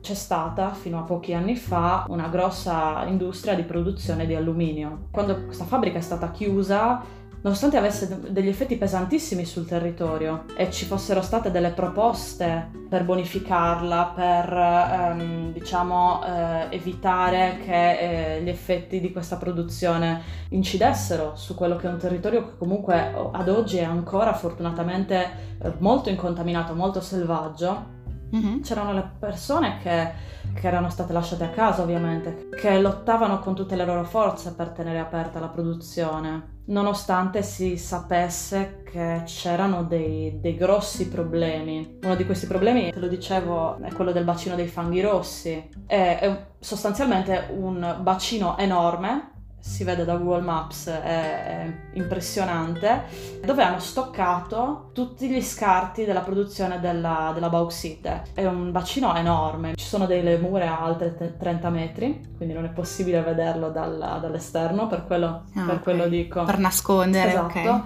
c'è 0.00 0.14
stata 0.14 0.70
fino 0.72 1.00
a 1.00 1.02
pochi 1.02 1.34
anni 1.34 1.56
fa 1.56 2.04
una 2.08 2.28
grossa 2.28 3.04
industria 3.08 3.54
di 3.54 3.62
produzione 3.64 4.24
di 4.26 4.36
alluminio. 4.36 5.06
Quando 5.10 5.46
questa 5.46 5.64
fabbrica 5.64 5.98
è 5.98 6.02
stata 6.02 6.30
chiusa, 6.30 7.02
nonostante 7.44 7.76
avesse 7.76 8.32
degli 8.32 8.48
effetti 8.48 8.76
pesantissimi 8.76 9.44
sul 9.44 9.66
territorio 9.66 10.44
e 10.56 10.70
ci 10.70 10.86
fossero 10.86 11.20
state 11.20 11.50
delle 11.50 11.72
proposte 11.72 12.70
per 12.88 13.04
bonificarla, 13.04 14.12
per 14.14 14.52
ehm, 14.52 15.52
diciamo 15.52 16.24
eh, 16.24 16.66
evitare 16.70 17.58
che 17.62 18.36
eh, 18.36 18.42
gli 18.42 18.48
effetti 18.48 18.98
di 18.98 19.12
questa 19.12 19.36
produzione 19.36 20.22
incidessero 20.50 21.36
su 21.36 21.54
quello 21.54 21.76
che 21.76 21.86
è 21.86 21.90
un 21.90 21.98
territorio 21.98 22.46
che 22.46 22.56
comunque 22.56 23.12
ad 23.32 23.48
oggi 23.48 23.76
è 23.76 23.84
ancora 23.84 24.32
fortunatamente 24.32 25.56
eh, 25.62 25.72
molto 25.78 26.08
incontaminato, 26.08 26.74
molto 26.74 27.02
selvaggio. 27.02 27.92
Mm-hmm. 28.34 28.62
C'erano 28.62 28.94
le 28.94 29.08
persone 29.18 29.78
che 29.82 30.32
che 30.54 30.68
erano 30.68 30.88
state 30.88 31.12
lasciate 31.12 31.44
a 31.44 31.48
casa 31.48 31.82
ovviamente, 31.82 32.48
che 32.50 32.78
lottavano 32.78 33.40
con 33.40 33.54
tutte 33.54 33.74
le 33.74 33.84
loro 33.84 34.04
forze 34.04 34.52
per 34.52 34.68
tenere 34.68 35.00
aperta 35.00 35.40
la 35.40 35.48
produzione, 35.48 36.53
nonostante 36.66 37.42
si 37.42 37.76
sapesse 37.76 38.82
che 38.84 39.22
c'erano 39.26 39.84
dei, 39.84 40.38
dei, 40.40 40.56
grossi 40.56 41.08
problemi. 41.08 41.98
Uno 42.02 42.14
di 42.14 42.24
questi 42.24 42.46
problemi, 42.46 42.90
te 42.90 43.00
lo 43.00 43.08
dicevo, 43.08 43.78
è 43.82 43.92
quello 43.92 44.12
del 44.12 44.24
bacino 44.24 44.54
dei 44.54 44.66
fanghi 44.68 45.00
rossi. 45.00 45.68
È, 45.86 46.18
è 46.20 46.46
sostanzialmente 46.58 47.48
un 47.50 47.98
bacino 48.00 48.56
enorme 48.56 49.32
si 49.66 49.82
vede 49.82 50.04
da 50.04 50.16
Google 50.16 50.42
Maps, 50.42 50.88
è, 50.88 51.00
è, 51.00 51.74
impressionante, 51.94 53.04
dove 53.42 53.62
hanno 53.62 53.78
stoccato 53.78 54.90
tutti 54.92 55.26
gli 55.26 55.40
scarti 55.40 56.04
della 56.04 56.20
produzione 56.20 56.80
della, 56.80 57.30
della 57.32 57.48
bauxite. 57.48 58.24
È 58.34 58.44
un 58.44 58.70
bacino 58.70 59.16
enorme, 59.16 59.74
ci 59.74 59.86
sono 59.86 60.04
delle 60.04 60.36
mura 60.36 60.78
alte 60.78 61.34
30 61.38 61.70
metri, 61.70 62.20
quindi 62.36 62.54
non 62.54 62.66
è 62.66 62.68
possibile 62.68 63.22
vederlo 63.22 63.70
dal, 63.70 64.18
dall'esterno, 64.20 64.86
per 64.86 65.06
quello, 65.06 65.26
ah, 65.26 65.42
per 65.52 65.62
okay. 65.62 65.78
quello 65.80 66.08
dico. 66.08 66.44
Per 66.44 66.58
nascondere, 66.58 67.30
esatto. 67.30 67.58
ok. 67.58 67.82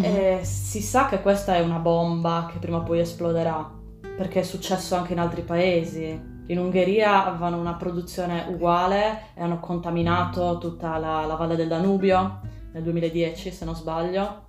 Mm-hmm. 0.00 0.42
si 0.42 0.80
sa 0.80 1.06
che 1.06 1.20
questa 1.20 1.54
è 1.54 1.60
una 1.60 1.78
bomba 1.78 2.48
che 2.50 2.58
prima 2.58 2.78
o 2.78 2.82
poi 2.82 2.98
esploderà, 2.98 3.70
perché 4.16 4.40
è 4.40 4.44
successo 4.44 4.96
anche 4.96 5.12
in 5.12 5.20
altri 5.20 5.42
paesi 5.42 6.31
in 6.46 6.58
Ungheria 6.58 7.26
avevano 7.26 7.58
una 7.58 7.74
produzione 7.74 8.46
uguale 8.48 9.28
e 9.34 9.42
hanno 9.42 9.60
contaminato 9.60 10.58
tutta 10.58 10.98
la, 10.98 11.24
la 11.24 11.34
valle 11.36 11.56
del 11.56 11.68
Danubio 11.68 12.40
nel 12.72 12.82
2010, 12.82 13.52
se 13.52 13.64
non 13.64 13.76
sbaglio. 13.76 14.46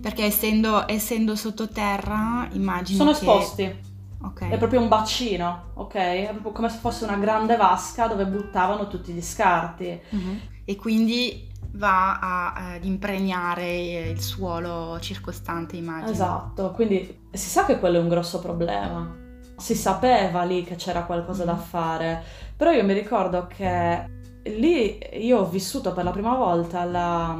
Perché 0.00 0.24
essendo, 0.24 0.88
essendo 0.88 1.36
sottoterra, 1.36 2.48
immagino 2.52 2.98
Sono 2.98 3.10
che... 3.12 3.16
esposti. 3.16 3.90
Okay. 4.24 4.50
È 4.50 4.58
proprio 4.58 4.80
un 4.80 4.88
bacino, 4.88 5.70
ok? 5.74 5.94
È 5.94 6.28
proprio 6.30 6.52
come 6.52 6.68
se 6.68 6.78
fosse 6.78 7.04
una 7.04 7.16
grande 7.16 7.56
vasca 7.56 8.06
dove 8.06 8.24
buttavano 8.26 8.86
tutti 8.86 9.12
gli 9.12 9.22
scarti. 9.22 10.00
Uh-huh. 10.10 10.38
E 10.64 10.76
quindi 10.76 11.50
va 11.72 12.18
a, 12.20 12.52
ad 12.74 12.84
impregnare 12.84 14.10
il 14.10 14.20
suolo 14.20 14.98
circostante, 15.00 15.76
immagino. 15.76 16.10
Esatto, 16.10 16.70
quindi 16.70 17.22
si 17.32 17.48
sa 17.48 17.64
che 17.64 17.78
quello 17.80 17.98
è 17.98 18.00
un 18.00 18.08
grosso 18.08 18.38
problema 18.38 19.21
si 19.62 19.76
sapeva 19.76 20.42
lì 20.42 20.64
che 20.64 20.74
c'era 20.74 21.04
qualcosa 21.04 21.44
da 21.44 21.54
fare, 21.54 22.20
però 22.56 22.72
io 22.72 22.82
mi 22.82 22.94
ricordo 22.94 23.46
che 23.46 24.10
lì 24.42 24.98
io 25.12 25.38
ho 25.38 25.48
vissuto 25.48 25.92
per 25.92 26.02
la 26.02 26.10
prima 26.10 26.34
volta 26.34 26.82
la, 26.82 27.38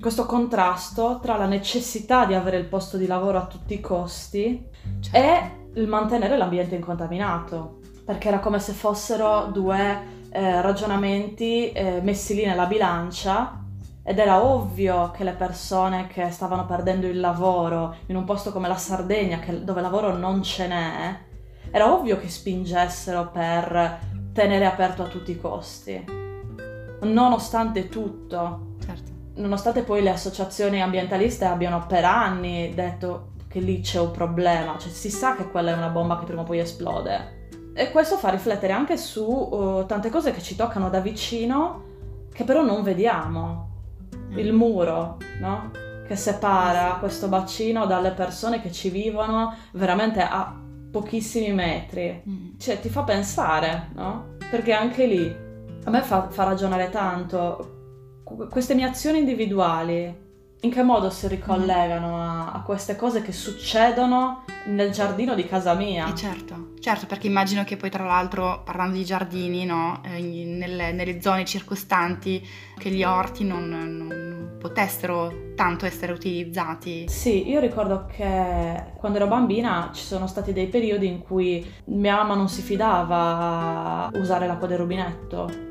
questo 0.00 0.26
contrasto 0.26 1.20
tra 1.22 1.36
la 1.36 1.46
necessità 1.46 2.24
di 2.26 2.34
avere 2.34 2.56
il 2.56 2.64
posto 2.64 2.96
di 2.96 3.06
lavoro 3.06 3.38
a 3.38 3.46
tutti 3.46 3.74
i 3.74 3.80
costi 3.80 4.66
certo. 4.98 5.16
e 5.16 5.80
il 5.80 5.86
mantenere 5.86 6.36
l'ambiente 6.36 6.74
incontaminato, 6.74 7.78
perché 8.04 8.26
era 8.26 8.40
come 8.40 8.58
se 8.58 8.72
fossero 8.72 9.48
due 9.52 10.26
eh, 10.28 10.60
ragionamenti 10.60 11.70
eh, 11.70 12.00
messi 12.02 12.34
lì 12.34 12.44
nella 12.44 12.66
bilancia 12.66 13.61
ed 14.04 14.18
era 14.18 14.42
ovvio 14.42 15.12
che 15.12 15.22
le 15.22 15.32
persone 15.32 16.08
che 16.08 16.30
stavano 16.30 16.66
perdendo 16.66 17.06
il 17.06 17.20
lavoro 17.20 17.94
in 18.06 18.16
un 18.16 18.24
posto 18.24 18.52
come 18.52 18.68
la 18.68 18.76
Sardegna, 18.76 19.38
che, 19.38 19.62
dove 19.62 19.80
lavoro 19.80 20.16
non 20.16 20.42
ce 20.42 20.66
n'è, 20.66 21.18
era 21.70 21.92
ovvio 21.92 22.18
che 22.18 22.28
spingessero 22.28 23.30
per 23.30 24.00
tenere 24.32 24.66
aperto 24.66 25.04
a 25.04 25.06
tutti 25.08 25.30
i 25.30 25.40
costi. 25.40 26.04
Nonostante 27.02 27.88
tutto, 27.88 28.74
certo. 28.84 29.10
nonostante 29.36 29.82
poi 29.82 30.02
le 30.02 30.10
associazioni 30.10 30.82
ambientaliste 30.82 31.44
abbiano 31.44 31.86
per 31.86 32.04
anni 32.04 32.72
detto 32.74 33.30
che 33.48 33.60
lì 33.60 33.80
c'è 33.80 34.00
un 34.00 34.10
problema, 34.10 34.78
cioè 34.78 34.90
si 34.90 35.10
sa 35.10 35.36
che 35.36 35.48
quella 35.50 35.72
è 35.72 35.76
una 35.76 35.88
bomba 35.88 36.18
che 36.18 36.24
prima 36.24 36.42
o 36.42 36.44
poi 36.44 36.58
esplode. 36.58 37.40
E 37.74 37.90
questo 37.90 38.16
fa 38.16 38.30
riflettere 38.30 38.72
anche 38.72 38.96
su 38.96 39.24
uh, 39.24 39.86
tante 39.86 40.10
cose 40.10 40.32
che 40.32 40.42
ci 40.42 40.56
toccano 40.56 40.90
da 40.90 41.00
vicino, 41.00 41.84
che 42.32 42.44
però 42.44 42.62
non 42.62 42.82
vediamo 42.82 43.71
il 44.36 44.52
muro, 44.52 45.18
no? 45.40 45.70
Che 46.06 46.16
separa 46.16 46.96
questo 46.98 47.28
bacino 47.28 47.86
dalle 47.86 48.10
persone 48.12 48.60
che 48.60 48.72
ci 48.72 48.90
vivono 48.90 49.54
veramente 49.72 50.20
a 50.20 50.58
pochissimi 50.90 51.52
metri. 51.52 52.22
Mm. 52.28 52.58
Cioè, 52.58 52.80
ti 52.80 52.88
fa 52.88 53.02
pensare, 53.02 53.88
no? 53.94 54.36
Perché 54.50 54.72
anche 54.72 55.06
lì 55.06 55.36
a 55.84 55.90
me 55.90 56.02
fa, 56.02 56.28
fa 56.28 56.44
ragionare 56.44 56.90
tanto. 56.90 58.20
Queste 58.50 58.74
mie 58.74 58.86
azioni 58.86 59.18
individuali 59.18 60.30
in 60.64 60.70
che 60.70 60.82
modo 60.82 61.10
si 61.10 61.26
ricollegano 61.26 62.20
a, 62.22 62.52
a, 62.52 62.62
queste 62.62 62.94
cose 62.94 63.20
che 63.20 63.32
succedono 63.32 64.44
nel 64.66 64.92
giardino 64.92 65.34
di 65.34 65.44
casa 65.44 65.74
mia? 65.74 66.08
Eh 66.08 66.14
certo, 66.14 66.74
certo, 66.78 67.06
perché 67.06 67.26
immagino 67.26 67.64
che 67.64 67.76
poi 67.76 67.90
tra 67.90 68.04
l'altro 68.04 68.62
parlando 68.64 68.96
di 68.96 69.04
giardini, 69.04 69.64
no, 69.64 70.00
eh, 70.04 70.20
nelle, 70.20 70.92
nelle, 70.92 71.20
zone 71.20 71.44
circostanti, 71.44 72.46
che 72.78 72.90
gli 72.90 73.02
orti 73.02 73.44
non, 73.44 73.68
non, 73.68 74.56
potessero 74.60 75.50
tanto 75.56 75.84
essere 75.84 76.12
utilizzati. 76.12 77.08
Sì, 77.08 77.48
io 77.48 77.58
ricordo 77.58 78.06
che 78.06 78.92
quando 78.96 79.18
ero 79.18 79.26
bambina 79.26 79.90
ci 79.92 80.04
sono 80.04 80.28
stati 80.28 80.52
dei 80.52 80.68
periodi 80.68 81.08
in 81.08 81.18
cui 81.18 81.68
mia 81.86 82.14
mamma 82.14 82.36
non 82.36 82.48
si 82.48 82.62
fidava 82.62 84.06
a 84.06 84.10
usare 84.14 84.46
l'acqua 84.46 84.68
del 84.68 84.78
rubinetto 84.78 85.70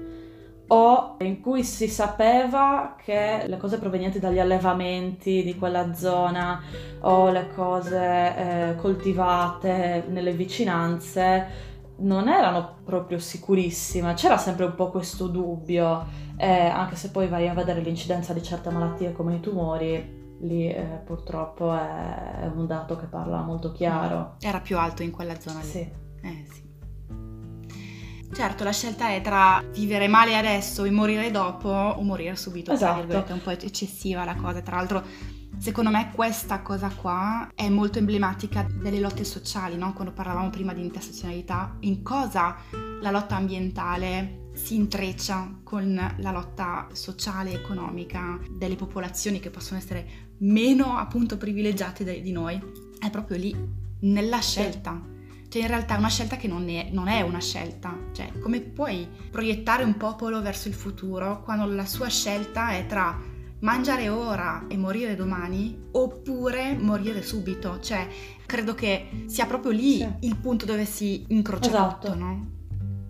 o 0.74 1.18
in 1.20 1.42
cui 1.42 1.64
si 1.64 1.88
sapeva 1.88 2.96
che 3.02 3.44
le 3.46 3.58
cose 3.58 3.78
provenienti 3.78 4.20
dagli 4.20 4.40
allevamenti 4.40 5.44
di 5.44 5.56
quella 5.58 5.94
zona 5.94 6.62
o 7.02 7.30
le 7.30 7.50
cose 7.54 7.98
eh, 8.00 8.76
coltivate 8.78 10.06
nelle 10.08 10.32
vicinanze 10.32 11.70
non 11.98 12.30
erano 12.30 12.78
proprio 12.84 13.20
sicurissime, 13.20 14.14
c'era 14.16 14.38
sempre 14.38 14.66
un 14.66 14.74
po' 14.74 14.90
questo 14.90 15.28
dubbio, 15.28 16.06
eh, 16.38 16.66
anche 16.66 16.96
se 16.96 17.12
poi 17.12 17.28
vai 17.28 17.48
a 17.48 17.54
vedere 17.54 17.82
l'incidenza 17.82 18.34
di 18.34 18.42
certe 18.42 18.72
malattie 18.72 19.12
come 19.12 19.36
i 19.36 19.40
tumori, 19.40 20.38
lì 20.42 20.68
eh, 20.68 21.02
purtroppo 21.06 21.72
è, 21.74 22.50
un 22.56 22.66
dato 22.66 22.96
che 22.96 23.06
parla 23.06 23.42
molto 23.42 23.72
chiaro. 23.72 24.38
Era 24.40 24.62
più 24.62 24.78
alto 24.78 25.04
in 25.04 25.12
quella 25.12 25.40
zona 25.40 25.60
lì. 25.60 25.66
Sì. 25.66 25.80
Eh, 25.80 26.46
sì. 26.52 26.71
Certo, 28.34 28.64
la 28.64 28.72
scelta 28.72 29.10
è 29.10 29.22
tra 29.22 29.62
vivere 29.74 30.08
male 30.08 30.38
adesso 30.38 30.86
e 30.86 30.90
morire 30.90 31.32
dopo 31.32 31.70
o 31.70 32.02
morire 32.02 32.36
subito. 32.36 32.72
Esatto. 32.72 33.26
È 33.26 33.32
un 33.32 33.42
po' 33.42 33.52
eccessiva 33.52 34.24
la 34.24 34.36
cosa. 34.36 34.62
Tra 34.62 34.78
l'altro, 34.78 35.04
secondo 35.58 35.90
me 35.90 36.12
questa 36.16 36.62
cosa 36.62 36.90
qua 36.90 37.50
è 37.54 37.68
molto 37.70 38.00
emblematica 38.00 38.66
delle 38.72 39.00
lotte 39.00 39.26
sociali, 39.26 39.76
no? 39.76 39.94
Quando 39.94 40.14
parlavamo 40.14 40.50
prima 40.50 40.74
di 40.74 40.82
intersezionalità, 40.82 41.76
in 41.82 42.02
cosa 42.04 42.56
la 43.02 43.12
lotta 43.12 43.36
ambientale 43.36 44.50
si 44.54 44.76
intreccia 44.76 45.60
con 45.64 46.14
la 46.18 46.32
lotta 46.32 46.88
sociale 46.94 47.52
e 47.52 47.56
economica 47.56 48.40
delle 48.50 48.76
popolazioni 48.76 49.40
che 49.40 49.50
possono 49.50 49.80
essere 49.80 50.36
meno 50.40 50.98
appunto 50.98 51.38
privilegiate 51.38 52.22
di 52.22 52.32
noi. 52.32 52.60
È 52.98 53.10
proprio 53.10 53.38
lì, 53.38 53.56
nella 54.00 54.40
scelta. 54.40 55.11
Cioè 55.52 55.64
in 55.64 55.68
realtà 55.68 55.96
è 55.96 55.98
una 55.98 56.08
scelta 56.08 56.38
che 56.38 56.48
non 56.48 56.70
è, 56.70 56.88
non 56.92 57.10
è, 57.10 57.20
una 57.20 57.42
scelta. 57.42 57.94
Cioè 58.14 58.40
come 58.40 58.62
puoi 58.62 59.06
proiettare 59.30 59.84
un 59.84 59.98
popolo 59.98 60.42
verso 60.42 60.70
il 60.70 60.74
futuro 60.74 61.42
quando 61.44 61.66
la 61.66 61.86
sua 61.86 62.08
scelta 62.08 62.72
è 62.72 62.86
tra 62.86 63.20
mangiare 63.60 64.08
ora 64.08 64.66
e 64.70 64.78
morire 64.78 65.14
domani 65.18 65.78
oppure 65.92 66.78
morire 66.78 67.22
subito? 67.22 67.82
Cioè 67.82 68.08
credo 68.46 68.74
che 68.74 69.26
sia 69.26 69.46
proprio 69.46 69.74
lì 69.74 69.98
sì. 69.98 70.08
il 70.22 70.38
punto 70.38 70.66
dove 70.66 70.86
si 70.86 71.26
incrocia 71.28 71.68
esatto. 71.68 72.08
tutto, 72.08 72.18
no? 72.18 72.50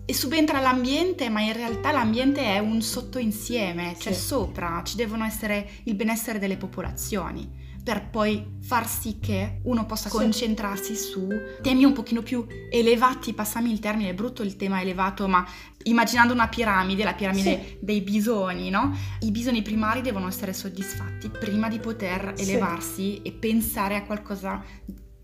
E 0.04 0.12
subentra 0.12 0.58
l'ambiente, 0.58 1.28
ma 1.28 1.42
in 1.42 1.52
realtà 1.52 1.92
l'ambiente 1.92 2.42
è 2.42 2.58
un 2.58 2.82
sottoinsieme, 2.82 3.94
cioè 4.00 4.12
sì. 4.12 4.20
sopra 4.20 4.82
ci 4.84 4.96
devono 4.96 5.24
essere 5.24 5.68
il 5.84 5.94
benessere 5.94 6.40
delle 6.40 6.56
popolazioni 6.56 7.61
per 7.82 8.08
poi 8.10 8.58
far 8.60 8.88
sì 8.88 9.18
che 9.18 9.60
uno 9.64 9.86
possa 9.86 10.08
sì. 10.08 10.16
concentrarsi 10.16 10.94
su 10.94 11.26
temi 11.60 11.84
un 11.84 11.92
pochino 11.92 12.22
più 12.22 12.46
elevati, 12.70 13.32
passami 13.32 13.72
il 13.72 13.80
termine, 13.80 14.10
è 14.10 14.14
brutto 14.14 14.42
il 14.42 14.56
tema 14.56 14.80
elevato, 14.80 15.26
ma 15.26 15.44
immaginando 15.84 16.32
una 16.32 16.48
piramide, 16.48 17.02
la 17.02 17.14
piramide 17.14 17.64
sì. 17.64 17.78
dei 17.80 18.00
bisogni, 18.00 18.70
no? 18.70 18.96
I 19.20 19.30
bisogni 19.32 19.62
primari 19.62 20.00
devono 20.00 20.28
essere 20.28 20.52
soddisfatti 20.52 21.28
prima 21.28 21.68
di 21.68 21.80
poter 21.80 22.34
elevarsi 22.36 23.14
sì. 23.14 23.22
e 23.22 23.32
pensare 23.32 23.96
a 23.96 24.04
qualcosa 24.04 24.62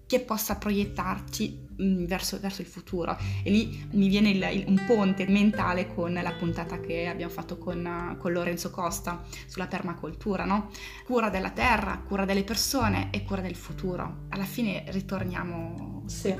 che 0.06 0.20
possa 0.20 0.56
proiettarci 0.56 1.66
mm, 1.80 2.04
verso, 2.04 2.38
verso, 2.40 2.60
il 2.60 2.66
futuro. 2.66 3.16
E 3.42 3.50
lì 3.50 3.88
mi 3.92 4.08
viene 4.08 4.30
il, 4.30 4.48
il, 4.52 4.64
un 4.66 4.82
ponte 4.86 5.26
mentale 5.26 5.92
con 5.94 6.12
la 6.12 6.32
puntata 6.32 6.80
che 6.80 7.06
abbiamo 7.06 7.32
fatto 7.32 7.58
con, 7.58 8.16
con 8.18 8.32
Lorenzo 8.32 8.70
Costa 8.70 9.22
sulla 9.46 9.66
permacultura, 9.66 10.44
no? 10.44 10.70
Cura 11.04 11.30
della 11.30 11.50
terra, 11.50 12.02
cura 12.06 12.24
delle 12.24 12.44
persone 12.44 13.08
e 13.10 13.24
cura 13.24 13.40
del 13.40 13.56
futuro. 13.56 14.26
Alla 14.30 14.44
fine 14.44 14.84
ritorniamo... 14.88 16.02
Sì, 16.06 16.34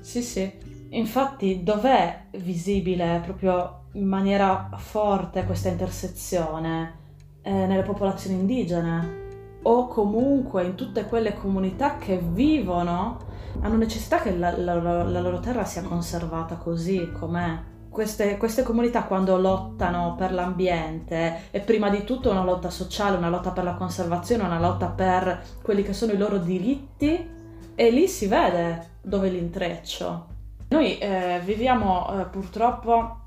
sì, 0.00 0.22
sì. 0.22 0.52
Infatti 0.90 1.62
dov'è 1.62 2.26
visibile 2.38 3.20
proprio 3.24 3.84
in 3.92 4.06
maniera 4.06 4.70
forte 4.76 5.44
questa 5.44 5.68
intersezione? 5.68 6.98
Eh, 7.42 7.50
nelle 7.50 7.82
popolazioni 7.82 8.38
indigene 8.38 9.20
o 9.62 9.86
comunque 9.88 10.64
in 10.64 10.74
tutte 10.74 11.04
quelle 11.06 11.34
comunità 11.34 11.96
che 11.96 12.18
vivono 12.18 13.28
hanno 13.60 13.76
necessità 13.76 14.20
che 14.20 14.36
la, 14.36 14.56
la, 14.56 14.74
la 14.74 15.20
loro 15.20 15.40
terra 15.40 15.64
sia 15.64 15.82
conservata 15.82 16.56
così 16.56 17.10
com'è. 17.12 17.68
Queste, 17.88 18.36
queste, 18.36 18.62
comunità 18.62 19.02
quando 19.02 19.36
lottano 19.36 20.14
per 20.16 20.32
l'ambiente 20.32 21.50
è 21.50 21.60
prima 21.60 21.90
di 21.90 22.04
tutto 22.04 22.30
una 22.30 22.44
lotta 22.44 22.70
sociale, 22.70 23.16
una 23.16 23.28
lotta 23.28 23.50
per 23.50 23.64
la 23.64 23.74
conservazione, 23.74 24.44
una 24.44 24.60
lotta 24.60 24.86
per 24.86 25.42
quelli 25.60 25.82
che 25.82 25.92
sono 25.92 26.12
i 26.12 26.16
loro 26.16 26.38
diritti 26.38 27.28
e 27.74 27.90
lì 27.90 28.06
si 28.06 28.28
vede 28.28 28.98
dove 29.02 29.28
l'intreccio. 29.28 30.26
Noi 30.68 30.98
eh, 30.98 31.40
viviamo 31.44 32.20
eh, 32.20 32.24
purtroppo 32.26 33.18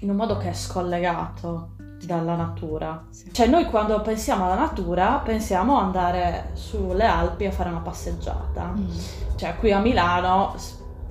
in 0.00 0.10
un 0.10 0.16
modo 0.16 0.36
che 0.36 0.50
è 0.50 0.54
scollegato 0.54 1.70
dalla 2.04 2.34
natura. 2.34 3.06
Sì. 3.10 3.32
Cioè 3.32 3.46
noi 3.46 3.66
quando 3.66 4.00
pensiamo 4.00 4.44
alla 4.44 4.54
natura 4.54 5.20
pensiamo 5.24 5.78
andare 5.78 6.50
sulle 6.54 7.04
Alpi 7.04 7.46
a 7.46 7.50
fare 7.50 7.68
una 7.70 7.80
passeggiata. 7.80 8.72
Mm. 8.76 8.88
Cioè 9.36 9.56
qui 9.56 9.72
a 9.72 9.78
Milano, 9.78 10.54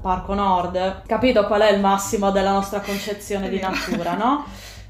Parco 0.01 0.33
Nord, 0.33 1.03
capito 1.05 1.45
qual 1.47 1.61
è 1.61 1.71
il 1.71 1.79
massimo 1.79 2.31
della 2.31 2.51
nostra 2.51 2.81
concezione 2.81 3.49
di 3.49 3.59
natura, 3.59 4.15
no? 4.15 4.45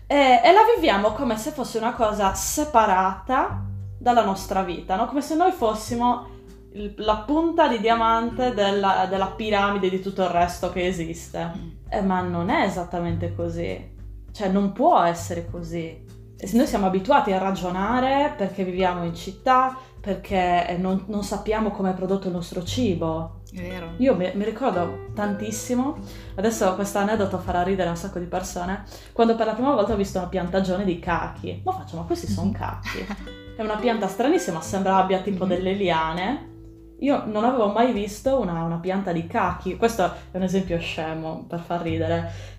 E, 0.06 0.42
e, 0.44 0.52
la 0.54 0.62
viviamo 0.76 1.12
come 1.12 1.38
se 1.38 1.52
fosse 1.52 1.78
una 1.78 1.94
cosa 1.94 2.34
separata 2.34 3.62
dalla 3.98 4.24
nostra 4.24 4.64
vita, 4.64 4.96
no? 4.96 5.06
Come 5.08 5.22
se 5.22 5.36
noi 5.36 5.52
fossimo 5.52 6.36
il, 6.74 6.94
la 6.98 7.18
punta 7.26 7.68
di 7.68 7.80
diamante 7.80 8.54
della, 8.54 9.06
della, 9.10 9.28
piramide 9.28 9.90
di 9.90 10.00
tutto 10.00 10.24
il 10.24 10.30
resto 10.30 10.72
che 10.72 10.86
esiste. 10.86 11.52
Mm. 11.56 11.70
Eh, 11.90 12.02
ma 12.02 12.22
non 12.22 12.50
è 12.50 12.64
esattamente 12.64 13.34
così. 13.36 13.96
Cioè, 14.38 14.50
non 14.50 14.72
può 14.72 15.02
essere 15.02 15.48
così. 15.50 16.06
E 16.38 16.50
noi 16.54 16.68
siamo 16.68 16.86
abituati 16.86 17.32
a 17.32 17.40
ragionare 17.40 18.36
perché 18.38 18.64
viviamo 18.64 19.04
in 19.04 19.16
città, 19.16 19.76
perché 20.00 20.78
non, 20.80 21.06
non 21.08 21.24
sappiamo 21.24 21.72
come 21.72 21.90
è 21.90 21.94
prodotto 21.96 22.28
il 22.28 22.34
nostro 22.34 22.64
cibo. 22.64 23.40
È 23.52 23.60
vero. 23.60 23.94
Io 23.98 24.16
mi, 24.16 24.30
mi 24.36 24.44
ricordo 24.44 25.08
tantissimo, 25.16 25.98
adesso 26.36 26.76
questo 26.76 27.00
aneddoto 27.00 27.40
farà 27.40 27.64
ridere 27.64 27.90
un 27.90 27.96
sacco 27.96 28.20
di 28.20 28.28
persone, 28.28 28.84
quando 29.12 29.36
per 29.36 29.48
la 29.48 29.54
prima 29.54 29.74
volta 29.74 29.94
ho 29.94 29.98
visto 29.98 30.20
una 30.20 30.28
piantagione 30.28 30.86
di 30.86 31.00
cachi. 31.00 31.60
Ma 31.66 31.72
faccio, 31.72 31.98
ma 31.98 32.04
questi 32.04 32.28
sono 32.28 32.52
cachi. 32.56 33.08
È 33.56 33.64
una 33.64 33.78
pianta 33.78 34.08
stranissima, 34.08 34.62
sembra 34.62 34.98
abbia 34.98 35.22
tipo 35.22 35.48
mm-hmm. 35.48 35.56
delle 35.56 35.74
liane. 35.74 36.52
Io 37.00 37.24
non 37.26 37.44
avevo 37.44 37.72
mai 37.72 37.92
visto 37.92 38.40
una, 38.40 38.64
una, 38.64 38.78
pianta 38.78 39.12
di 39.12 39.26
cachi. 39.26 39.78
Questo 39.78 40.04
è 40.32 40.38
un 40.38 40.44
esempio 40.44 40.80
scemo 40.80 41.46
per 41.48 41.60
far 41.60 41.82
ridere. 41.82 42.57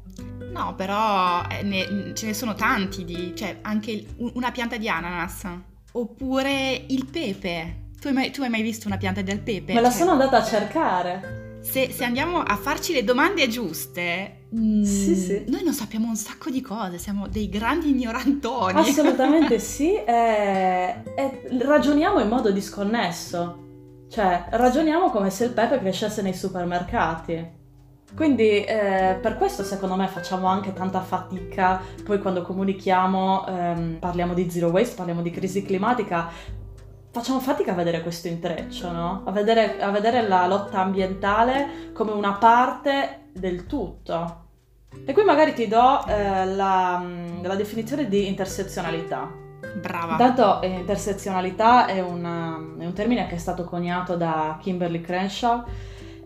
No, 0.51 0.75
però 0.75 1.43
eh, 1.49 1.63
ne, 1.63 2.13
ce 2.15 2.27
ne 2.27 2.35
sono 2.35 2.55
tanti 2.55 3.05
di, 3.05 3.35
cioè 3.37 3.59
anche 3.63 3.91
il, 3.91 4.07
una 4.35 4.51
pianta 4.51 4.77
di 4.77 4.89
ananas, 4.89 5.47
oppure 5.93 6.85
il 6.89 7.07
pepe. 7.07 7.87
Tu 8.01 8.09
hai, 8.09 8.13
mai, 8.13 8.31
tu 8.31 8.43
hai 8.43 8.49
mai 8.49 8.63
visto 8.63 8.87
una 8.87 8.97
pianta 8.97 9.23
del 9.23 9.41
pepe? 9.41 9.75
Me 9.75 9.81
la 9.81 9.89
cioè, 9.91 9.99
sono 9.99 10.13
andata 10.13 10.39
a 10.39 10.45
cercare. 10.45 11.59
Se, 11.61 11.91
se, 11.91 12.05
andiamo 12.05 12.41
a 12.41 12.57
farci 12.57 12.93
le 12.93 13.03
domande 13.05 13.49
giuste, 13.49 14.47
mm, 14.55 14.83
sì, 14.83 15.17
sì. 15.17 15.45
noi 15.49 15.65
non 15.65 15.75
sappiamo 15.75 16.07
un 16.07 16.17
sacco 16.17 16.51
di 16.51 16.61
cose, 16.61 16.99
siamo 16.99 17.27
dei 17.27 17.49
grandi 17.49 17.91
ignorantoni. 17.91 18.79
Assolutamente 18.79 19.59
sì, 19.61 19.95
e, 19.95 21.03
e 21.17 21.49
ragioniamo 21.61 22.21
in 22.21 22.29
modo 22.29 22.51
disconnesso. 22.51 23.67
Cioè, 24.09 24.47
ragioniamo 24.51 25.11
come 25.11 25.29
se 25.31 25.45
il 25.45 25.53
pepe 25.53 25.79
crescesse 25.81 26.23
nei 26.23 26.33
supermercati. 26.33 27.57
Quindi 28.15 28.65
eh, 28.65 29.19
per 29.21 29.37
questo 29.37 29.63
secondo 29.63 29.95
me 29.95 30.09
facciamo 30.09 30.47
anche 30.47 30.73
tanta 30.73 31.01
fatica, 31.01 31.81
poi 32.05 32.19
quando 32.19 32.43
comunichiamo, 32.43 33.47
ehm, 33.47 33.97
parliamo 34.01 34.35
di 34.35 34.51
zero 34.51 34.69
waste, 34.69 34.97
parliamo 34.97 35.23
di 35.23 35.31
crisi 35.31 35.63
climatica, 35.63 36.29
facciamo 37.11 37.39
fatica 37.41 37.73
a 37.73 37.75
vedere 37.75 38.03
questo 38.03 38.29
intreccio, 38.29 38.91
no? 38.91 39.23
A 39.25 39.31
vedere, 39.31 39.81
a 39.81 39.91
vedere 39.91 40.27
la 40.27 40.47
lotta 40.47 40.81
ambientale 40.81 41.91
come 41.93 42.13
una 42.13 42.33
parte 42.33 43.27
del 43.33 43.67
tutto. 43.67 44.47
E 45.05 45.13
qui 45.13 45.23
magari 45.23 45.53
ti 45.53 45.69
do 45.69 46.05
eh, 46.07 46.47
la, 46.47 47.05
la, 47.43 47.55
definizione 47.55 48.09
di 48.09 48.27
intersezionalità. 48.27 49.31
Brava. 49.81 50.13
Intanto 50.13 50.63
eh, 50.63 50.69
intersezionalità 50.69 51.87
è, 51.87 52.01
una, 52.01 52.57
è 52.79 52.87
un 52.87 52.93
termine 52.95 53.27
che 53.27 53.35
è 53.35 53.39
stato 53.39 53.65
coniato 53.65 54.17
da 54.17 54.59
Kimberly 54.61 55.01
Crenshaw 55.01 55.65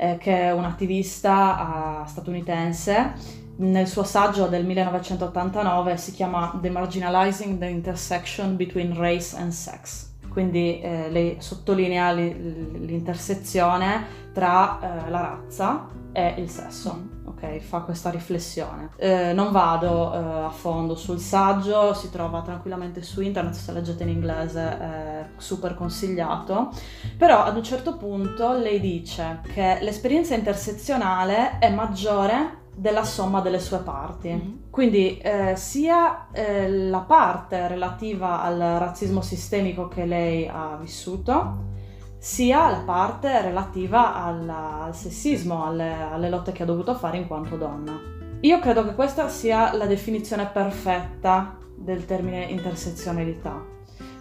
eh, 0.03 0.19
che 0.19 0.37
è 0.37 0.53
un'attivista 0.53 2.03
uh, 2.03 2.09
statunitense. 2.09 3.13
Nel 3.59 3.87
suo 3.87 4.03
saggio 4.03 4.49
del 4.49 4.65
1989 4.67 5.97
si 5.97 6.11
chiama 6.11 6.59
Demarginalizing 6.61 7.59
the 7.59 7.67
Intersection 7.67 8.57
Between 8.57 8.97
Race 8.99 9.37
and 9.37 9.53
Sex. 9.53 10.12
Quindi 10.33 10.81
eh, 10.81 11.11
lei 11.11 11.37
sottolinea 11.39 12.13
l'intersezione 12.13 14.21
tra 14.33 15.07
eh, 15.07 15.11
la 15.11 15.21
razza 15.21 15.89
e 16.13 16.35
il 16.39 16.49
sesso. 16.49 16.95
Mm 16.95 17.13
ok? 17.43 17.59
Fa 17.59 17.81
questa 17.81 18.11
riflessione. 18.11 18.91
Eh, 18.97 19.33
non 19.33 19.51
vado 19.51 20.13
eh, 20.13 20.45
a 20.45 20.51
fondo 20.51 20.95
sul 20.95 21.19
saggio, 21.19 21.93
si 21.95 22.11
trova 22.11 22.43
tranquillamente 22.43 23.03
su 23.03 23.21
internet, 23.21 23.55
se 23.55 23.73
leggete 23.73 24.05
in 24.05 24.11
inglese 24.11 24.79
è 24.79 25.27
super 25.37 25.75
consigliato, 25.75 26.71
però 27.17 27.43
ad 27.43 27.57
un 27.57 27.63
certo 27.63 27.97
punto 27.97 28.53
lei 28.53 28.81
dice 28.81 29.41
che 29.53 29.79
l'esperienza 29.81 30.35
intersezionale 30.35 31.59
è 31.59 31.71
maggiore 31.71 32.61
della 32.75 33.05
somma 33.05 33.41
delle 33.41 33.61
sue 33.61 33.79
parti. 33.79 34.29
Mm-hmm. 34.29 34.57
Quindi 34.71 35.19
eh, 35.19 35.55
sia 35.57 36.29
eh, 36.33 36.71
la 36.71 37.01
parte 37.01 37.69
relativa 37.69 38.43
al 38.43 38.59
razzismo 38.59 39.21
sistemico 39.21 39.89
che 39.89 40.07
lei 40.07 40.49
ha 40.49 40.77
vissuto, 40.81 41.71
sia 42.19 42.71
la 42.71 42.83
parte 42.85 43.43
relativa 43.43 44.15
alla, 44.15 44.85
al 44.85 44.95
sessismo, 44.95 45.67
alle, 45.67 45.93
alle 45.93 46.31
lotte 46.31 46.53
che 46.53 46.63
ha 46.63 46.67
dovuto 46.67 46.95
fare 46.95 47.17
in 47.17 47.27
quanto 47.27 47.57
donna. 47.57 47.99
Io 48.41 48.59
credo 48.59 48.85
che 48.85 48.95
questa 48.95 49.29
sia 49.29 49.75
la 49.75 49.87
definizione 49.87 50.47
perfetta 50.47 51.57
del 51.77 52.05
termine 52.07 52.45
intersezionalità, 52.45 53.61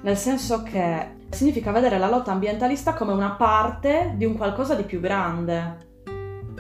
nel 0.02 0.18
senso 0.18 0.64
che 0.64 1.20
significa 1.30 1.72
vedere 1.72 1.98
la 1.98 2.10
lotta 2.10 2.32
ambientalista 2.32 2.94
come 2.94 3.14
una 3.14 3.32
parte 3.32 4.14
di 4.16 4.26
un 4.26 4.36
qualcosa 4.36 4.76
di 4.76 4.84
più 4.84 5.00
grande. 5.00 5.90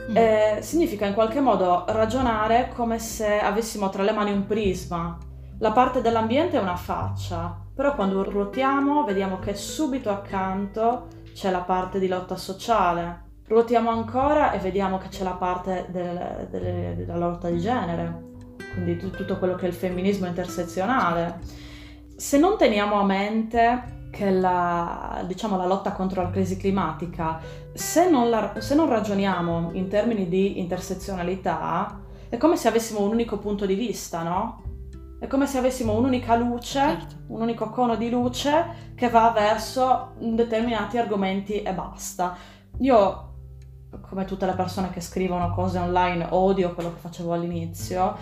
Mm. 0.10 0.18
Eh, 0.18 0.58
significa 0.62 1.06
in 1.06 1.14
qualche 1.14 1.40
modo 1.40 1.86
ragionare 1.88 2.72
come 2.76 3.00
se 3.00 3.40
avessimo 3.40 3.90
tra 3.90 4.04
le 4.04 4.12
mani 4.12 4.32
un 4.32 4.46
prisma. 4.46 5.18
La 5.60 5.72
parte 5.72 6.02
dell'ambiente 6.02 6.58
è 6.58 6.62
una 6.62 6.76
faccia, 6.76 7.56
però 7.74 7.94
quando 7.94 8.24
ruotiamo 8.24 9.04
vediamo 9.04 9.38
che 9.38 9.54
subito 9.54 10.10
accanto 10.10 11.08
c'è 11.34 11.52
la 11.52 11.60
parte 11.60 12.00
di 12.00 12.08
lotta 12.08 12.36
sociale. 12.36 13.30
Ruotiamo 13.48 13.90
ancora 13.90 14.52
e 14.54 14.58
vediamo 14.58 14.98
che 14.98 15.10
c'è 15.10 15.24
la 15.24 15.34
parte 15.34 15.88
del, 15.90 16.48
del, 16.50 16.96
della 16.96 17.18
lotta 17.18 17.50
di 17.50 17.60
genere, 17.60 18.30
quindi 18.74 18.98
tutto 18.98 19.38
quello 19.38 19.56
che 19.56 19.66
è 19.66 19.68
il 19.68 19.76
femminismo 19.76 20.26
intersezionale. 20.26 21.40
Se 22.16 22.38
non 22.38 22.58
teniamo 22.58 23.00
a 23.00 23.04
mente 23.04 24.01
che 24.12 24.30
la, 24.30 25.24
diciamo, 25.26 25.58
la 25.58 25.66
lotta 25.66 25.94
contro 25.94 26.22
la 26.22 26.30
crisi 26.30 26.58
climatica, 26.58 27.40
se 27.74 28.10
non, 28.10 28.30
la, 28.30 28.54
se 28.60 28.76
non 28.76 28.88
ragioniamo 28.88 29.72
in 29.74 29.88
termini 29.88 30.28
di 30.28 30.60
intersezionalità, 30.60 32.00
è 32.30 32.38
come 32.38 32.58
se 32.58 32.68
avessimo 32.68 33.02
un 33.02 33.12
unico 33.12 33.40
punto 33.40 33.66
di 33.66 33.74
vista, 33.74 34.22
no? 34.22 34.64
È 35.20 35.28
come 35.28 35.48
se 35.48 35.58
avessimo 35.58 35.94
un'unica 35.94 36.36
luce, 36.36 36.80
certo. 36.80 37.16
un 37.28 37.42
unico 37.42 37.70
cono 37.70 37.96
di 37.96 38.10
luce 38.10 38.92
che 38.96 39.10
va 39.10 39.32
verso 39.32 40.14
determinati 40.20 40.98
argomenti 40.98 41.62
e 41.62 41.74
basta. 41.74 42.36
Io, 42.80 43.34
come 44.02 44.26
tutte 44.26 44.46
le 44.46 44.54
persone 44.54 44.90
che 44.90 45.00
scrivono 45.00 45.54
cose 45.54 45.78
online, 45.78 46.28
odio 46.32 46.74
quello 46.74 46.94
che 46.94 47.00
facevo 47.00 47.34
all'inizio, 47.34 48.16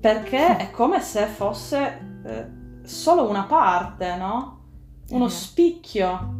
perché 0.00 0.56
è 0.56 0.70
come 0.70 1.00
se 1.00 1.26
fosse 1.26 2.20
eh, 2.24 2.46
solo 2.84 3.28
una 3.28 3.44
parte, 3.44 4.16
no? 4.16 4.59
Uno 5.10 5.28
spicchio. 5.28 6.38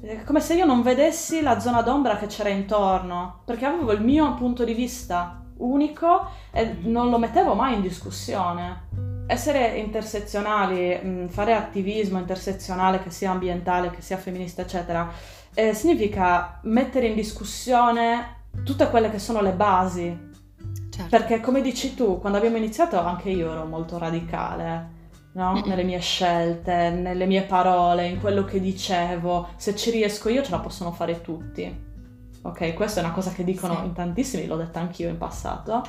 È 0.00 0.24
come 0.24 0.40
se 0.40 0.54
io 0.54 0.64
non 0.64 0.82
vedessi 0.82 1.42
la 1.42 1.60
zona 1.60 1.82
d'ombra 1.82 2.16
che 2.16 2.26
c'era 2.26 2.48
intorno, 2.48 3.42
perché 3.44 3.64
avevo 3.64 3.92
il 3.92 4.02
mio 4.02 4.34
punto 4.34 4.64
di 4.64 4.74
vista 4.74 5.40
unico 5.58 6.28
e 6.50 6.76
non 6.82 7.10
lo 7.10 7.18
mettevo 7.18 7.54
mai 7.54 7.74
in 7.74 7.82
discussione. 7.82 8.88
Essere 9.26 9.78
intersezionali, 9.78 11.00
mm, 11.02 11.26
fare 11.28 11.54
attivismo 11.54 12.18
intersezionale, 12.18 13.02
che 13.02 13.10
sia 13.10 13.30
ambientale, 13.30 13.90
che 13.90 14.02
sia 14.02 14.16
femminista, 14.16 14.62
eccetera, 14.62 15.10
eh, 15.54 15.74
significa 15.74 16.58
mettere 16.62 17.06
in 17.06 17.14
discussione 17.14 18.40
tutte 18.64 18.90
quelle 18.90 19.10
che 19.10 19.18
sono 19.18 19.40
le 19.40 19.52
basi. 19.52 20.30
Certo. 20.90 21.08
Perché 21.08 21.40
come 21.40 21.62
dici 21.62 21.94
tu, 21.94 22.18
quando 22.20 22.38
abbiamo 22.38 22.56
iniziato 22.56 22.98
anche 22.98 23.30
io 23.30 23.50
ero 23.50 23.64
molto 23.64 23.98
radicale 23.98 25.00
no? 25.32 25.62
nelle 25.64 25.84
mie 25.84 26.00
scelte, 26.00 26.90
nelle 26.90 27.26
mie 27.26 27.42
parole, 27.42 28.06
in 28.06 28.20
quello 28.20 28.44
che 28.44 28.60
dicevo. 28.60 29.48
Se 29.56 29.74
ci 29.76 29.90
riesco 29.90 30.28
io 30.28 30.42
ce 30.42 30.50
la 30.50 30.58
possono 30.60 30.92
fare 30.92 31.20
tutti. 31.20 31.90
Ok, 32.42 32.74
questa 32.74 33.00
è 33.00 33.04
una 33.04 33.12
cosa 33.12 33.30
che 33.30 33.44
dicono 33.44 33.76
sì. 33.76 33.84
in 33.84 33.92
tantissimi, 33.92 34.46
l'ho 34.46 34.56
detta 34.56 34.80
anch'io 34.80 35.08
in 35.08 35.18
passato. 35.18 35.82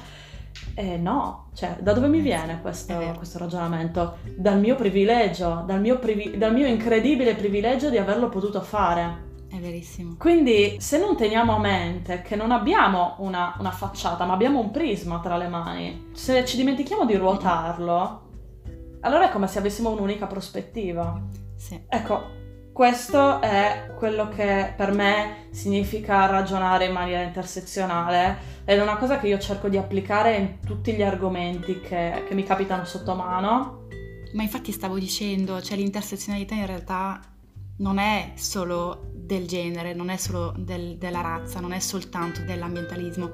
Eh, 0.75 0.97
no, 0.97 1.49
cioè, 1.53 1.77
da 1.79 1.93
dove 1.93 2.07
mi 2.07 2.19
viene 2.19 2.61
questo, 2.61 2.95
questo 3.17 3.39
ragionamento? 3.39 4.17
Dal 4.35 4.59
mio 4.59 4.75
privilegio, 4.75 5.63
dal 5.65 5.81
mio, 5.81 5.97
privi- 5.97 6.37
dal 6.37 6.53
mio 6.53 6.67
incredibile 6.67 7.33
privilegio 7.33 7.89
di 7.89 7.97
averlo 7.97 8.29
potuto 8.29 8.61
fare. 8.61 9.31
È 9.49 9.57
verissimo. 9.57 10.15
Quindi 10.17 10.77
se 10.79 10.99
non 10.99 11.15
teniamo 11.15 11.55
a 11.55 11.59
mente 11.59 12.21
che 12.21 12.35
non 12.35 12.51
abbiamo 12.51 13.15
una, 13.19 13.55
una, 13.59 13.71
facciata, 13.71 14.25
ma 14.25 14.33
abbiamo 14.33 14.59
un 14.59 14.71
prisma 14.71 15.19
tra 15.19 15.37
le 15.37 15.47
mani, 15.47 16.09
se 16.13 16.43
ci 16.45 16.57
dimentichiamo 16.57 17.05
di 17.05 17.15
ruotarlo, 17.15 18.21
allora 19.03 19.29
è 19.29 19.31
come 19.31 19.47
se 19.47 19.59
avessimo 19.59 19.91
un'unica 19.91 20.27
prospettiva. 20.27 21.21
Sì. 21.55 21.79
Ecco, 21.87 22.41
questo 22.73 23.39
è 23.39 23.93
quello 23.97 24.29
che 24.29 24.73
per 24.75 24.91
me 24.91 25.47
significa 25.51 26.25
ragionare 26.25 26.85
in 26.85 26.93
maniera 26.93 27.21
intersezionale 27.21 28.51
ed 28.65 28.79
è 28.79 28.81
una 28.81 28.97
cosa 28.97 29.19
che 29.19 29.27
io 29.27 29.37
cerco 29.37 29.69
di 29.69 29.77
applicare 29.77 30.35
in 30.35 30.59
tutti 30.65 30.93
gli 30.93 31.03
argomenti 31.03 31.79
che, 31.81 32.23
che 32.27 32.33
mi 32.33 32.43
capitano 32.43 32.85
sotto 32.85 33.13
mano. 33.13 33.87
Ma 34.33 34.41
infatti 34.41 34.71
stavo 34.71 34.97
dicendo, 34.97 35.61
cioè 35.61 35.77
l'intersezionalità 35.77 36.55
in 36.55 36.65
realtà 36.65 37.19
non 37.77 37.99
è 37.99 38.31
solo 38.35 39.11
del 39.13 39.45
genere, 39.47 39.93
non 39.93 40.09
è 40.09 40.17
solo 40.17 40.53
del, 40.57 40.97
della 40.97 41.21
razza, 41.21 41.59
non 41.59 41.73
è 41.73 41.79
soltanto 41.79 42.41
dell'ambientalismo, 42.41 43.31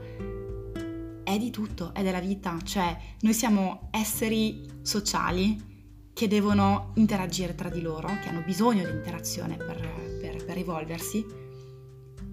è 1.24 1.38
di 1.38 1.52
tutto, 1.52 1.94
è 1.94 2.02
della 2.02 2.20
vita, 2.20 2.58
cioè 2.64 2.98
noi 3.22 3.34
siamo 3.34 3.90
esseri 3.92 4.79
sociali 4.90 5.68
che 6.14 6.28
devono 6.28 6.94
interagire 6.96 7.54
tra 7.54 7.70
di 7.70 7.80
loro, 7.80 8.08
che 8.22 8.30
hanno 8.30 8.42
bisogno 8.44 8.84
di 8.84 8.90
interazione 8.90 9.56
per, 9.56 10.18
per, 10.20 10.44
per 10.44 10.58
evolversi. 10.58 11.24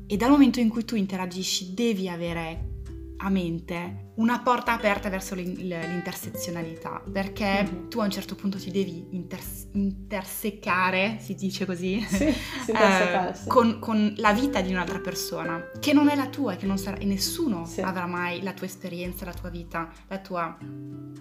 E 0.07 0.17
dal 0.17 0.31
momento 0.31 0.59
in 0.59 0.71
cui 0.71 0.87
tu 0.87 0.97
interagisci 0.97 1.75
devi 1.75 2.09
avere 2.09 2.76
a 3.19 3.29
mente 3.31 4.05
una 4.17 4.41
porta 4.41 4.73
aperta 4.73 5.09
verso 5.09 5.35
l'intersezionalità, 5.35 7.03
perché 7.11 7.63
mm-hmm. 7.63 7.89
tu 7.89 8.01
a 8.01 8.05
un 8.05 8.11
certo 8.11 8.35
punto 8.35 8.59
ti 8.59 8.71
devi 8.71 9.09
inters- 9.11 9.69
intersecare, 9.73 11.19
si 11.21 11.35
dice 11.35 11.67
così, 11.67 12.01
sì, 12.09 12.25
eh, 12.25 13.35
sì. 13.35 13.49
Con, 13.49 13.79
con, 13.79 14.15
la 14.17 14.33
vita 14.33 14.61
di 14.61 14.71
un'altra 14.71 15.01
persona, 15.01 15.71
che 15.79 15.93
non 15.93 16.09
è 16.09 16.17
la 16.17 16.29
tua 16.29 16.55
e 16.55 16.57
che 16.57 16.67
non 16.67 16.79
sarà, 16.79 16.97
e 16.97 17.05
nessuno 17.05 17.67
sì. 17.67 17.83
avrà 17.83 18.07
mai 18.07 18.43
la 18.43 18.53
tua 18.53 18.67
esperienza, 18.67 19.25
la 19.25 19.35
tua 19.35 19.51
vita, 19.51 19.91
la 20.09 20.19
tua, 20.19 20.57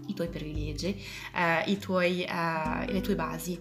i 0.07 0.13
tuoi 0.13 0.29
privilegi, 0.29 0.95
eh, 1.35 1.69
i 1.69 1.77
tuoi, 1.77 2.23
eh, 2.23 2.91
le 2.91 3.01
tue 3.01 3.15
basi. 3.15 3.59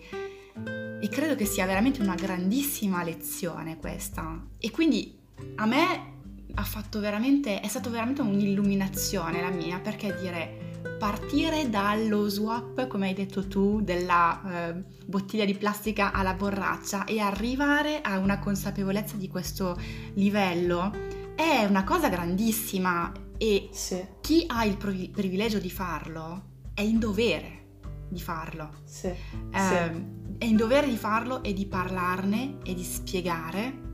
E 1.00 1.08
credo 1.08 1.34
che 1.34 1.44
sia 1.44 1.66
veramente 1.66 2.00
una 2.00 2.14
grandissima 2.14 3.02
lezione 3.02 3.76
questa. 3.78 4.40
E 4.58 4.70
quindi 4.70 5.18
a 5.56 5.66
me 5.66 6.13
ha 6.54 6.62
fatto 6.62 7.00
veramente, 7.00 7.60
è 7.60 7.68
stata 7.68 7.90
veramente 7.90 8.22
un'illuminazione 8.22 9.40
la 9.40 9.50
mia, 9.50 9.78
perché 9.78 10.14
dire 10.20 10.72
partire 10.98 11.68
dallo 11.68 12.28
swap, 12.28 12.86
come 12.86 13.08
hai 13.08 13.14
detto 13.14 13.46
tu, 13.46 13.80
della 13.82 14.68
eh, 14.68 14.84
bottiglia 15.06 15.44
di 15.44 15.54
plastica 15.54 16.12
alla 16.12 16.34
borraccia 16.34 17.04
e 17.04 17.20
arrivare 17.20 18.00
a 18.00 18.18
una 18.18 18.38
consapevolezza 18.38 19.16
di 19.16 19.28
questo 19.28 19.78
livello 20.14 20.92
è 21.34 21.64
una 21.64 21.84
cosa 21.84 22.08
grandissima 22.08 23.12
e 23.36 23.68
sì. 23.72 24.04
chi 24.20 24.44
ha 24.46 24.64
il 24.64 24.76
privilegio 24.76 25.58
di 25.58 25.70
farlo 25.70 26.52
è 26.74 26.82
in 26.82 26.98
dovere 26.98 27.62
di 28.08 28.20
farlo. 28.20 28.70
Sì. 28.84 29.08
Eh, 29.08 29.16
sì. 29.52 30.12
È 30.38 30.44
in 30.44 30.56
dovere 30.56 30.88
di 30.88 30.96
farlo 30.96 31.42
e 31.42 31.52
di 31.52 31.66
parlarne 31.66 32.58
e 32.64 32.74
di 32.74 32.82
spiegare 32.82 33.93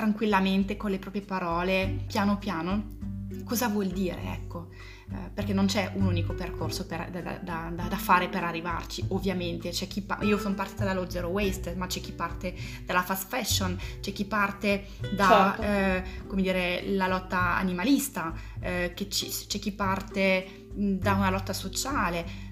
tranquillamente 0.00 0.78
con 0.78 0.90
le 0.90 0.98
proprie 0.98 1.20
parole, 1.20 2.04
piano 2.06 2.38
piano, 2.38 2.96
cosa 3.44 3.68
vuol 3.68 3.88
dire, 3.88 4.32
ecco, 4.32 4.68
eh, 5.10 5.28
perché 5.34 5.52
non 5.52 5.66
c'è 5.66 5.92
un 5.94 6.06
unico 6.06 6.32
percorso 6.32 6.86
per, 6.86 7.10
da, 7.10 7.20
da, 7.20 7.70
da, 7.70 7.86
da, 7.86 7.96
fare 7.98 8.30
per 8.30 8.42
arrivarci, 8.42 9.04
ovviamente, 9.08 9.68
c'è 9.68 9.86
chi 9.88 10.00
pa- 10.00 10.20
io 10.22 10.38
sono 10.38 10.54
partita 10.54 10.84
dallo 10.84 11.10
zero 11.10 11.28
waste, 11.28 11.74
ma 11.74 11.86
c'è 11.86 12.00
chi 12.00 12.12
parte 12.12 12.54
dalla 12.86 13.02
fast 13.02 13.28
fashion, 13.28 13.78
c'è 14.00 14.10
chi 14.12 14.24
parte 14.24 14.86
da, 15.14 15.54
certo. 15.58 15.62
eh, 15.62 16.26
come 16.26 16.40
dire, 16.40 16.82
la 16.94 17.06
lotta 17.06 17.56
animalista, 17.56 18.32
eh, 18.58 18.94
ci, 19.10 19.28
c'è 19.28 19.58
chi 19.58 19.72
parte 19.72 20.68
da 20.72 21.12
una 21.12 21.28
lotta 21.28 21.52
sociale, 21.52 22.48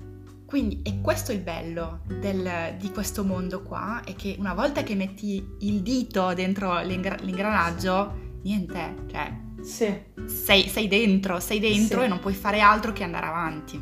quindi 0.49 0.81
è 0.83 1.03
questo 1.03 1.31
il 1.31 1.41
bello 1.41 2.01
del, 2.07 2.75
di 2.79 2.91
questo 2.91 3.23
mondo 3.23 3.63
qua, 3.63 4.01
è 4.03 4.15
che 4.15 4.35
una 4.39 4.55
volta 4.55 4.83
che 4.83 4.95
metti 4.95 5.47
il 5.59 5.83
dito 5.83 6.33
dentro 6.33 6.81
l'ingra- 6.81 7.19
l'ingranaggio, 7.21 8.39
niente, 8.45 8.95
cioè 9.11 9.31
sì. 9.61 9.95
sei, 10.25 10.67
sei, 10.69 10.89
dentro, 10.89 11.39
sei 11.39 11.61
dentro 11.61 11.99
sì. 11.99 12.07
e 12.07 12.09
non 12.09 12.19
puoi 12.19 12.33
fare 12.33 12.61
altro 12.61 12.95
che 12.95 13.05
andare 13.05 13.27
avanti. 13.27 13.79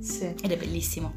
Sì. 0.00 0.34
Ed 0.42 0.50
è 0.50 0.56
bellissimo. 0.56 1.14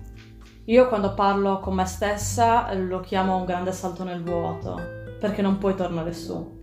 Io 0.66 0.88
quando 0.88 1.16
parlo 1.16 1.60
con 1.62 1.74
me 1.74 1.86
stessa 1.86 2.72
lo 2.76 3.00
chiamo 3.00 3.38
un 3.38 3.46
grande 3.46 3.72
salto 3.72 4.04
nel 4.04 4.22
vuoto, 4.22 4.80
perché 5.20 5.42
non 5.42 5.58
puoi 5.58 5.74
tornare 5.74 6.14
su. 6.14 6.61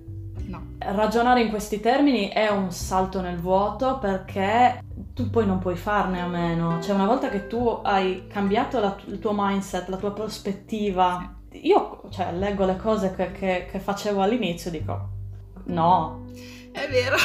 No. 0.48 0.76
Ragionare 0.78 1.42
in 1.42 1.50
questi 1.50 1.78
termini 1.78 2.28
è 2.28 2.48
un 2.48 2.72
salto 2.72 3.20
nel 3.20 3.38
vuoto 3.38 3.98
perché 3.98 4.82
tu 5.12 5.28
poi 5.28 5.46
non 5.46 5.58
puoi 5.58 5.76
farne 5.76 6.22
a 6.22 6.26
meno. 6.26 6.80
Cioè, 6.80 6.94
una 6.94 7.04
volta 7.04 7.28
che 7.28 7.46
tu 7.46 7.80
hai 7.82 8.26
cambiato 8.28 8.80
la, 8.80 8.96
il 9.06 9.18
tuo 9.18 9.32
mindset, 9.34 9.88
la 9.88 9.98
tua 9.98 10.12
prospettiva, 10.12 11.34
io 11.52 12.00
cioè, 12.10 12.32
leggo 12.32 12.64
le 12.64 12.76
cose 12.76 13.14
che, 13.14 13.30
che, 13.32 13.68
che 13.70 13.78
facevo 13.78 14.22
all'inizio 14.22 14.70
e 14.70 14.78
dico: 14.78 15.08
no. 15.64 16.24
È 16.72 16.88
vero. 16.88 17.16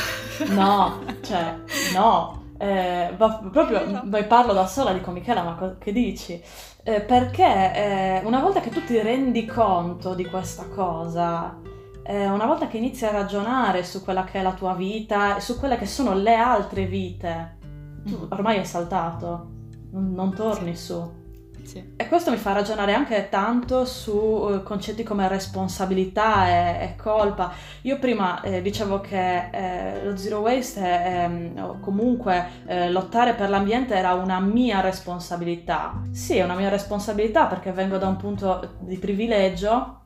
No, 0.54 1.00
cioè, 1.24 1.56
no. 1.94 2.42
Eh, 2.58 3.14
proprio 3.18 4.06
poi 4.10 4.26
parlo 4.26 4.52
da 4.52 4.68
sola, 4.68 4.92
dico 4.92 5.12
Michela, 5.12 5.44
ma 5.44 5.56
co- 5.56 5.78
che 5.78 5.94
dici? 5.94 6.42
Eh, 6.84 7.00
perché 7.02 7.44
eh, 7.74 8.22
una 8.26 8.42
volta 8.42 8.60
che 8.60 8.70
tu 8.70 8.84
ti 8.84 9.00
rendi 9.02 9.46
conto 9.46 10.14
di 10.14 10.26
questa 10.26 10.68
cosa, 10.68 11.58
eh, 12.04 12.30
una 12.30 12.46
volta 12.46 12.68
che 12.68 12.78
inizi 12.78 13.06
a 13.06 13.12
ragionare 13.12 13.84
su 13.84 14.04
quella 14.04 14.24
che 14.24 14.40
è 14.40 14.42
la 14.42 14.54
tua 14.54 14.74
vita 14.74 15.38
e 15.38 15.42
su 15.42 15.58
quelle 15.58 15.78
che 15.78 15.86
sono 15.86 16.14
le 16.14 16.36
altre 16.36 16.86
vite, 16.86 17.58
tu 18.06 18.28
ormai 18.30 18.58
hai 18.58 18.66
saltato, 18.66 19.50
non, 19.92 20.14
non 20.14 20.34
torni 20.34 20.76
su. 20.76 21.22
Sì. 21.64 21.94
E 21.96 22.08
questo 22.10 22.30
mi 22.30 22.36
fa 22.36 22.52
ragionare 22.52 22.94
anche 22.94 23.30
tanto 23.30 23.86
su 23.86 24.12
uh, 24.12 24.64
concetti 24.64 25.04
come 25.04 25.28
responsabilità 25.30 26.50
e, 26.50 26.84
e 26.84 26.96
colpa. 27.02 27.54
Io 27.84 27.98
prima 28.00 28.42
eh, 28.42 28.62
dicevo 28.62 29.00
che 29.00 29.50
eh, 29.50 30.04
lo 30.04 30.18
zero 30.18 30.40
waste 30.40 30.82
è, 30.82 31.26
è, 31.26 31.62
o 31.62 31.80
comunque 31.80 32.48
eh, 32.66 32.92
lottare 32.92 33.34
per 33.34 33.50
l'ambiente 33.50 33.96
era 33.96 34.14
una 34.14 34.42
mia 34.42 34.82
responsabilità. 34.82 36.02
Sì, 36.12 36.36
è 36.36 36.44
una 36.44 36.56
mia 36.56 36.70
responsabilità 36.70 37.46
perché 37.46 37.72
vengo 37.72 37.98
da 37.98 38.08
un 38.08 38.18
punto 38.18 38.76
di 38.82 38.98
privilegio 38.98 40.02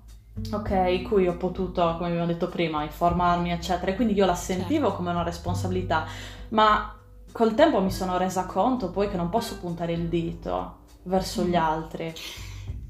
ok, 0.52 1.02
cui 1.04 1.28
ho 1.28 1.36
potuto, 1.36 1.96
come 1.98 2.10
abbiamo 2.10 2.26
detto 2.26 2.48
prima, 2.48 2.84
informarmi, 2.84 3.52
eccetera, 3.52 3.92
e 3.92 3.96
quindi 3.96 4.14
io 4.14 4.26
la 4.26 4.36
sentivo 4.36 4.86
certo. 4.86 4.96
come 4.96 5.12
una 5.12 5.24
responsabilità, 5.24 6.06
ma 6.50 6.96
col 7.32 7.54
tempo 7.54 7.82
mi 7.82 7.92
sono 7.92 8.18
resa 8.18 8.46
conto 8.46 8.90
poi 8.90 9.10
che 9.10 9.18
non 9.18 9.30
posso 9.30 9.60
puntare 9.60 9.94
il 9.94 10.08
dito 10.08 10.80
verso 11.04 11.44
mm. 11.44 11.50
gli 11.50 11.56
altri. 11.56 12.14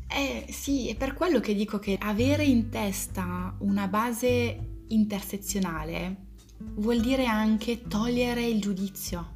Eh 0.10 0.46
sì, 0.50 0.90
è 0.90 0.96
per 0.96 1.14
quello 1.14 1.40
che 1.40 1.54
dico 1.54 1.80
che 1.80 1.98
avere 2.02 2.44
in 2.44 2.70
testa 2.70 3.54
una 3.60 3.88
base 3.88 4.84
intersezionale 4.88 6.16
vuol 6.60 7.02
dire 7.02 7.26
anche 7.26 7.88
togliere 7.88 8.46
il 8.46 8.62
giudizio. 8.62 9.36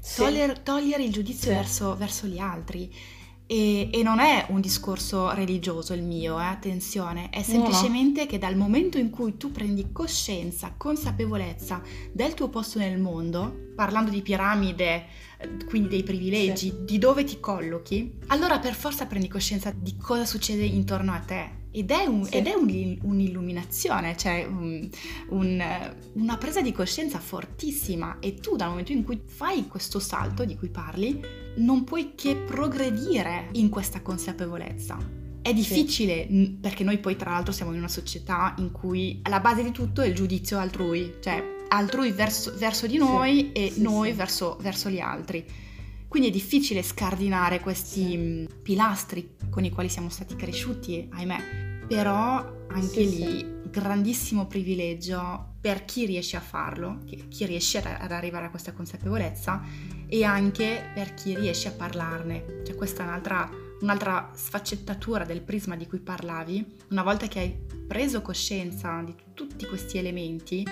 Sì. 0.00 0.22
Togliere, 0.22 0.62
togliere, 0.62 1.04
il 1.04 1.12
giudizio 1.12 1.50
sì. 1.50 1.56
verso, 1.56 1.96
verso 1.96 2.26
gli 2.26 2.38
altri 2.38 2.92
e, 3.50 3.90
e, 3.92 4.04
non 4.04 4.20
è 4.20 4.46
un 4.50 4.60
discorso 4.60 5.34
religioso 5.34 5.92
il 5.92 6.04
mio, 6.04 6.38
eh, 6.38 6.44
attenzione, 6.44 7.30
è 7.30 7.42
semplicemente 7.42 8.20
no, 8.20 8.26
che 8.28 8.38
dal 8.38 8.54
momento 8.54 8.96
in 8.96 9.10
cui 9.10 9.36
tu 9.36 9.50
prendi 9.50 9.90
coscienza, 9.90 10.74
consapevolezza 10.76 11.82
del 12.12 12.34
tuo 12.34 12.48
posto 12.48 12.78
nel 12.78 12.96
mondo, 13.00 13.72
parlando 13.74 14.12
di 14.12 14.22
piramide, 14.22 15.04
quindi 15.66 15.88
dei 15.88 16.02
privilegi, 16.02 16.68
sì. 16.68 16.84
di 16.84 16.98
dove 16.98 17.24
ti 17.24 17.40
collochi, 17.40 18.18
allora 18.28 18.58
per 18.58 18.74
forza 18.74 19.06
prendi 19.06 19.28
coscienza 19.28 19.72
di 19.74 19.96
cosa 19.96 20.24
succede 20.24 20.64
intorno 20.64 21.12
a 21.12 21.20
te 21.20 21.58
ed 21.72 21.90
è, 21.90 22.04
un, 22.04 22.24
sì. 22.24 22.34
ed 22.34 22.46
è 22.46 22.54
un, 22.54 22.98
un'illuminazione, 23.02 24.16
cioè 24.16 24.44
un, 24.44 24.88
una 25.28 26.36
presa 26.36 26.60
di 26.60 26.72
coscienza 26.72 27.18
fortissima 27.18 28.18
e 28.18 28.34
tu 28.34 28.56
dal 28.56 28.70
momento 28.70 28.92
in 28.92 29.04
cui 29.04 29.20
fai 29.24 29.68
questo 29.68 30.00
salto 30.00 30.44
di 30.44 30.56
cui 30.56 30.68
parli 30.68 31.20
non 31.56 31.84
puoi 31.84 32.12
che 32.14 32.34
progredire 32.36 33.48
in 33.52 33.68
questa 33.68 34.02
consapevolezza. 34.02 34.98
È 35.42 35.54
difficile 35.54 36.26
sì. 36.28 36.58
perché 36.60 36.84
noi 36.84 36.98
poi 36.98 37.16
tra 37.16 37.30
l'altro 37.30 37.52
siamo 37.52 37.72
in 37.72 37.78
una 37.78 37.88
società 37.88 38.54
in 38.58 38.72
cui 38.72 39.22
la 39.28 39.40
base 39.40 39.62
di 39.62 39.70
tutto 39.70 40.02
è 40.02 40.06
il 40.06 40.14
giudizio 40.14 40.58
altrui, 40.58 41.14
cioè 41.20 41.58
altrui 41.72 42.12
verso, 42.12 42.52
verso 42.56 42.86
di 42.86 42.96
noi 42.96 43.38
sì. 43.38 43.52
e 43.52 43.70
sì, 43.70 43.82
noi 43.82 44.12
verso, 44.12 44.56
verso 44.60 44.88
gli 44.88 45.00
altri. 45.00 45.44
Quindi 46.08 46.28
è 46.28 46.32
difficile 46.32 46.82
scardinare 46.82 47.60
questi 47.60 48.48
pilastri 48.62 49.36
con 49.48 49.64
i 49.64 49.70
quali 49.70 49.88
siamo 49.88 50.08
stati 50.08 50.34
cresciuti, 50.34 51.08
ahimè. 51.12 51.84
Però 51.86 52.64
anche 52.68 53.06
sì, 53.06 53.08
lì 53.08 53.38
sì. 53.38 53.46
grandissimo 53.70 54.46
privilegio 54.46 55.54
per 55.60 55.84
chi 55.84 56.06
riesce 56.06 56.36
a 56.36 56.40
farlo, 56.40 56.98
chi 57.04 57.44
riesce 57.44 57.78
ad 57.78 58.10
arrivare 58.10 58.46
a 58.46 58.50
questa 58.50 58.72
consapevolezza 58.72 59.62
e 60.08 60.24
anche 60.24 60.90
per 60.92 61.14
chi 61.14 61.36
riesce 61.36 61.68
a 61.68 61.72
parlarne. 61.72 62.62
Cioè 62.64 62.74
questa 62.74 63.04
è 63.04 63.06
un'altra, 63.06 63.48
un'altra 63.80 64.30
sfaccettatura 64.34 65.24
del 65.24 65.42
prisma 65.42 65.76
di 65.76 65.86
cui 65.86 66.00
parlavi. 66.00 66.76
Una 66.90 67.04
volta 67.04 67.28
che 67.28 67.38
hai 67.38 67.56
preso 67.86 68.20
coscienza 68.22 69.00
di 69.04 69.14
tutti 69.34 69.66
questi 69.66 69.98
elementi, 69.98 70.66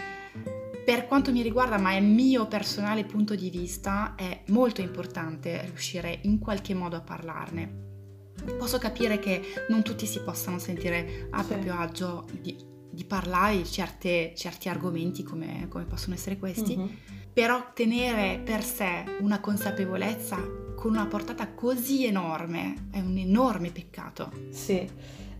per 0.88 1.06
quanto 1.06 1.32
mi 1.32 1.42
riguarda, 1.42 1.76
ma 1.76 1.92
è 1.92 2.00
mio 2.00 2.46
personale 2.46 3.04
punto 3.04 3.34
di 3.34 3.50
vista, 3.50 4.14
è 4.14 4.44
molto 4.46 4.80
importante 4.80 5.60
riuscire 5.66 6.20
in 6.22 6.38
qualche 6.38 6.72
modo 6.72 6.96
a 6.96 7.02
parlarne. 7.02 8.32
Posso 8.56 8.78
capire 8.78 9.18
che 9.18 9.66
non 9.68 9.82
tutti 9.82 10.06
si 10.06 10.22
possano 10.22 10.58
sentire 10.58 11.28
a 11.30 11.42
sì. 11.42 11.48
proprio 11.48 11.74
agio 11.74 12.24
di, 12.40 12.56
di 12.90 13.04
parlare 13.04 13.58
di 13.58 13.66
certe, 13.66 14.32
certi 14.34 14.70
argomenti 14.70 15.22
come, 15.22 15.66
come, 15.68 15.84
possono 15.84 16.14
essere 16.14 16.38
questi, 16.38 16.74
mm-hmm. 16.74 16.94
però 17.34 17.70
tenere 17.74 18.40
per 18.42 18.64
sé 18.64 19.04
una 19.20 19.40
consapevolezza 19.40 20.38
con 20.74 20.92
una 20.92 21.04
portata 21.04 21.52
così 21.52 22.06
enorme 22.06 22.88
è 22.90 23.00
un 23.00 23.18
enorme 23.18 23.70
peccato. 23.72 24.32
Sì, 24.48 24.88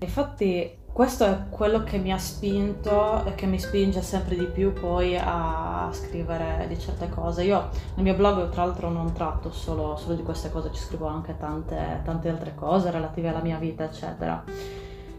infatti 0.01 0.77
questo 0.99 1.25
è 1.25 1.43
quello 1.49 1.85
che 1.85 1.99
mi 1.99 2.13
ha 2.13 2.19
spinto 2.19 3.25
e 3.25 3.37
che 3.37 3.47
mi 3.47 3.61
spinge 3.61 4.03
sempre 4.03 4.35
di 4.35 4.47
più 4.47 4.73
poi 4.73 5.17
a 5.17 5.89
scrivere 5.93 6.67
di 6.67 6.77
certe 6.77 7.09
cose. 7.09 7.45
Io 7.45 7.69
nel 7.95 8.05
mio 8.05 8.15
blog 8.15 8.49
tra 8.49 8.65
l'altro 8.65 8.89
non 8.91 9.13
tratto 9.13 9.53
solo, 9.53 9.97
solo 9.97 10.15
di 10.15 10.25
queste 10.25 10.51
cose, 10.51 10.73
ci 10.73 10.81
scrivo 10.81 11.07
anche 11.07 11.37
tante, 11.39 12.01
tante, 12.05 12.29
altre 12.29 12.53
cose 12.57 12.91
relative 12.91 13.29
alla 13.29 13.43
mia 13.43 13.59
vita, 13.59 13.85
eccetera. 13.85 14.43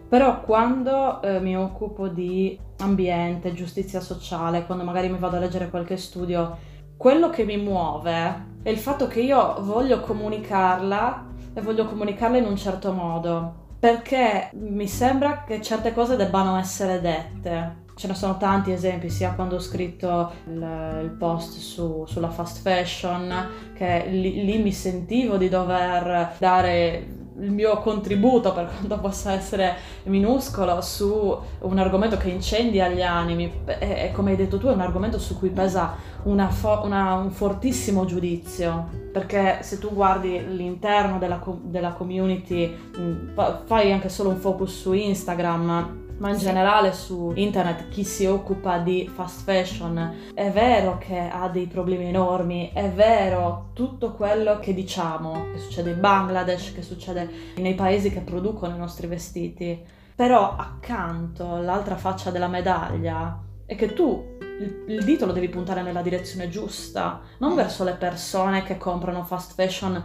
Però 0.10 0.42
quando 0.42 1.22
eh, 1.22 1.40
mi 1.40 1.56
occupo 1.56 2.10
di 2.10 2.60
ambiente, 2.80 3.54
giustizia 3.54 4.02
sociale, 4.02 4.66
quando 4.66 4.84
magari 4.84 5.08
mi 5.08 5.18
vado 5.18 5.38
a 5.38 5.40
leggere 5.40 5.70
qualche 5.70 5.96
studio, 5.96 6.58
quello 6.98 7.30
che 7.30 7.46
mi 7.46 7.56
muove 7.56 8.48
è 8.62 8.70
il 8.70 8.80
fatto 8.80 9.08
che 9.08 9.22
io 9.22 9.62
voglio 9.62 10.02
comunicarla 10.02 11.26
e 11.54 11.62
voglio 11.62 11.86
comunicarla 11.86 12.36
in 12.36 12.46
un 12.46 12.58
certo 12.58 12.92
modo 12.92 13.68
perché 13.80 14.50
mi 14.54 14.88
sembra 14.88 15.44
che 15.46 15.62
certe 15.62 15.94
cose 15.94 16.18
debbano 16.18 16.58
essere 16.58 17.00
dette. 17.00 17.88
Ce 17.96 18.08
ne 18.08 18.14
sono 18.14 18.38
tanti 18.38 18.72
esempi, 18.72 19.10
sia 19.10 19.34
quando 19.34 19.56
ho 19.56 19.60
scritto 19.60 20.32
il, 20.48 21.00
il 21.04 21.16
post 21.18 21.58
su, 21.58 22.06
sulla 22.06 22.30
fast 22.30 22.62
fashion, 22.62 23.74
che 23.74 24.06
lì, 24.10 24.44
lì 24.46 24.62
mi 24.62 24.72
sentivo 24.72 25.38
di 25.38 25.50
dover 25.50 26.36
dare 26.38 27.29
il 27.40 27.52
mio 27.52 27.78
contributo, 27.78 28.54
per 28.54 28.68
quanto 28.68 29.00
possa 29.00 29.34
essere 29.34 29.76
minuscolo, 30.04 30.82
su 30.82 31.38
un 31.60 31.78
argomento 31.78 32.18
che 32.18 32.30
incendia 32.30 32.88
gli 32.90 33.02
animi. 33.02 33.62
E, 33.66 34.12
come 34.14 34.32
hai 34.32 34.38
detto 34.38 34.58
tu 34.58 34.68
è 34.68 34.72
un 34.72 34.82
argomento 34.82 35.20
su 35.20 35.38
cui 35.38 35.50
pesa 35.50 35.96
una 36.24 36.50
fo- 36.50 36.82
una, 36.84 37.16
un 37.16 37.32
fortissimo 37.32 38.06
giudizio, 38.06 38.90
perché 39.12 39.60
se 39.62 39.80
tu 39.80 39.94
guardi 39.94 40.56
l'interno 40.56 41.18
della, 41.18 41.42
della 41.62 41.92
community, 41.92 42.68
mh, 42.68 43.34
fai 43.66 43.92
anche 43.92 44.10
solo 44.10 44.30
un 44.30 44.38
focus 44.38 44.80
su 44.82 44.94
Instagram, 44.94 46.08
ma 46.20 46.30
in 46.30 46.38
generale 46.38 46.94
su 46.94 47.32
internet 47.36 47.90
chi 47.90 48.04
si 48.04 48.26
occupa 48.26 48.78
di 48.78 49.10
fast 49.14 49.44
fashion 49.44 50.32
è 50.34 50.52
vero 50.52 50.98
che 50.98 51.30
ha 51.30 51.48
dei 51.50 51.68
problemi 51.68 52.06
enormi, 52.06 52.72
è 52.74 52.90
vero 52.90 53.70
tutto 53.74 54.14
quello 54.14 54.60
che 54.60 54.74
diciamo, 54.74 55.52
che 55.54 55.60
succede 55.60 55.92
in 55.92 56.00
Bangladesh, 56.00 56.74
che 56.74 56.82
succede 56.82 57.30
nei 57.56 57.74
paesi 57.74 58.12
che 58.12 58.22
producono 58.22 58.76
i 58.76 58.80
nostri 58.80 59.08
vestiti, 59.08 59.82
però 60.16 60.56
accanto 60.56 61.58
l'altra 61.58 61.96
faccia 61.96 62.32
della 62.32 62.48
medaglia 62.48 63.42
è 63.66 63.76
che 63.76 63.94
tu 63.94 64.38
il, 64.60 64.84
il 64.88 65.04
dito 65.06 65.26
lo 65.26 65.32
devi 65.32 65.48
puntare 65.48 65.82
nella 65.82 66.02
direzione 66.02 66.50
giusta, 66.50 67.22
non 67.38 67.56
verso 67.56 67.84
le 67.86 67.94
persone 67.94 68.64
che 68.64 68.78
comprano 68.78 69.24
fast 69.24 69.54
fashion 69.54 70.04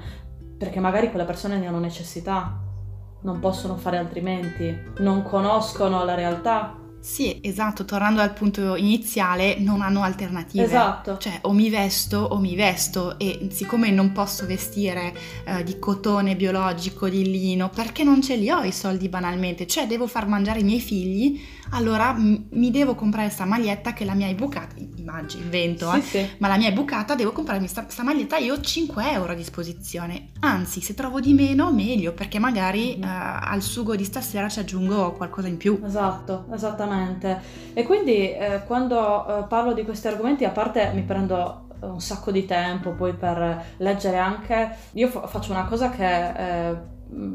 perché 0.56 0.78
magari 0.78 1.10
quelle 1.10 1.24
persone 1.24 1.58
ne 1.58 1.66
hanno 1.66 1.80
necessità 1.80 2.63
non 3.24 3.40
possono 3.40 3.76
fare 3.76 3.96
altrimenti, 3.96 4.76
non 4.98 5.22
conoscono 5.22 6.04
la 6.04 6.14
realtà. 6.14 6.78
Sì, 7.00 7.38
esatto, 7.42 7.84
tornando 7.84 8.22
al 8.22 8.32
punto 8.32 8.76
iniziale, 8.76 9.58
non 9.58 9.82
hanno 9.82 10.02
alternative. 10.02 10.64
Esatto. 10.64 11.18
Cioè, 11.18 11.40
o 11.42 11.52
mi 11.52 11.68
vesto 11.68 12.18
o 12.18 12.38
mi 12.38 12.54
vesto 12.54 13.18
e 13.18 13.48
siccome 13.50 13.90
non 13.90 14.12
posso 14.12 14.46
vestire 14.46 15.12
eh, 15.44 15.62
di 15.64 15.78
cotone 15.78 16.34
biologico, 16.34 17.08
di 17.10 17.30
lino, 17.30 17.68
perché 17.68 18.04
non 18.04 18.22
ce 18.22 18.36
li 18.36 18.50
ho 18.50 18.62
i 18.62 18.72
soldi 18.72 19.10
banalmente, 19.10 19.66
cioè 19.66 19.86
devo 19.86 20.06
far 20.06 20.26
mangiare 20.26 20.60
i 20.60 20.64
miei 20.64 20.80
figli, 20.80 21.38
allora 21.74 22.12
m- 22.12 22.46
mi 22.50 22.70
devo 22.70 22.94
comprare 22.94 23.26
questa 23.26 23.44
maglietta 23.44 23.92
che 23.92 24.04
la 24.04 24.14
mia 24.14 24.28
è 24.28 24.34
bucata, 24.34 24.74
immagini, 24.76 25.42
invento, 25.42 25.90
sì, 25.90 25.98
eh, 25.98 26.02
sì. 26.02 26.30
ma 26.38 26.48
la 26.48 26.56
mia 26.56 26.68
è 26.68 26.72
bucata, 26.72 27.14
devo 27.14 27.32
comprarmi 27.32 27.68
questa 27.68 28.02
maglietta, 28.02 28.36
io 28.36 28.54
ho 28.54 28.60
5 28.60 29.10
euro 29.10 29.32
a 29.32 29.34
disposizione, 29.34 30.30
anzi 30.40 30.80
se 30.80 30.94
trovo 30.94 31.20
di 31.20 31.32
meno 31.34 31.72
meglio 31.72 32.12
perché 32.12 32.38
magari 32.38 32.96
mm. 32.98 33.02
eh, 33.02 33.38
al 33.42 33.60
sugo 33.60 33.96
di 33.96 34.04
stasera 34.04 34.48
ci 34.48 34.60
aggiungo 34.60 35.12
qualcosa 35.12 35.48
in 35.48 35.56
più. 35.56 35.80
Esatto, 35.84 36.46
esattamente. 36.52 37.40
E 37.74 37.82
quindi 37.82 38.32
eh, 38.32 38.62
quando 38.66 39.26
eh, 39.26 39.44
parlo 39.48 39.72
di 39.72 39.84
questi 39.84 40.06
argomenti, 40.06 40.44
a 40.44 40.50
parte 40.50 40.90
mi 40.94 41.02
prendo 41.02 41.62
un 41.80 42.00
sacco 42.00 42.30
di 42.30 42.46
tempo 42.46 42.92
poi 42.92 43.12
per 43.14 43.74
leggere 43.78 44.16
anche, 44.16 44.76
io 44.92 45.08
fa- 45.08 45.26
faccio 45.26 45.52
una 45.52 45.64
cosa 45.64 45.90
che 45.90 46.28
eh, 46.30 46.76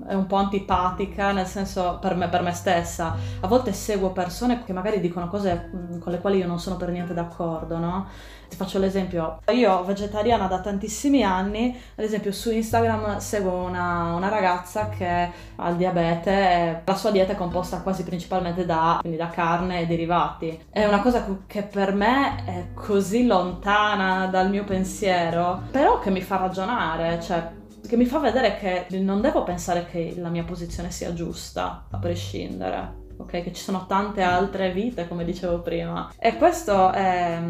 è 0.08 0.14
un 0.14 0.26
po' 0.28 0.36
antipatica, 0.36 1.32
nel 1.32 1.46
senso 1.46 1.98
per 2.02 2.16
me, 2.16 2.28
per 2.30 2.42
me, 2.42 2.54
stessa. 2.54 3.16
A 3.40 3.48
volte 3.48 3.74
seguo 3.74 4.12
persone 4.12 4.64
che 4.64 4.74
magari 4.74 5.00
dicono 5.00 5.28
cose 5.28 5.70
mm, 5.74 6.00
con 6.00 6.12
le 6.12 6.20
quali 6.20 6.38
io 6.38 6.48
non 6.48 6.60
sono 6.60 6.76
per 6.76 6.90
niente 6.90 7.14
d'accordo, 7.14 7.78
no? 7.78 8.08
Ti 8.50 8.56
faccio 8.56 8.80
l'esempio, 8.80 9.42
io 9.52 9.84
vegetariana 9.84 10.48
da 10.48 10.60
tantissimi 10.60 11.24
anni, 11.24 11.80
ad 11.96 12.04
esempio 12.04 12.32
su 12.32 12.52
Instagram 12.52 13.20
seguo 13.20 13.54
una, 13.54 14.16
una 14.16 14.28
ragazza 14.28 14.90
che 14.90 15.32
ha 15.56 15.70
il 15.70 15.76
diabete 15.76 16.82
la 16.84 16.96
sua 16.96 17.12
dieta 17.12 17.34
è 17.34 17.36
composta 17.36 17.82
quasi 17.82 18.04
principalmente 18.04 18.66
da, 18.66 19.02
da 19.04 19.30
carne 19.30 19.82
e 19.82 19.86
derivati. 19.86 20.66
È 20.72 20.84
una 20.86 21.00
cosa 21.02 21.26
che 21.46 21.62
per 21.62 21.94
me 21.94 22.44
è 22.46 22.68
così 22.74 23.28
lontana 23.28 24.26
dal 24.26 24.50
mio 24.50 24.64
pensiero, 24.64 25.62
però 25.70 26.00
che 26.00 26.10
mi 26.10 26.22
fa 26.22 26.38
ragionare, 26.38 27.22
cioè 27.22 27.58
che 27.90 27.98
mi 27.98 28.06
fa 28.06 28.20
vedere 28.20 28.56
che 28.58 28.86
non 29.00 29.20
devo 29.20 29.42
pensare 29.44 29.88
che 29.90 30.14
la 30.18 30.30
mia 30.30 30.44
posizione 30.44 30.92
sia 30.92 31.12
giusta, 31.12 31.88
a 31.90 31.98
prescindere, 31.98 33.08
ok? 33.18 33.42
Che 33.42 33.52
ci 33.52 33.64
sono 33.64 33.88
tante 33.88 34.22
altre 34.22 34.72
vite, 34.72 35.08
come 35.08 35.26
dicevo 35.26 35.62
prima. 35.62 36.14
E 36.20 36.38
questo 36.38 36.92
è 36.92 37.42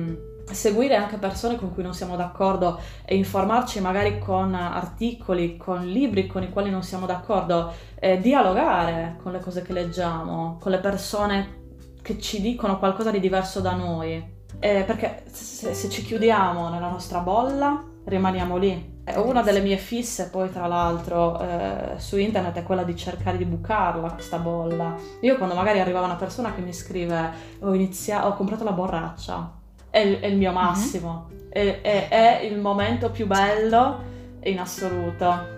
seguire 0.49 0.95
anche 0.95 1.17
persone 1.17 1.57
con 1.57 1.73
cui 1.73 1.83
non 1.83 1.93
siamo 1.93 2.15
d'accordo 2.15 2.79
e 3.03 3.15
informarci 3.15 3.81
magari 3.81 4.17
con 4.17 4.55
articoli, 4.55 5.57
con 5.57 5.85
libri 5.85 6.25
con 6.25 6.41
i 6.41 6.49
quali 6.49 6.69
non 6.69 6.83
siamo 6.83 7.05
d'accordo, 7.05 7.73
eh, 7.99 8.19
dialogare 8.19 9.17
con 9.21 9.33
le 9.33 9.39
cose 9.39 9.61
che 9.61 9.73
leggiamo, 9.73 10.57
con 10.59 10.71
le 10.71 10.79
persone 10.79 11.57
che 12.01 12.17
ci 12.17 12.39
dicono 12.39 12.79
qualcosa 12.79 13.11
di 13.11 13.19
diverso 13.19 13.59
da 13.59 13.73
noi. 13.73 14.37
Eh, 14.57 14.83
perché 14.87 15.23
se, 15.29 15.73
se, 15.73 15.89
ci 15.89 16.01
chiudiamo 16.01 16.69
nella 16.69 16.89
nostra 16.89 17.19
bolla, 17.19 17.83
rimaniamo 18.05 18.55
lì. 18.57 18.98
Una 19.15 19.41
delle 19.41 19.61
mie 19.61 19.77
fisse, 19.77 20.29
poi, 20.29 20.51
tra 20.51 20.67
l'altro, 20.67 21.39
eh, 21.39 21.93
su 21.97 22.17
internet 22.17 22.57
è 22.57 22.63
quella 22.63 22.83
di 22.83 22.95
cercare 22.95 23.37
di 23.37 23.45
bucarla, 23.45 24.11
questa 24.11 24.37
bolla. 24.37 24.95
Io, 25.21 25.37
quando 25.37 25.55
magari 25.55 25.79
arriva 25.79 26.01
una 26.01 26.15
persona 26.15 26.53
che 26.53 26.61
mi 26.61 26.73
scrive: 26.73 27.31
Ho, 27.59 27.73
iniziato, 27.73 28.27
ho 28.27 28.35
comprato 28.35 28.63
la 28.63 28.71
borraccia, 28.71 29.51
è, 29.89 30.19
è 30.19 30.25
il 30.27 30.37
mio 30.37 30.51
mhm. 30.51 30.55
massimo, 30.55 31.27
uh-huh. 31.29 31.49
è, 31.49 31.81
è, 31.81 32.07
è, 32.09 32.39
il 32.43 32.59
momento 32.59 33.09
più 33.11 33.25
bello 33.27 34.03
in 34.43 34.59
assoluto. 34.59 35.57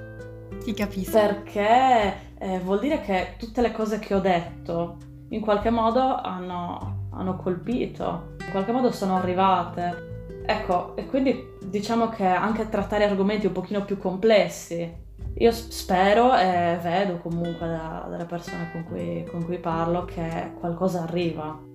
Ti 0.64 0.74
capisco. 0.74 1.12
Perché 1.12 2.16
eh, 2.38 2.60
vuol 2.60 2.80
dire 2.80 3.02
che 3.02 3.36
tutte 3.38 3.62
le 3.62 3.72
cose 3.72 4.00
che 4.00 4.14
ho 4.14 4.20
detto 4.20 4.98
in 5.30 5.42
qualche 5.42 5.70
modo 5.70 6.16
hanno, 6.16 7.08
hanno 7.12 7.36
colpito, 7.38 8.36
in 8.40 8.52
qualche 8.52 8.72
modo 8.72 8.92
sono 8.92 9.16
arrivate. 9.16 10.10
Ecco, 10.46 10.96
e 10.96 11.06
quindi 11.06 11.58
diciamo 11.64 12.10
che 12.10 12.26
anche 12.26 12.70
trattare 12.70 13.06
argomenti 13.06 13.46
un 13.46 13.54
pochino 13.54 13.86
più 13.86 13.98
complessi. 13.98 15.10
Io 15.38 15.52
spero 15.52 16.36
e 16.36 16.78
vedo 16.82 17.18
comunque 17.18 17.68
da, 17.68 18.06
dalle 18.10 18.26
persone 18.26 18.70
con 18.72 18.84
cui, 18.84 19.26
con 19.30 19.46
cui 19.46 19.60
parlo 19.60 20.06
che 20.06 20.52
qualcosa 20.60 21.04
arriva 21.04 21.70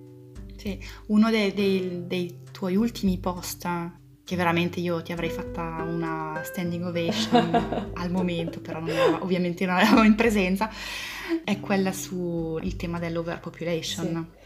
sì, 0.57 0.79
uno 1.07 1.29
dei, 1.29 1.53
dei, 1.53 2.07
dei 2.07 2.39
tuoi 2.51 2.75
ultimi 2.75 3.19
post 3.19 3.67
che 4.23 4.35
veramente 4.35 4.81
io 4.81 5.01
ti 5.01 5.13
avrei 5.13 5.29
fatta 5.29 5.85
una 5.87 6.41
standing 6.43 6.83
ovation 6.83 7.91
al 7.93 8.11
momento, 8.11 8.59
però 8.59 8.79
non 8.79 8.89
era, 8.89 9.23
ovviamente 9.23 9.65
non 9.65 9.77
eravamo 9.77 10.03
in 10.03 10.15
presenza, 10.15 10.69
è 11.45 11.59
quella 11.61 11.93
sul 11.93 12.75
tema 12.75 12.99
dell'overpopulation. 12.99 14.27
Sì. 14.29 14.45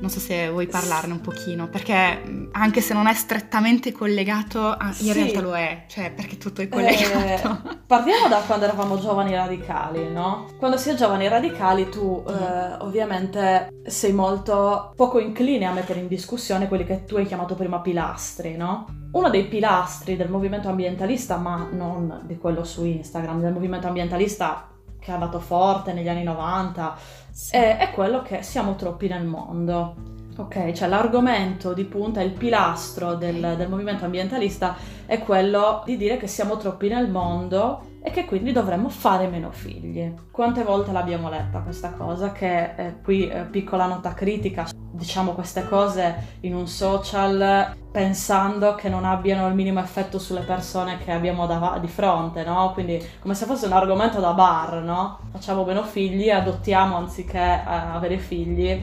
Non 0.00 0.10
so 0.10 0.20
se 0.20 0.48
vuoi 0.48 0.68
parlarne 0.68 1.12
un 1.12 1.20
pochino, 1.20 1.68
perché 1.68 2.46
anche 2.52 2.80
se 2.80 2.94
non 2.94 3.08
è 3.08 3.14
strettamente 3.14 3.90
collegato, 3.90 4.76
in 4.80 4.92
sì. 4.92 5.12
realtà 5.12 5.40
lo 5.40 5.56
è, 5.56 5.86
cioè 5.88 6.12
perché 6.12 6.38
tutto 6.38 6.62
è 6.62 6.68
collegato. 6.68 7.68
Eh, 7.68 7.78
partiamo 7.84 8.28
da 8.28 8.36
quando 8.46 8.66
eravamo 8.66 9.00
giovani 9.00 9.34
radicali, 9.34 10.08
no? 10.08 10.46
Quando 10.56 10.76
si 10.76 10.90
è 10.90 10.94
giovani 10.94 11.26
radicali 11.26 11.88
tu 11.88 12.22
mm. 12.22 12.32
eh, 12.32 12.76
ovviamente 12.78 13.70
sei 13.86 14.12
molto 14.12 14.92
poco 14.94 15.18
incline 15.18 15.66
a 15.66 15.72
mettere 15.72 15.98
in 15.98 16.06
discussione 16.06 16.68
quelli 16.68 16.84
che 16.84 17.04
tu 17.04 17.16
hai 17.16 17.26
chiamato 17.26 17.56
prima 17.56 17.80
pilastri, 17.80 18.56
no? 18.56 18.86
Uno 19.10 19.30
dei 19.30 19.46
pilastri 19.46 20.14
del 20.14 20.30
movimento 20.30 20.68
ambientalista, 20.68 21.38
ma 21.38 21.66
non 21.72 22.20
di 22.22 22.38
quello 22.38 22.62
su 22.62 22.84
Instagram, 22.84 23.40
del 23.40 23.52
movimento 23.52 23.88
ambientalista 23.88 24.68
che 25.08 25.14
è 25.14 25.14
andato 25.14 25.40
forte 25.40 25.94
negli 25.94 26.08
anni 26.08 26.22
90, 26.22 26.96
sì. 27.30 27.56
è, 27.56 27.78
è 27.78 27.90
quello 27.92 28.20
che 28.20 28.42
siamo 28.42 28.76
troppi 28.76 29.08
nel 29.08 29.24
mondo. 29.24 30.16
Ok, 30.36 30.70
cioè 30.72 30.86
l'argomento 30.86 31.72
di 31.72 31.84
punta, 31.84 32.20
il 32.20 32.30
pilastro 32.30 33.14
del, 33.14 33.54
del, 33.56 33.68
movimento 33.68 34.04
ambientalista 34.04 34.76
è 35.04 35.18
quello 35.18 35.82
di 35.84 35.96
dire 35.96 36.16
che 36.16 36.28
siamo 36.28 36.56
troppi 36.58 36.88
nel 36.88 37.10
mondo 37.10 37.96
e 38.00 38.10
che 38.12 38.24
quindi 38.24 38.52
dovremmo 38.52 38.88
fare 38.88 39.26
meno 39.26 39.50
figli. 39.50 40.14
Quante 40.30 40.62
volte 40.62 40.92
l'abbiamo 40.92 41.28
letta 41.28 41.58
questa 41.60 41.90
cosa? 41.90 42.30
Che 42.30 42.74
eh, 42.76 42.94
qui 43.02 43.28
eh, 43.28 43.46
piccola 43.46 43.86
nota 43.86 44.14
critica, 44.14 44.68
diciamo 44.98 45.32
queste 45.32 45.66
cose 45.66 46.36
in 46.40 46.54
un 46.54 46.66
social 46.66 47.74
pensando 47.90 48.74
che 48.74 48.88
non 48.88 49.04
abbiano 49.04 49.46
il 49.46 49.54
minimo 49.54 49.80
effetto 49.80 50.18
sulle 50.18 50.40
persone 50.40 50.98
che 50.98 51.12
abbiamo 51.12 51.46
dav- 51.46 51.78
di 51.78 51.86
fronte, 51.86 52.44
no? 52.44 52.72
Quindi 52.74 53.02
come 53.20 53.34
se 53.34 53.46
fosse 53.46 53.66
un 53.66 53.72
argomento 53.72 54.20
da 54.20 54.32
bar, 54.32 54.82
no? 54.82 55.20
Facciamo 55.30 55.64
meno 55.64 55.84
figli, 55.84 56.28
adottiamo 56.28 56.96
anziché 56.96 57.38
eh, 57.38 57.62
avere 57.64 58.18
figli. 58.18 58.82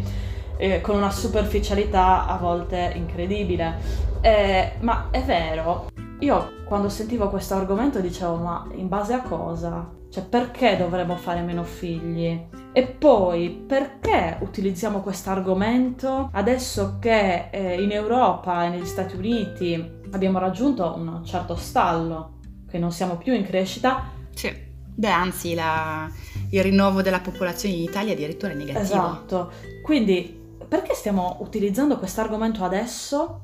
Eh, 0.58 0.80
con 0.80 0.96
una 0.96 1.12
superficialità 1.12 2.28
a 2.28 2.38
volte 2.38 2.94
incredibile. 2.96 3.74
Eh, 4.22 4.78
ma 4.80 5.08
è 5.12 5.22
vero, 5.22 5.90
io 6.20 6.64
quando 6.66 6.88
sentivo 6.88 7.30
questo 7.30 7.56
argomento 7.56 8.00
dicevo 8.00 8.36
ma 8.38 8.66
in 8.74 8.88
base 8.88 9.14
a 9.14 9.22
cosa? 9.22 9.86
Cioè 10.16 10.24
perché 10.24 10.78
dovremmo 10.78 11.18
fare 11.18 11.42
meno 11.42 11.66
figli? 11.66 12.48
E 12.72 12.84
poi 12.84 13.50
perché 13.50 14.38
utilizziamo 14.40 15.02
questo 15.02 15.30
argomento 15.30 16.30
adesso 16.32 17.00
che 17.02 17.50
eh, 17.50 17.82
in 17.82 17.92
Europa 17.92 18.64
e 18.64 18.70
negli 18.70 18.86
Stati 18.86 19.18
Uniti 19.18 20.00
abbiamo 20.12 20.40
raggiunto 20.40 20.94
un 20.96 21.22
certo 21.26 21.58
stallo, 21.58 22.40
che 22.66 22.80
non 22.80 22.94
siamo 22.94 23.18
più 23.18 23.34
in 23.34 23.44
crescita? 23.44 24.06
Sì. 24.34 24.56
Beh, 24.96 25.10
anzi, 25.10 25.54
la, 25.54 26.10
il 26.50 26.64
rinnovo 26.64 27.02
della 27.02 27.20
popolazione 27.20 27.76
in 27.76 27.82
Italia 27.82 28.14
addirittura 28.14 28.54
è 28.54 28.56
negativo. 28.56 28.84
Esatto. 28.84 29.52
Quindi 29.84 30.44
perché 30.66 30.94
stiamo 30.94 31.40
utilizzando 31.42 31.98
questo 31.98 32.22
argomento 32.22 32.64
adesso 32.64 33.42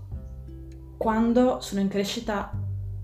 quando 0.97 1.59
sono 1.59 1.81
in 1.81 1.89
crescita 1.89 2.49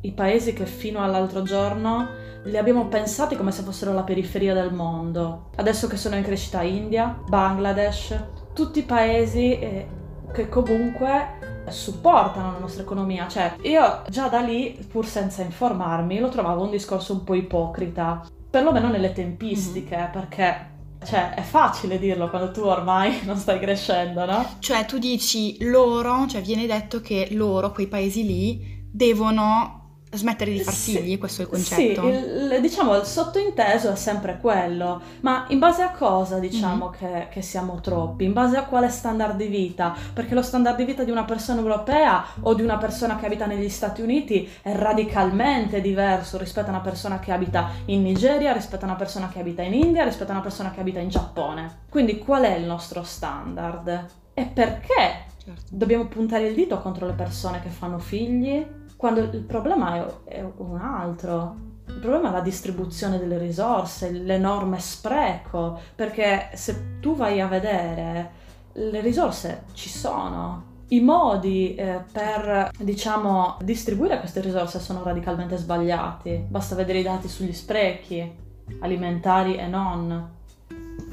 i 0.08 0.12
paesi 0.14 0.53
che 0.53 0.66
fino 0.66 1.03
all'altro 1.03 1.43
giorno 1.43 2.26
li 2.43 2.58
abbiamo 2.58 2.88
pensati 2.88 3.36
come 3.36 3.51
se 3.51 3.62
fossero 3.62 3.93
la 3.93 4.03
periferia 4.03 4.53
del 4.53 4.74
mondo. 4.74 5.49
Adesso 5.55 5.88
che 5.88 5.97
sono 5.97 6.16
in 6.16 6.24
crescita 6.24 6.62
India, 6.62 7.20
Bangladesh, 7.28 8.18
tutti 8.53 8.80
i 8.80 8.84
paesi 8.84 9.60
eh, 9.60 9.88
che 10.32 10.47
comunque 10.47 11.66
supportano 11.68 12.53
la 12.53 12.60
nostra 12.60 12.84
economia. 12.84 13.28
Cioè, 13.28 13.55
io 13.64 14.03
già 14.10 14.30
da 14.30 14.39
lì, 14.39 14.80
pur 14.89 15.05
senza 15.05 15.41
informarmi, 15.41 16.20
lo 16.20 16.30
trovavo 16.30 16.64
un 16.64 16.70
discorso 16.70 17.12
un 17.12 17.24
po' 17.26 17.34
ipocrita, 17.34 18.26
perlomeno 18.49 18.89
nelle 18.89 19.12
tempistiche, 19.12 19.97
mm-hmm. 19.97 20.12
perché 20.12 20.76
cioè, 21.03 21.34
è 21.34 21.41
facile 21.41 21.99
dirlo 21.99 22.30
quando 22.30 22.51
tu 22.51 22.62
ormai 22.62 23.20
non 23.26 23.36
stai 23.36 23.60
crescendo, 23.60 24.24
no? 24.26 24.45
Cioè, 24.60 24.86
tu 24.86 24.97
dici 24.97 25.58
loro, 25.66 26.26
cioè 26.28 26.41
viene 26.41 26.66
detto 26.66 27.01
che 27.01 27.28
loro, 27.32 27.74
quei 27.74 27.88
paesi 27.88 28.26
lì, 28.26 28.86
devono 28.89 29.87
smettere 30.12 30.51
di 30.51 30.60
far 30.60 30.74
figli, 30.74 31.12
sì, 31.12 31.18
questo 31.18 31.41
è 31.41 31.45
il 31.45 31.51
concetto? 31.51 32.01
Sì, 32.01 32.08
il, 32.08 32.58
diciamo 32.62 32.95
il 32.95 33.03
sottointeso 33.03 33.91
è 33.91 33.95
sempre 33.95 34.38
quello, 34.39 35.01
ma 35.22 35.45
in 35.49 35.60
base 35.60 35.82
a 35.82 35.91
cosa 35.91 36.39
diciamo 36.39 36.88
mm. 36.88 36.91
che, 36.91 37.28
che, 37.30 37.41
siamo 37.41 37.82
troppi? 37.82 38.24
In 38.24 38.34
base 38.34 38.58
a 38.58 38.64
quale 38.64 38.89
standard 38.89 39.36
di 39.36 39.47
vita? 39.47 39.95
Perché 40.14 40.34
lo 40.34 40.41
standard 40.41 40.78
di 40.78 40.86
vita 40.86 41.03
di 41.03 41.12
una 41.12 41.26
persona 41.26 41.60
europea 41.60 42.26
o 42.41 42.53
di 42.53 42.62
una 42.62 42.78
persona 42.78 43.18
che 43.18 43.26
abita 43.26 43.45
negli 43.45 43.70
Stati 43.70 44.01
Uniti 44.01 44.49
è 44.62 44.74
radicalmente 44.74 45.82
diverso 45.82 46.38
rispetto 46.38 46.68
a 46.68 46.72
una 46.72 46.82
persona 46.82 47.20
che 47.20 47.32
abita 47.32 47.72
in 47.86 48.01
Nigeria, 48.01 48.53
rispetto 48.53 48.86
a 48.86 48.88
una 48.88 48.97
persona 48.97 49.28
che 49.28 49.39
abita 49.39 49.62
in 49.62 49.74
India, 49.74 50.03
rispetto 50.03 50.32
a 50.32 50.36
una 50.36 50.43
persona 50.43 50.72
che 50.72 50.80
abita 50.80 50.99
in 50.99 51.10
Giappone. 51.10 51.80
Quindi 51.89 52.18
qual 52.20 52.43
è 52.43 52.55
il 52.55 52.66
nostro 52.66 53.03
standard? 53.03 54.05
E 54.34 54.45
perché 54.45 55.26
certo. 55.43 55.62
dobbiamo 55.70 56.05
puntare 56.05 56.47
il 56.47 56.55
dito 56.55 56.80
contro 56.80 57.05
le 57.05 57.14
persone 57.14 57.60
che 57.62 57.70
fanno 57.70 57.99
figli? 57.99 58.76
Quando 58.98 59.22
il 59.22 59.43
problema 59.43 60.26
è, 60.26 60.43
un 60.58 60.78
altro. 60.78 61.66
Il 61.88 62.00
problema 62.00 62.30
è 62.30 62.32
la 62.32 62.41
distribuzione 62.41 63.18
delle 63.18 63.38
risorse, 63.38 64.12
l'enorme 64.12 64.80
spreco, 64.80 65.80
perché 65.95 66.50
se 66.54 67.00
tu 67.00 67.16
vai 67.16 67.39
a 67.39 67.48
vedere, 67.48 68.32
le 68.74 69.00
risorse 69.00 69.66
ci 69.74 69.88
sono. 69.88 70.76
I 70.89 71.00
modi 71.00 71.76
eh, 71.76 72.02
per, 72.12 72.72
diciamo, 72.78 73.58
distribuire 73.62 74.20
queste 74.20 74.41
risorse 74.41 74.80
sono 74.80 75.04
radicalmente 75.04 75.58
sbagliati. 75.58 76.45
Basta 76.48 76.76
vedere 76.76 77.00
i 77.00 77.04
dati 77.04 77.28
sugli 77.28 77.54
sprechi 77.54 78.45
alimentari 78.80 79.56
e 79.56 79.68
non. 79.68 80.30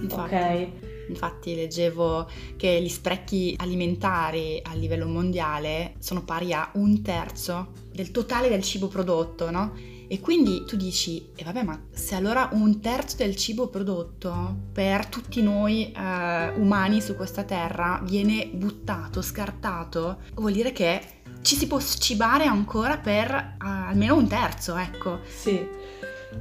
Infatti. 0.01 0.35
Ok? 0.35 0.94
Infatti 1.09 1.55
leggevo 1.55 2.29
che 2.57 2.81
gli 2.81 2.89
sprechi 2.89 3.55
alimentari 3.59 4.61
a 4.63 4.75
livello 4.75 5.07
mondiale 5.07 5.95
sono 5.99 6.25
pari 6.25 6.53
a 6.53 6.71
un 6.75 7.03
terzo 7.03 7.69
del 7.93 8.11
totale 8.11 8.49
del 8.49 8.63
cibo 8.63 8.89
prodotto, 8.89 9.51
no? 9.51 9.73
E 10.07 10.21
quindi 10.21 10.65
tu 10.67 10.77
dici, 10.77 11.31
e 11.35 11.41
eh 11.41 11.45
vabbè, 11.45 11.63
ma 11.63 11.81
se 11.91 12.15
allora 12.15 12.51
un 12.53 12.81
terzo 12.81 13.17
del 13.17 13.37
cibo 13.37 13.69
prodotto 13.69 14.55
per 14.73 15.07
tutti 15.07 15.43
noi 15.43 15.91
eh, 15.91 16.49
umani 16.57 17.01
su 17.01 17.17
questa 17.17 17.43
terra 17.45 18.01
viene 18.05 18.51
buttato, 18.53 19.23
scartato, 19.23 20.19
vuol 20.35 20.53
dire 20.53 20.73
che 20.73 21.01
ci 21.41 21.57
si 21.57 21.67
può 21.67 21.81
cibare 21.81 22.45
ancora 22.45 22.97
per 22.99 23.57
uh, 23.61 23.67
almeno 23.67 24.17
un 24.17 24.27
terzo, 24.27 24.77
ecco. 24.77 25.21
Sì. 25.27 25.67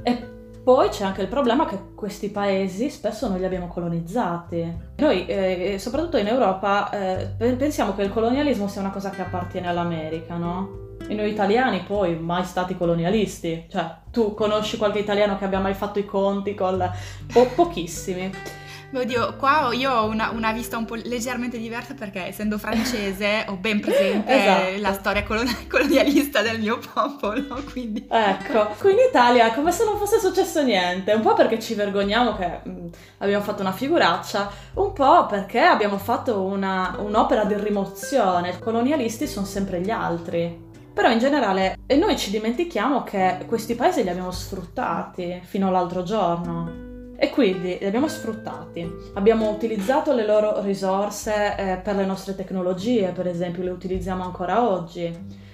E 0.02 0.33
poi 0.64 0.88
c'è 0.88 1.04
anche 1.04 1.20
il 1.20 1.28
problema 1.28 1.66
che 1.66 1.78
questi 1.94 2.30
paesi 2.30 2.88
spesso 2.88 3.28
non 3.28 3.38
li 3.38 3.44
abbiamo 3.44 3.68
colonizzati. 3.68 4.76
Noi, 4.96 5.26
eh, 5.26 5.76
soprattutto 5.78 6.16
in 6.16 6.26
Europa, 6.26 6.88
eh, 6.90 7.26
pensiamo 7.36 7.94
che 7.94 8.02
il 8.02 8.10
colonialismo 8.10 8.66
sia 8.66 8.80
una 8.80 8.90
cosa 8.90 9.10
che 9.10 9.20
appartiene 9.20 9.68
all'America, 9.68 10.36
no? 10.36 10.96
E 11.06 11.12
noi 11.12 11.30
italiani 11.30 11.84
poi 11.86 12.18
mai 12.18 12.44
stati 12.44 12.78
colonialisti, 12.78 13.66
cioè 13.68 13.94
tu 14.10 14.32
conosci 14.32 14.78
qualche 14.78 15.00
italiano 15.00 15.36
che 15.36 15.44
abbia 15.44 15.60
mai 15.60 15.74
fatto 15.74 15.98
i 15.98 16.06
conti 16.06 16.54
con 16.54 16.90
po- 17.30 17.50
pochissimi. 17.54 18.32
Oddio, 18.94 19.34
qua 19.36 19.70
io 19.72 19.92
ho 19.92 20.06
una, 20.06 20.30
una, 20.30 20.52
vista 20.52 20.76
un 20.76 20.84
po' 20.84 20.94
leggermente 20.94 21.58
diversa 21.58 21.94
perché 21.94 22.26
essendo 22.26 22.58
francese 22.58 23.44
ho 23.48 23.56
ben 23.56 23.80
presente 23.80 24.32
esatto. 24.32 24.80
la 24.80 24.92
storia 24.92 25.24
colon- 25.24 25.66
colonialista 25.68 26.42
del 26.42 26.60
mio 26.60 26.78
popolo, 26.78 27.60
quindi... 27.72 28.06
Ecco, 28.08 28.68
qui 28.78 28.92
in 28.92 28.98
Italia 29.08 29.50
è 29.50 29.54
come 29.54 29.72
se 29.72 29.84
non 29.84 29.98
fosse 29.98 30.20
successo 30.20 30.62
niente, 30.62 31.12
un 31.12 31.22
po' 31.22 31.34
perché 31.34 31.58
ci 31.58 31.74
vergogniamo 31.74 32.36
che 32.36 32.60
mh, 32.62 32.88
abbiamo 33.18 33.42
fatto 33.42 33.62
una 33.62 33.72
figuraccia, 33.72 34.48
un 34.74 34.92
po' 34.92 35.26
perché 35.26 35.60
abbiamo 35.60 35.98
fatto 35.98 36.42
una, 36.42 36.94
un'opera 36.98 37.44
di 37.44 37.54
rimozione, 37.56 38.50
i 38.50 38.58
colonialisti 38.60 39.26
sono 39.26 39.44
sempre 39.44 39.80
gli 39.80 39.90
altri. 39.90 40.72
Però 40.94 41.10
in 41.10 41.18
generale, 41.18 41.76
noi 41.96 42.16
ci 42.16 42.30
dimentichiamo 42.30 43.02
che 43.02 43.44
questi 43.48 43.74
paesi 43.74 44.04
li 44.04 44.10
abbiamo 44.10 44.30
sfruttati 44.30 45.40
fino 45.42 45.66
all'altro 45.66 46.04
giorno. 46.04 46.93
E 47.24 47.30
quindi 47.30 47.78
li 47.80 47.86
abbiamo 47.86 48.06
sfruttati, 48.06 48.86
abbiamo 49.14 49.48
utilizzato 49.48 50.12
le 50.12 50.26
loro 50.26 50.60
risorse 50.60 51.56
eh, 51.56 51.76
per 51.78 51.96
le 51.96 52.04
nostre 52.04 52.34
tecnologie, 52.34 53.12
per 53.12 53.26
esempio, 53.26 53.62
le 53.62 53.70
utilizziamo 53.70 54.22
ancora 54.22 54.68
oggi, 54.68 55.10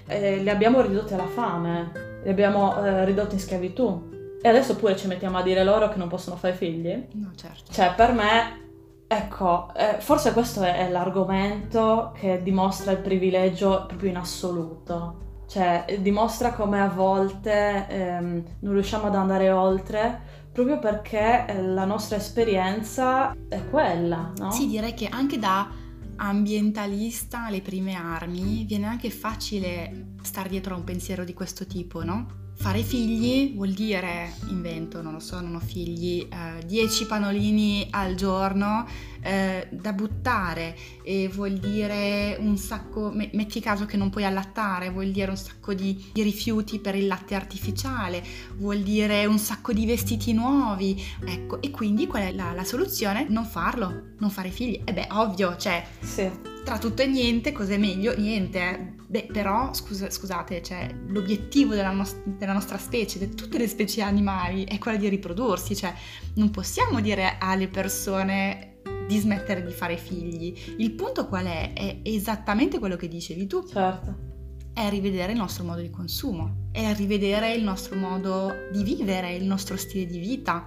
eh, 0.09 0.43
le 0.43 0.51
abbiamo 0.51 0.81
ridotte 0.81 1.15
alla 1.15 1.29
fame, 1.29 1.93
le 2.25 2.29
abbiamo 2.29 2.85
eh, 2.85 3.05
ridotte 3.05 3.37
in 3.37 3.41
schiavitù. 3.41 4.39
E 4.43 4.49
adesso 4.49 4.75
pure 4.75 4.97
ci 4.97 5.07
mettiamo 5.07 5.39
a 5.39 5.43
dire 5.43 5.63
loro 5.63 5.89
che 5.91 5.99
non 5.99 6.09
possono 6.09 6.35
fare 6.35 6.55
figli? 6.55 7.07
No, 7.13 7.31
certo. 7.37 7.73
Cioè, 7.73 7.95
per 7.95 8.13
me 8.15 8.59
Ecco, 9.07 9.73
eh, 9.75 9.97
forse 10.01 10.33
questo 10.33 10.63
è, 10.63 10.87
è, 10.87 10.91
l'argomento 10.91 12.13
che 12.17 12.43
dimostra 12.43 12.93
il 12.93 12.99
privilegio 12.99 13.87
proprio 13.89 14.11
in 14.11 14.17
assoluto, 14.17 15.45
cioè 15.49 15.85
dimostra 15.99 16.53
come 16.53 16.81
a 16.81 16.87
volte 16.87 17.87
ehm, 17.89 18.45
non 18.61 18.73
riusciamo 18.73 19.09
ad 19.09 19.17
andare 19.17 19.51
oltre 19.51 20.40
proprio 20.53 20.79
perché 20.79 21.47
eh, 21.47 21.63
la 21.63 21.85
nostra 21.85 22.17
esperienza 22.17 23.35
è 23.49 23.65
quella, 23.69 24.33
no? 24.37 24.51
Sì, 24.51 24.67
direi 24.67 24.95
che 24.95 25.07
anche 25.09 25.39
da 25.39 25.71
ambientalista 26.17 27.47
alle 27.47 27.63
prime 27.63 27.95
armi 27.95 28.65
viene 28.65 28.87
anche 28.87 29.11
facile 29.11 30.15
star 30.23 30.49
dietro 30.49 30.75
a 30.75 30.79
un 30.79 30.85
pensiero 30.85 31.25
di 31.25 31.33
questo 31.33 31.67
tipo, 31.67 32.03
no? 32.05 32.39
Fare 32.55 32.83
figli 32.83 33.55
vuol 33.55 33.71
dire, 33.71 34.35
invento, 34.49 35.01
non 35.01 35.15
lo 35.15 35.19
so, 35.19 35.41
non 35.41 35.55
ho 35.55 35.61
figli, 35.61 36.29
10 36.67 37.03
eh, 37.03 37.07
panolini 37.07 37.87
al 37.91 38.15
giorno 38.17 38.87
eh, 39.23 39.69
da 39.71 39.93
buttare 39.93 40.77
e 41.03 41.29
vuol 41.29 41.59
dire 41.59 42.37
un 42.39 42.57
sacco, 42.57 43.13
metti 43.13 43.61
caso 43.61 43.87
che 43.87 43.97
non 43.97 44.11
puoi 44.11 44.25
allattare, 44.25 44.91
vuol 44.91 45.11
dire 45.11 45.31
un 45.31 45.37
sacco 45.37 45.75
di, 45.75 46.11
di 46.13 46.23
rifiuti 46.23 46.79
per 46.79 46.95
il 46.95 47.07
latte 47.07 47.35
artificiale, 47.35 48.23
vuol 48.57 48.81
dire 48.81 49.27
un 49.27 49.39
sacco 49.39 49.73
di 49.73 49.87
vestiti 49.87 50.33
nuovi, 50.33 51.03
ecco, 51.25 51.61
e 51.61 51.71
quindi 51.71 52.07
qual 52.07 52.23
è 52.23 52.33
la, 52.33 52.53
la 52.53 52.65
soluzione? 52.65 53.27
Non 53.29 53.45
farlo, 53.45 54.13
non 54.19 54.31
fare 54.31 54.51
figli. 54.51 54.81
E 54.85 54.93
beh, 54.93 55.09
ovvio, 55.11 55.57
cioè... 55.57 55.85
Sì 56.01 56.49
tra 56.65 56.79
tutto 56.79 57.03
e 57.03 57.07
niente, 57.07 57.53
cos'è 57.53 57.77
meglio? 57.79 58.17
Niente. 58.17 58.95
Beh, 59.07 59.29
però, 59.33 59.73
scusa, 59.73 60.11
scusate, 60.11 60.63
cioè, 60.63 60.95
l'obiettivo 61.09 61.75
della, 61.75 61.91
nost- 61.91 62.23
della, 62.25 62.53
nostra 62.53 62.79
specie, 62.79 63.19
di 63.19 63.35
tutte 63.35 63.59
le 63.59 63.67
specie 63.67 64.03
animali, 64.03 64.65
è 64.65 64.79
quello 64.79 64.99
di 64.99 65.09
riprodursi. 65.09 65.75
Cioè, 65.75 65.93
non 66.35 66.51
possiamo 66.51 67.01
dire 67.01 67.39
alle 67.41 67.67
persone 67.67 68.70
di 69.11 69.19
smettere 69.19 69.65
di 69.65 69.73
fare 69.73 69.97
figli. 69.97 70.55
Il 70.77 70.93
punto 70.93 71.27
qual 71.27 71.47
è? 71.47 71.73
È 71.73 71.99
esattamente 72.05 72.79
quello 72.79 72.95
che 72.95 73.09
dicevi 73.09 73.49
tu. 73.49 73.67
Certo. 73.67 74.29
È 74.73 74.89
rivedere 74.89 75.33
il 75.33 75.39
nostro 75.39 75.65
modo 75.65 75.81
di 75.81 75.91
consumo, 75.91 76.69
è 76.71 76.95
rivedere 76.95 77.53
il 77.55 77.65
nostro 77.65 77.97
modo 77.97 78.53
di 78.71 78.85
vivere, 78.85 79.35
il 79.35 79.45
nostro 79.45 79.77
stile 79.77 80.07
di 80.07 80.21
vita. 80.21 80.65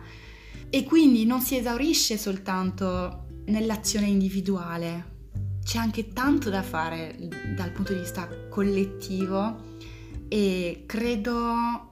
E 0.69 0.83
quindi 0.83 1.25
non 1.25 1.39
si 1.39 1.55
esaurisce 1.55 2.17
soltanto 2.17 3.27
nell'azione 3.45 4.07
individuale, 4.07 5.11
c'è 5.63 5.77
anche 5.77 6.09
tanto 6.09 6.49
da 6.49 6.61
fare 6.61 7.15
dal 7.55 7.71
punto 7.71 7.93
di 7.93 7.99
vista 7.99 8.27
collettivo 8.49 9.71
e 10.27 10.83
credo 10.85 11.89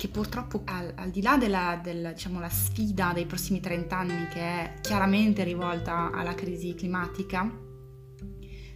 che 0.00 0.08
purtroppo 0.08 0.62
al, 0.64 0.94
al 0.96 1.10
di 1.10 1.20
là 1.20 1.36
della, 1.36 1.78
della 1.82 2.12
diciamo, 2.12 2.40
sfida 2.48 3.12
dei 3.12 3.26
prossimi 3.26 3.60
30 3.60 3.98
anni 3.98 4.28
che 4.28 4.40
è 4.40 4.74
chiaramente 4.80 5.44
rivolta 5.44 6.10
alla 6.10 6.34
crisi 6.34 6.74
climatica, 6.74 7.46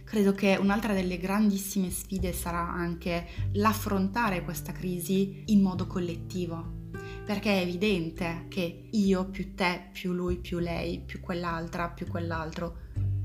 credo 0.03 0.33
che 0.33 0.55
un'altra 0.61 0.93
delle 0.93 1.17
grandissime 1.17 1.89
sfide 1.89 2.31
sarà 2.31 2.69
anche 2.71 3.27
l'affrontare 3.53 4.43
questa 4.43 4.71
crisi 4.71 5.41
in 5.47 5.63
modo 5.63 5.87
collettivo. 5.87 6.83
Perché 7.25 7.57
è 7.57 7.63
evidente 7.63 8.45
che 8.47 8.89
io 8.91 9.25
più 9.25 9.55
te, 9.55 9.89
più 9.91 10.13
lui, 10.13 10.37
più 10.37 10.59
lei, 10.59 10.99
più 10.99 11.21
quell'altra, 11.21 11.89
più 11.89 12.05
quell'altro, 12.05 12.81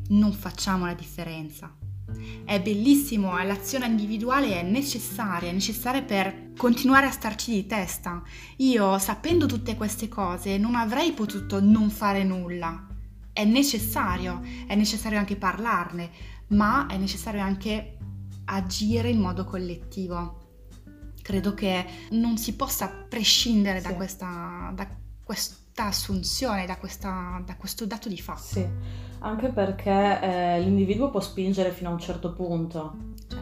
non 0.08 0.32
facciamo 0.32 0.86
la 0.86 0.94
differenza. 0.94 1.79
È 2.44 2.60
bellissimo, 2.60 3.36
l'azione 3.42 3.86
individuale 3.86 4.60
è 4.60 4.62
necessaria, 4.62 5.50
è 5.50 5.52
necessaria 5.52 6.02
per 6.02 6.52
continuare 6.56 7.06
a 7.06 7.10
starci 7.10 7.52
di 7.52 7.66
testa. 7.66 8.22
Io, 8.56 8.98
sapendo 8.98 9.46
tutte 9.46 9.76
queste 9.76 10.08
cose, 10.08 10.58
non 10.58 10.74
avrei 10.74 11.12
potuto 11.12 11.60
non 11.60 11.90
fare 11.90 12.24
nulla. 12.24 12.86
È 13.32 13.44
necessario, 13.44 14.42
è 14.66 14.74
necessario 14.74 15.18
anche 15.18 15.36
parlarne, 15.36 16.10
ma 16.48 16.86
è 16.86 16.96
necessario 16.96 17.40
anche 17.40 17.96
agire 18.46 19.08
in 19.08 19.20
modo 19.20 19.44
collettivo. 19.44 20.38
Credo 21.22 21.54
che 21.54 21.86
non 22.10 22.36
si 22.36 22.54
possa 22.54 22.88
prescindere 22.88 23.80
sì. 23.80 23.86
da, 23.86 23.94
questa, 23.94 24.72
da 24.74 24.88
questa 25.80 25.86
assunzione, 25.86 26.66
da, 26.66 26.76
questa, 26.76 27.42
da 27.44 27.56
questo 27.56 27.86
dato 27.86 28.08
di 28.08 28.18
fatto. 28.18 28.40
Sì 28.40 28.98
anche 29.22 29.48
perché 29.48 30.18
eh, 30.18 30.60
l'individuo 30.60 31.10
può 31.10 31.20
spingere 31.20 31.72
fino 31.72 31.90
a 31.90 31.92
un 31.92 31.98
certo 31.98 32.32
punto, 32.32 32.94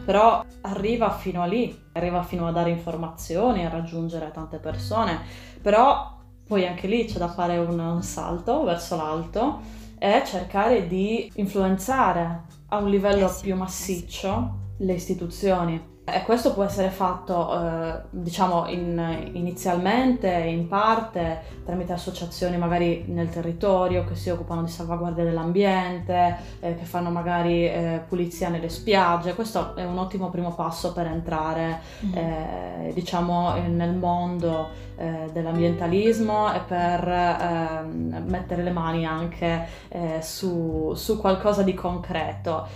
però 0.03 0.43
arriva 0.59 1.09
fino 1.09 1.41
a 1.41 1.45
lì, 1.45 1.73
arriva 1.93 2.21
fino 2.21 2.45
a 2.45 2.51
dare 2.51 2.69
informazioni, 2.69 3.65
a 3.65 3.69
raggiungere 3.69 4.29
tante 4.33 4.57
persone, 4.57 5.21
però 5.61 6.17
poi 6.45 6.67
anche 6.67 6.85
lì 6.87 7.05
c'è 7.05 7.17
da 7.17 7.29
fare 7.29 7.57
un, 7.59 7.79
un 7.79 8.03
salto 8.03 8.65
verso 8.65 8.97
l'alto 8.97 9.61
e 9.97 10.21
cercare 10.25 10.85
di 10.85 11.31
influenzare 11.35 12.41
a 12.67 12.77
un 12.79 12.89
livello 12.89 13.27
eh 13.27 13.29
sì, 13.29 13.43
più 13.43 13.55
massiccio 13.55 14.27
eh 14.27 14.75
sì. 14.79 14.85
le 14.85 14.93
istituzioni. 14.93 15.81
E 16.13 16.23
questo 16.23 16.53
può 16.53 16.63
essere 16.63 16.89
fatto, 16.89 17.53
eh, 17.53 18.01
diciamo, 18.09 18.67
in, 18.67 19.29
inizialmente, 19.33 20.29
in 20.29 20.67
parte, 20.67 21.41
tramite 21.65 21.93
associazioni 21.93 22.57
magari 22.57 23.05
nel 23.07 23.29
territorio 23.29 24.05
che 24.05 24.15
si 24.15 24.29
occupano 24.29 24.63
di 24.63 24.69
salvaguardia 24.69 25.23
dell'ambiente, 25.23 26.37
eh, 26.59 26.75
che 26.75 26.85
fanno 26.85 27.09
magari 27.09 27.65
eh, 27.65 28.01
pulizia 28.07 28.49
nelle 28.49 28.69
spiagge. 28.69 29.35
Questo 29.35 29.75
è 29.75 29.83
un 29.83 29.97
ottimo 29.97 30.29
primo 30.29 30.53
passo 30.53 30.93
per 30.93 31.05
entrare, 31.07 31.79
mm. 32.05 32.89
diciamo, 32.93 33.53
nel 33.67 33.93
mondo 33.93 34.87
eh, 34.99 35.29
dell'ambientalismo 35.31 36.53
e 36.53 36.59
per 36.59 37.07
ehm, 37.07 38.25
mettere 38.27 38.63
le 38.63 38.71
mani 38.71 39.05
anche 39.05 39.65
eh, 39.87 40.21
su, 40.21 40.91
su 40.93 41.17
qualcosa 41.17 41.63
di 41.63 41.73
concreto. 41.73 42.67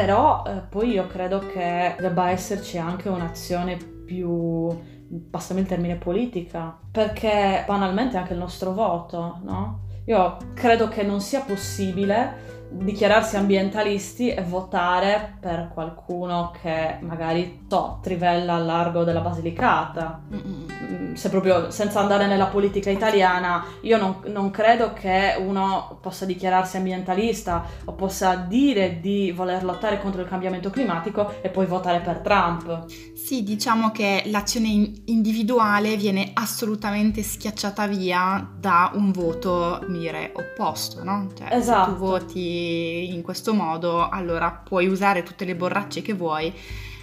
Però 0.00 0.42
eh, 0.46 0.62
poi 0.66 0.92
io 0.92 1.06
credo 1.06 1.40
che 1.40 1.94
debba 1.98 2.30
esserci 2.30 2.78
anche 2.78 3.10
un'azione 3.10 3.76
più, 3.76 4.68
passami 5.28 5.60
il 5.60 5.66
termine, 5.66 5.96
politica, 5.96 6.74
perché 6.90 7.64
banalmente 7.66 8.16
anche 8.16 8.32
il 8.32 8.38
nostro 8.38 8.72
voto, 8.72 9.40
no? 9.42 9.80
Io 10.06 10.38
credo 10.54 10.88
che 10.88 11.02
non 11.02 11.20
sia 11.20 11.42
possibile 11.42 12.59
dichiararsi 12.70 13.36
ambientalisti 13.36 14.30
e 14.30 14.42
votare 14.42 15.36
per 15.40 15.70
qualcuno 15.74 16.52
che 16.62 16.98
magari 17.00 17.66
so, 17.68 17.98
trivella 18.02 18.54
al 18.54 18.64
largo 18.64 19.04
della 19.04 19.20
Basilicata. 19.20 20.22
Mm, 20.32 21.14
se 21.14 21.28
proprio 21.28 21.70
senza 21.70 22.00
andare 22.00 22.26
nella 22.26 22.46
politica 22.46 22.90
italiana, 22.90 23.64
io 23.82 23.98
non, 23.98 24.16
non, 24.26 24.50
credo 24.50 24.92
che 24.92 25.36
uno 25.38 25.98
possa 26.00 26.24
dichiararsi 26.24 26.76
ambientalista 26.76 27.64
o 27.84 27.92
possa 27.92 28.36
dire 28.36 29.00
di 29.00 29.32
voler 29.32 29.64
lottare 29.64 30.00
contro 30.00 30.22
il 30.22 30.28
cambiamento 30.28 30.70
climatico 30.70 31.34
e 31.42 31.48
poi 31.48 31.66
votare 31.66 32.00
per 32.00 32.18
Trump. 32.18 32.86
Sì, 33.14 33.42
diciamo 33.42 33.90
che 33.90 34.22
l'azione 34.26 34.68
individuale 35.06 35.96
viene 35.96 36.30
assolutamente 36.34 37.22
schiacciata 37.22 37.86
via 37.86 38.48
da 38.58 38.92
un 38.94 39.10
voto, 39.10 39.84
dire, 39.88 40.32
opposto, 40.34 41.02
no? 41.04 41.28
Cioè, 41.36 41.48
esatto. 41.54 41.92
tu 41.92 41.96
voti 41.98 42.59
in 43.12 43.22
questo 43.22 43.54
modo, 43.54 44.08
allora 44.08 44.50
puoi 44.50 44.86
usare 44.86 45.22
tutte 45.22 45.44
le 45.44 45.56
borracce 45.56 46.02
che 46.02 46.12
vuoi, 46.12 46.52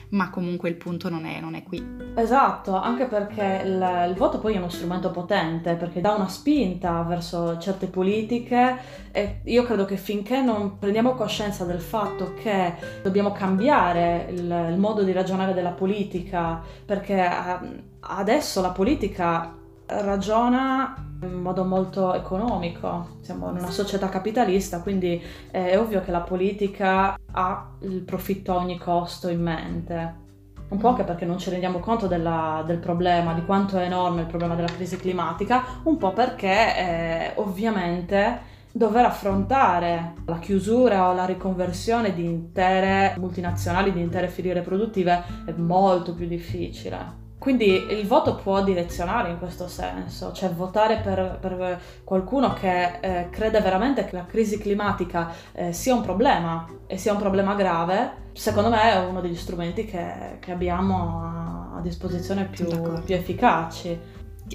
ma 0.09 0.29
comunque 0.29 0.69
il 0.69 0.75
punto 0.75 1.09
non 1.09 1.25
è, 1.25 1.39
non 1.39 1.55
è 1.55 1.63
qui. 1.63 1.83
Esatto, 2.15 2.75
anche 2.75 3.05
perché 3.05 3.61
il, 3.65 4.05
il, 4.09 4.15
voto 4.15 4.39
poi 4.39 4.53
è 4.53 4.57
uno 4.57 4.69
strumento 4.69 5.11
potente, 5.11 5.75
perché 5.75 6.01
dà 6.01 6.13
una 6.13 6.29
spinta 6.29 7.01
verso 7.01 7.57
certe 7.59 7.87
politiche 7.87 8.77
e 9.11 9.41
io 9.43 9.63
credo 9.63 9.85
che 9.85 9.97
finché 9.97 10.41
non 10.41 10.77
prendiamo 10.77 11.13
coscienza 11.15 11.65
del 11.65 11.81
fatto 11.81 12.33
che 12.41 12.73
dobbiamo 13.03 13.31
cambiare 13.31 14.27
il, 14.29 14.67
il 14.71 14.77
modo 14.77 15.03
di 15.03 15.11
ragionare 15.11 15.53
della 15.53 15.71
politica, 15.71 16.61
perché 16.85 17.15
ehm, 17.15 17.83
adesso 18.01 18.61
la 18.61 18.71
politica 18.71 19.55
ragiona 19.87 20.95
in 21.21 21.41
modo 21.41 21.63
molto 21.63 22.13
economico, 22.13 23.17
siamo 23.21 23.49
in 23.49 23.57
una 23.57 23.71
società 23.71 24.09
capitalista, 24.09 24.81
quindi 24.81 25.21
è 25.49 25.77
ovvio 25.77 26.01
che 26.01 26.11
la 26.11 26.21
politica 26.21 27.17
ha 27.31 27.69
il 27.81 28.01
profitto 28.01 28.51
a 28.51 28.57
ogni 28.57 28.77
costo 28.77 29.29
in 29.29 29.41
mente. 29.41 30.25
Un 30.69 30.77
po' 30.77 30.89
anche 30.89 31.03
perché 31.03 31.25
non 31.25 31.37
ci 31.37 31.49
rendiamo 31.49 31.79
conto 31.79 32.07
della, 32.07 32.61
del 32.65 32.77
problema, 32.77 33.33
di 33.33 33.45
quanto 33.45 33.77
è 33.77 33.85
enorme 33.85 34.21
il 34.21 34.27
problema 34.27 34.53
della 34.53 34.67
crisi 34.67 34.97
climatica, 34.97 35.63
un 35.83 35.97
po' 35.97 36.11
perché 36.11 36.77
eh, 36.77 37.31
ovviamente 37.35 38.55
dover 38.73 39.05
affrontare 39.05 40.13
la 40.25 40.39
chiusura 40.39 41.09
o 41.09 41.13
la 41.13 41.25
riconversione 41.25 42.13
di 42.13 42.25
intere 42.25 43.15
multinazionali, 43.17 43.93
di 43.93 44.01
intere 44.01 44.27
filiere 44.27 44.61
produttive 44.61 45.23
è 45.45 45.53
molto 45.53 46.13
più 46.13 46.27
difficile. 46.27 47.25
Quindi 47.39 47.85
il 47.91 48.07
voto 48.07 48.35
può 48.35 48.63
direzionare 48.63 49.29
in 49.29 49.37
questo 49.37 49.67
senso, 49.67 50.31
cioè 50.31 50.49
votare 50.49 50.97
per, 50.97 51.37
per 51.39 51.79
qualcuno 52.03 52.53
che 52.53 52.99
eh, 52.99 53.29
crede 53.29 53.61
veramente 53.61 54.05
che 54.05 54.15
la 54.15 54.25
crisi 54.25 54.57
climatica 54.57 55.31
eh, 55.51 55.71
sia 55.71 55.93
un 55.93 56.01
problema 56.01 56.67
e 56.87 56.97
sia 56.97 57.13
un 57.13 57.19
problema 57.19 57.53
grave, 57.53 58.31
secondo 58.33 58.69
me 58.69 58.91
è 58.91 59.05
uno 59.05 59.21
degli 59.21 59.35
strumenti 59.35 59.85
che, 59.85 60.37
che 60.39 60.51
abbiamo 60.51 61.21
a, 61.21 61.77
a 61.77 61.81
disposizione 61.81 62.45
più, 62.45 62.67
più 63.03 63.15
efficaci. 63.15 63.99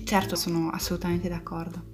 Certo, 0.05 0.35
sono 0.35 0.71
assolutamente 0.73 1.29
d'accordo 1.29 1.92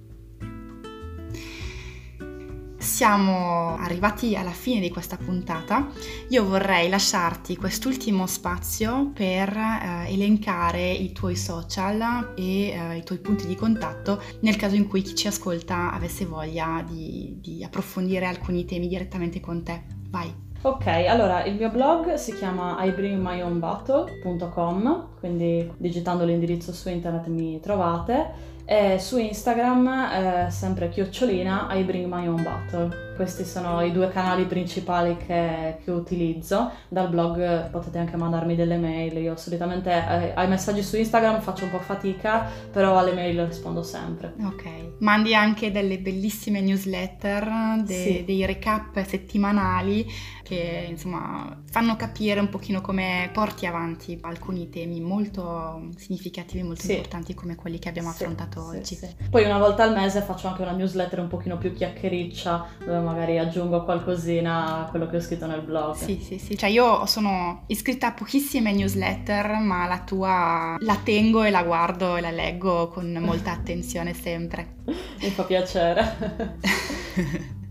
siamo 2.79 3.75
arrivati 3.77 4.35
alla 4.35 4.51
fine 4.51 4.79
di 4.79 4.89
questa 4.89 5.17
puntata. 5.17 5.87
Io 6.29 6.45
vorrei 6.45 6.89
lasciarti 6.89 7.57
quest'ultimo 7.57 8.25
spazio 8.25 9.11
per 9.13 9.55
eh, 9.55 10.11
elencare 10.11 10.91
i 10.91 11.11
tuoi 11.11 11.35
social 11.35 12.33
e 12.35 12.69
eh, 12.69 12.97
i 12.97 13.03
tuoi 13.03 13.19
punti 13.19 13.45
di 13.45 13.55
contatto 13.55 14.21
nel 14.41 14.55
caso 14.55 14.75
in 14.75 14.87
cui 14.87 15.01
chi 15.01 15.15
ci 15.15 15.27
ascolta 15.27 15.91
avesse 15.91 16.25
voglia 16.25 16.83
di, 16.87 17.37
di 17.39 17.63
approfondire 17.63 18.25
alcuni 18.25 18.65
temi 18.65 18.87
direttamente 18.87 19.39
con 19.39 19.63
te. 19.63 19.83
Vai. 20.09 20.47
Ok, 20.61 20.87
allora 20.87 21.45
il 21.45 21.55
mio 21.55 21.69
blog 21.69 22.15
si 22.15 22.35
chiama 22.35 22.83
ibringmyownbattle.com, 22.83 25.07
quindi 25.17 25.71
digitando 25.77 26.25
l'indirizzo 26.25 26.73
su 26.73 26.89
internet 26.89 27.27
mi 27.27 27.61
trovate 27.61 28.57
e 28.71 28.99
su 28.99 29.17
Instagram, 29.17 29.87
eh, 29.87 30.51
sempre 30.51 30.89
chiocciolina, 30.89 31.69
I 31.71 31.81
bring 31.83 32.05
my 32.05 32.27
own 32.27 32.43
bottle. 32.43 33.08
Questi 33.19 33.43
sono 33.43 33.81
i 33.81 33.91
due 33.91 34.07
canali 34.07 34.45
principali 34.45 35.17
che, 35.17 35.79
che, 35.83 35.91
utilizzo. 35.91 36.71
Dal 36.87 37.09
blog 37.09 37.69
potete 37.69 37.97
anche 37.97 38.15
mandarmi 38.15 38.55
delle 38.55 38.77
mail. 38.77 39.17
Io 39.17 39.35
solitamente 39.35 39.91
eh, 39.91 40.31
ai 40.33 40.47
messaggi 40.47 40.81
su 40.81 40.95
Instagram 40.95 41.41
faccio 41.41 41.65
un 41.65 41.71
po' 41.71 41.79
fatica, 41.79 42.49
però 42.71 42.97
alle 42.97 43.11
mail 43.11 43.45
rispondo 43.45 43.83
sempre. 43.83 44.35
Ok. 44.41 44.99
Mandi 44.99 45.35
anche 45.35 45.69
delle 45.69 45.99
bellissime 45.99 46.61
newsletter, 46.61 47.83
de- 47.83 47.93
sì. 47.93 48.23
dei 48.23 48.45
recap 48.45 49.03
settimanali 49.05 50.07
che 50.49 50.87
insomma 50.89 51.61
fanno 51.69 51.95
capire 51.95 52.39
un 52.39 52.49
pochino 52.49 52.81
come 52.81 53.29
porti 53.31 53.67
avanti 53.67 54.17
alcuni 54.21 54.67
temi 54.69 54.99
molto 54.99 55.89
significativi, 55.95 56.63
molto 56.63 56.81
sì. 56.81 56.93
importanti 56.93 57.35
come 57.35 57.53
quelli 57.53 57.77
che 57.77 57.87
abbiamo 57.87 58.11
sì, 58.11 58.23
affrontato 58.23 58.65
oggi. 58.65 58.97
Poi 59.29 59.43
una 59.43 59.59
volta 59.59 59.83
al 59.83 59.93
mese 59.93 60.21
faccio 60.21 60.47
anche 60.47 60.63
una 60.63 60.71
newsletter 60.71 61.19
un 61.19 61.27
pochino 61.27 61.59
più 61.59 61.71
chiacchiericcia 61.71 62.65
dove 62.79 62.99
magari 63.09 63.39
aggiungo 63.39 63.83
qualcosina 63.83 64.85
a 64.85 64.89
quello 64.89 65.07
che 65.07 65.17
ho 65.17 65.21
scritto 65.21 65.47
nel 65.47 65.61
blog. 65.61 65.95
Sì, 65.95 66.19
sì, 66.21 66.37
sì, 66.37 66.57
cioè 66.57 66.69
io 66.69 67.05
sono 67.05 67.63
iscritta 67.67 68.07
a 68.07 68.13
pochissime 68.13 68.71
newsletter, 68.71 69.59
ma 69.59 69.87
la 69.87 69.99
tua 69.99 70.75
la 70.79 70.97
tengo 71.03 71.43
e 71.43 71.49
la 71.49 71.63
guardo 71.63 72.15
e 72.15 72.21
la 72.21 72.31
leggo 72.31 72.89
con 72.89 73.11
molta 73.19 73.51
attenzione 73.51 74.13
sempre. 74.13 74.75
Mi 74.85 75.29
fa 75.29 75.43
piacere. 75.43 77.57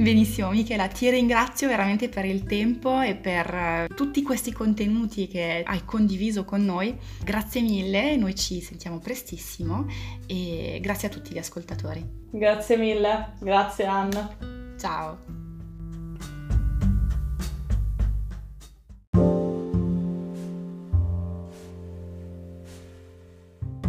Benissimo 0.00 0.50
Michela, 0.50 0.88
ti 0.88 1.10
ringrazio 1.10 1.68
veramente 1.68 2.08
per 2.08 2.24
il 2.24 2.44
tempo 2.44 3.02
e 3.02 3.16
per 3.16 3.54
eh, 3.54 3.88
tutti 3.94 4.22
questi 4.22 4.50
contenuti 4.50 5.28
che 5.28 5.62
hai 5.66 5.84
condiviso 5.84 6.44
con 6.44 6.64
noi. 6.64 6.96
Grazie 7.22 7.60
mille, 7.60 8.16
noi 8.16 8.34
ci 8.34 8.62
sentiamo 8.62 8.98
prestissimo 8.98 9.86
e 10.26 10.78
grazie 10.80 11.08
a 11.08 11.10
tutti 11.10 11.32
gli 11.32 11.38
ascoltatori. 11.38 12.02
Grazie 12.30 12.78
mille, 12.78 13.34
grazie 13.40 13.84
Anna. 13.84 14.59
Ciao. 14.80 15.18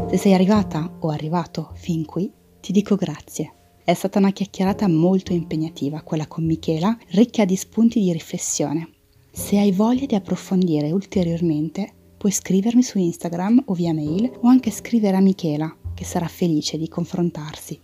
Se 0.09 0.17
sei 0.17 0.33
arrivata 0.33 0.91
o 0.99 1.09
arrivato 1.09 1.71
fin 1.75 2.05
qui, 2.05 2.29
ti 2.59 2.73
dico 2.73 2.95
grazie 2.95 3.53
è 3.83 3.93
stata 3.93 4.19
una 4.19 4.31
chiacchierata 4.31 4.87
molto 4.87 5.33
impegnativa, 5.33 6.01
quella 6.01 6.27
con 6.27 6.45
Michela, 6.45 6.95
ricca 7.09 7.45
di 7.45 7.55
spunti 7.55 7.99
di 7.99 8.13
riflessione. 8.13 8.89
Se 9.31 9.57
hai 9.57 9.71
voglia 9.71 10.05
di 10.05 10.15
approfondire 10.15 10.91
ulteriormente, 10.91 11.91
puoi 12.17 12.31
scrivermi 12.31 12.83
su 12.83 12.99
Instagram 12.99 13.63
o 13.65 13.73
via 13.73 13.93
mail 13.93 14.31
o 14.41 14.47
anche 14.47 14.71
scrivere 14.71 15.17
a 15.17 15.21
Michela, 15.21 15.75
che 15.93 16.05
sarà 16.05 16.27
felice 16.27 16.77
di 16.77 16.87
confrontarsi. 16.87 17.79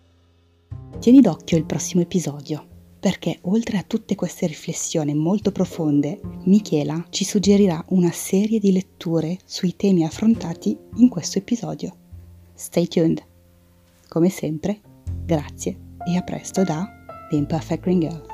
Tieni 1.00 1.20
d'occhio 1.20 1.58
il 1.58 1.66
prossimo 1.66 2.02
episodio, 2.04 2.77
perché 3.08 3.40
oltre 3.44 3.78
a 3.78 3.86
tutte 3.88 4.16
queste 4.16 4.48
riflessioni 4.48 5.14
molto 5.14 5.54
profonde, 5.54 6.20
Michela 6.44 7.06
ci 7.10 7.24
suggerirà 7.24 7.82
una 7.92 8.12
serie 8.12 8.60
di 8.60 8.74
letture 8.74 9.38
sui 9.46 9.78
temi 9.78 10.04
affrontati 10.04 10.78
in 10.96 11.08
questo 11.08 11.38
episodio. 11.38 11.96
Stay 12.54 12.86
tuned! 12.90 13.24
Come 14.10 14.28
sempre, 14.28 14.82
grazie 15.24 15.78
e 16.06 16.18
a 16.18 16.22
presto 16.22 16.66
da 16.66 16.86
The 17.30 17.38
Imperfect 17.38 17.82
Green 17.82 18.00
Girl. 18.02 18.26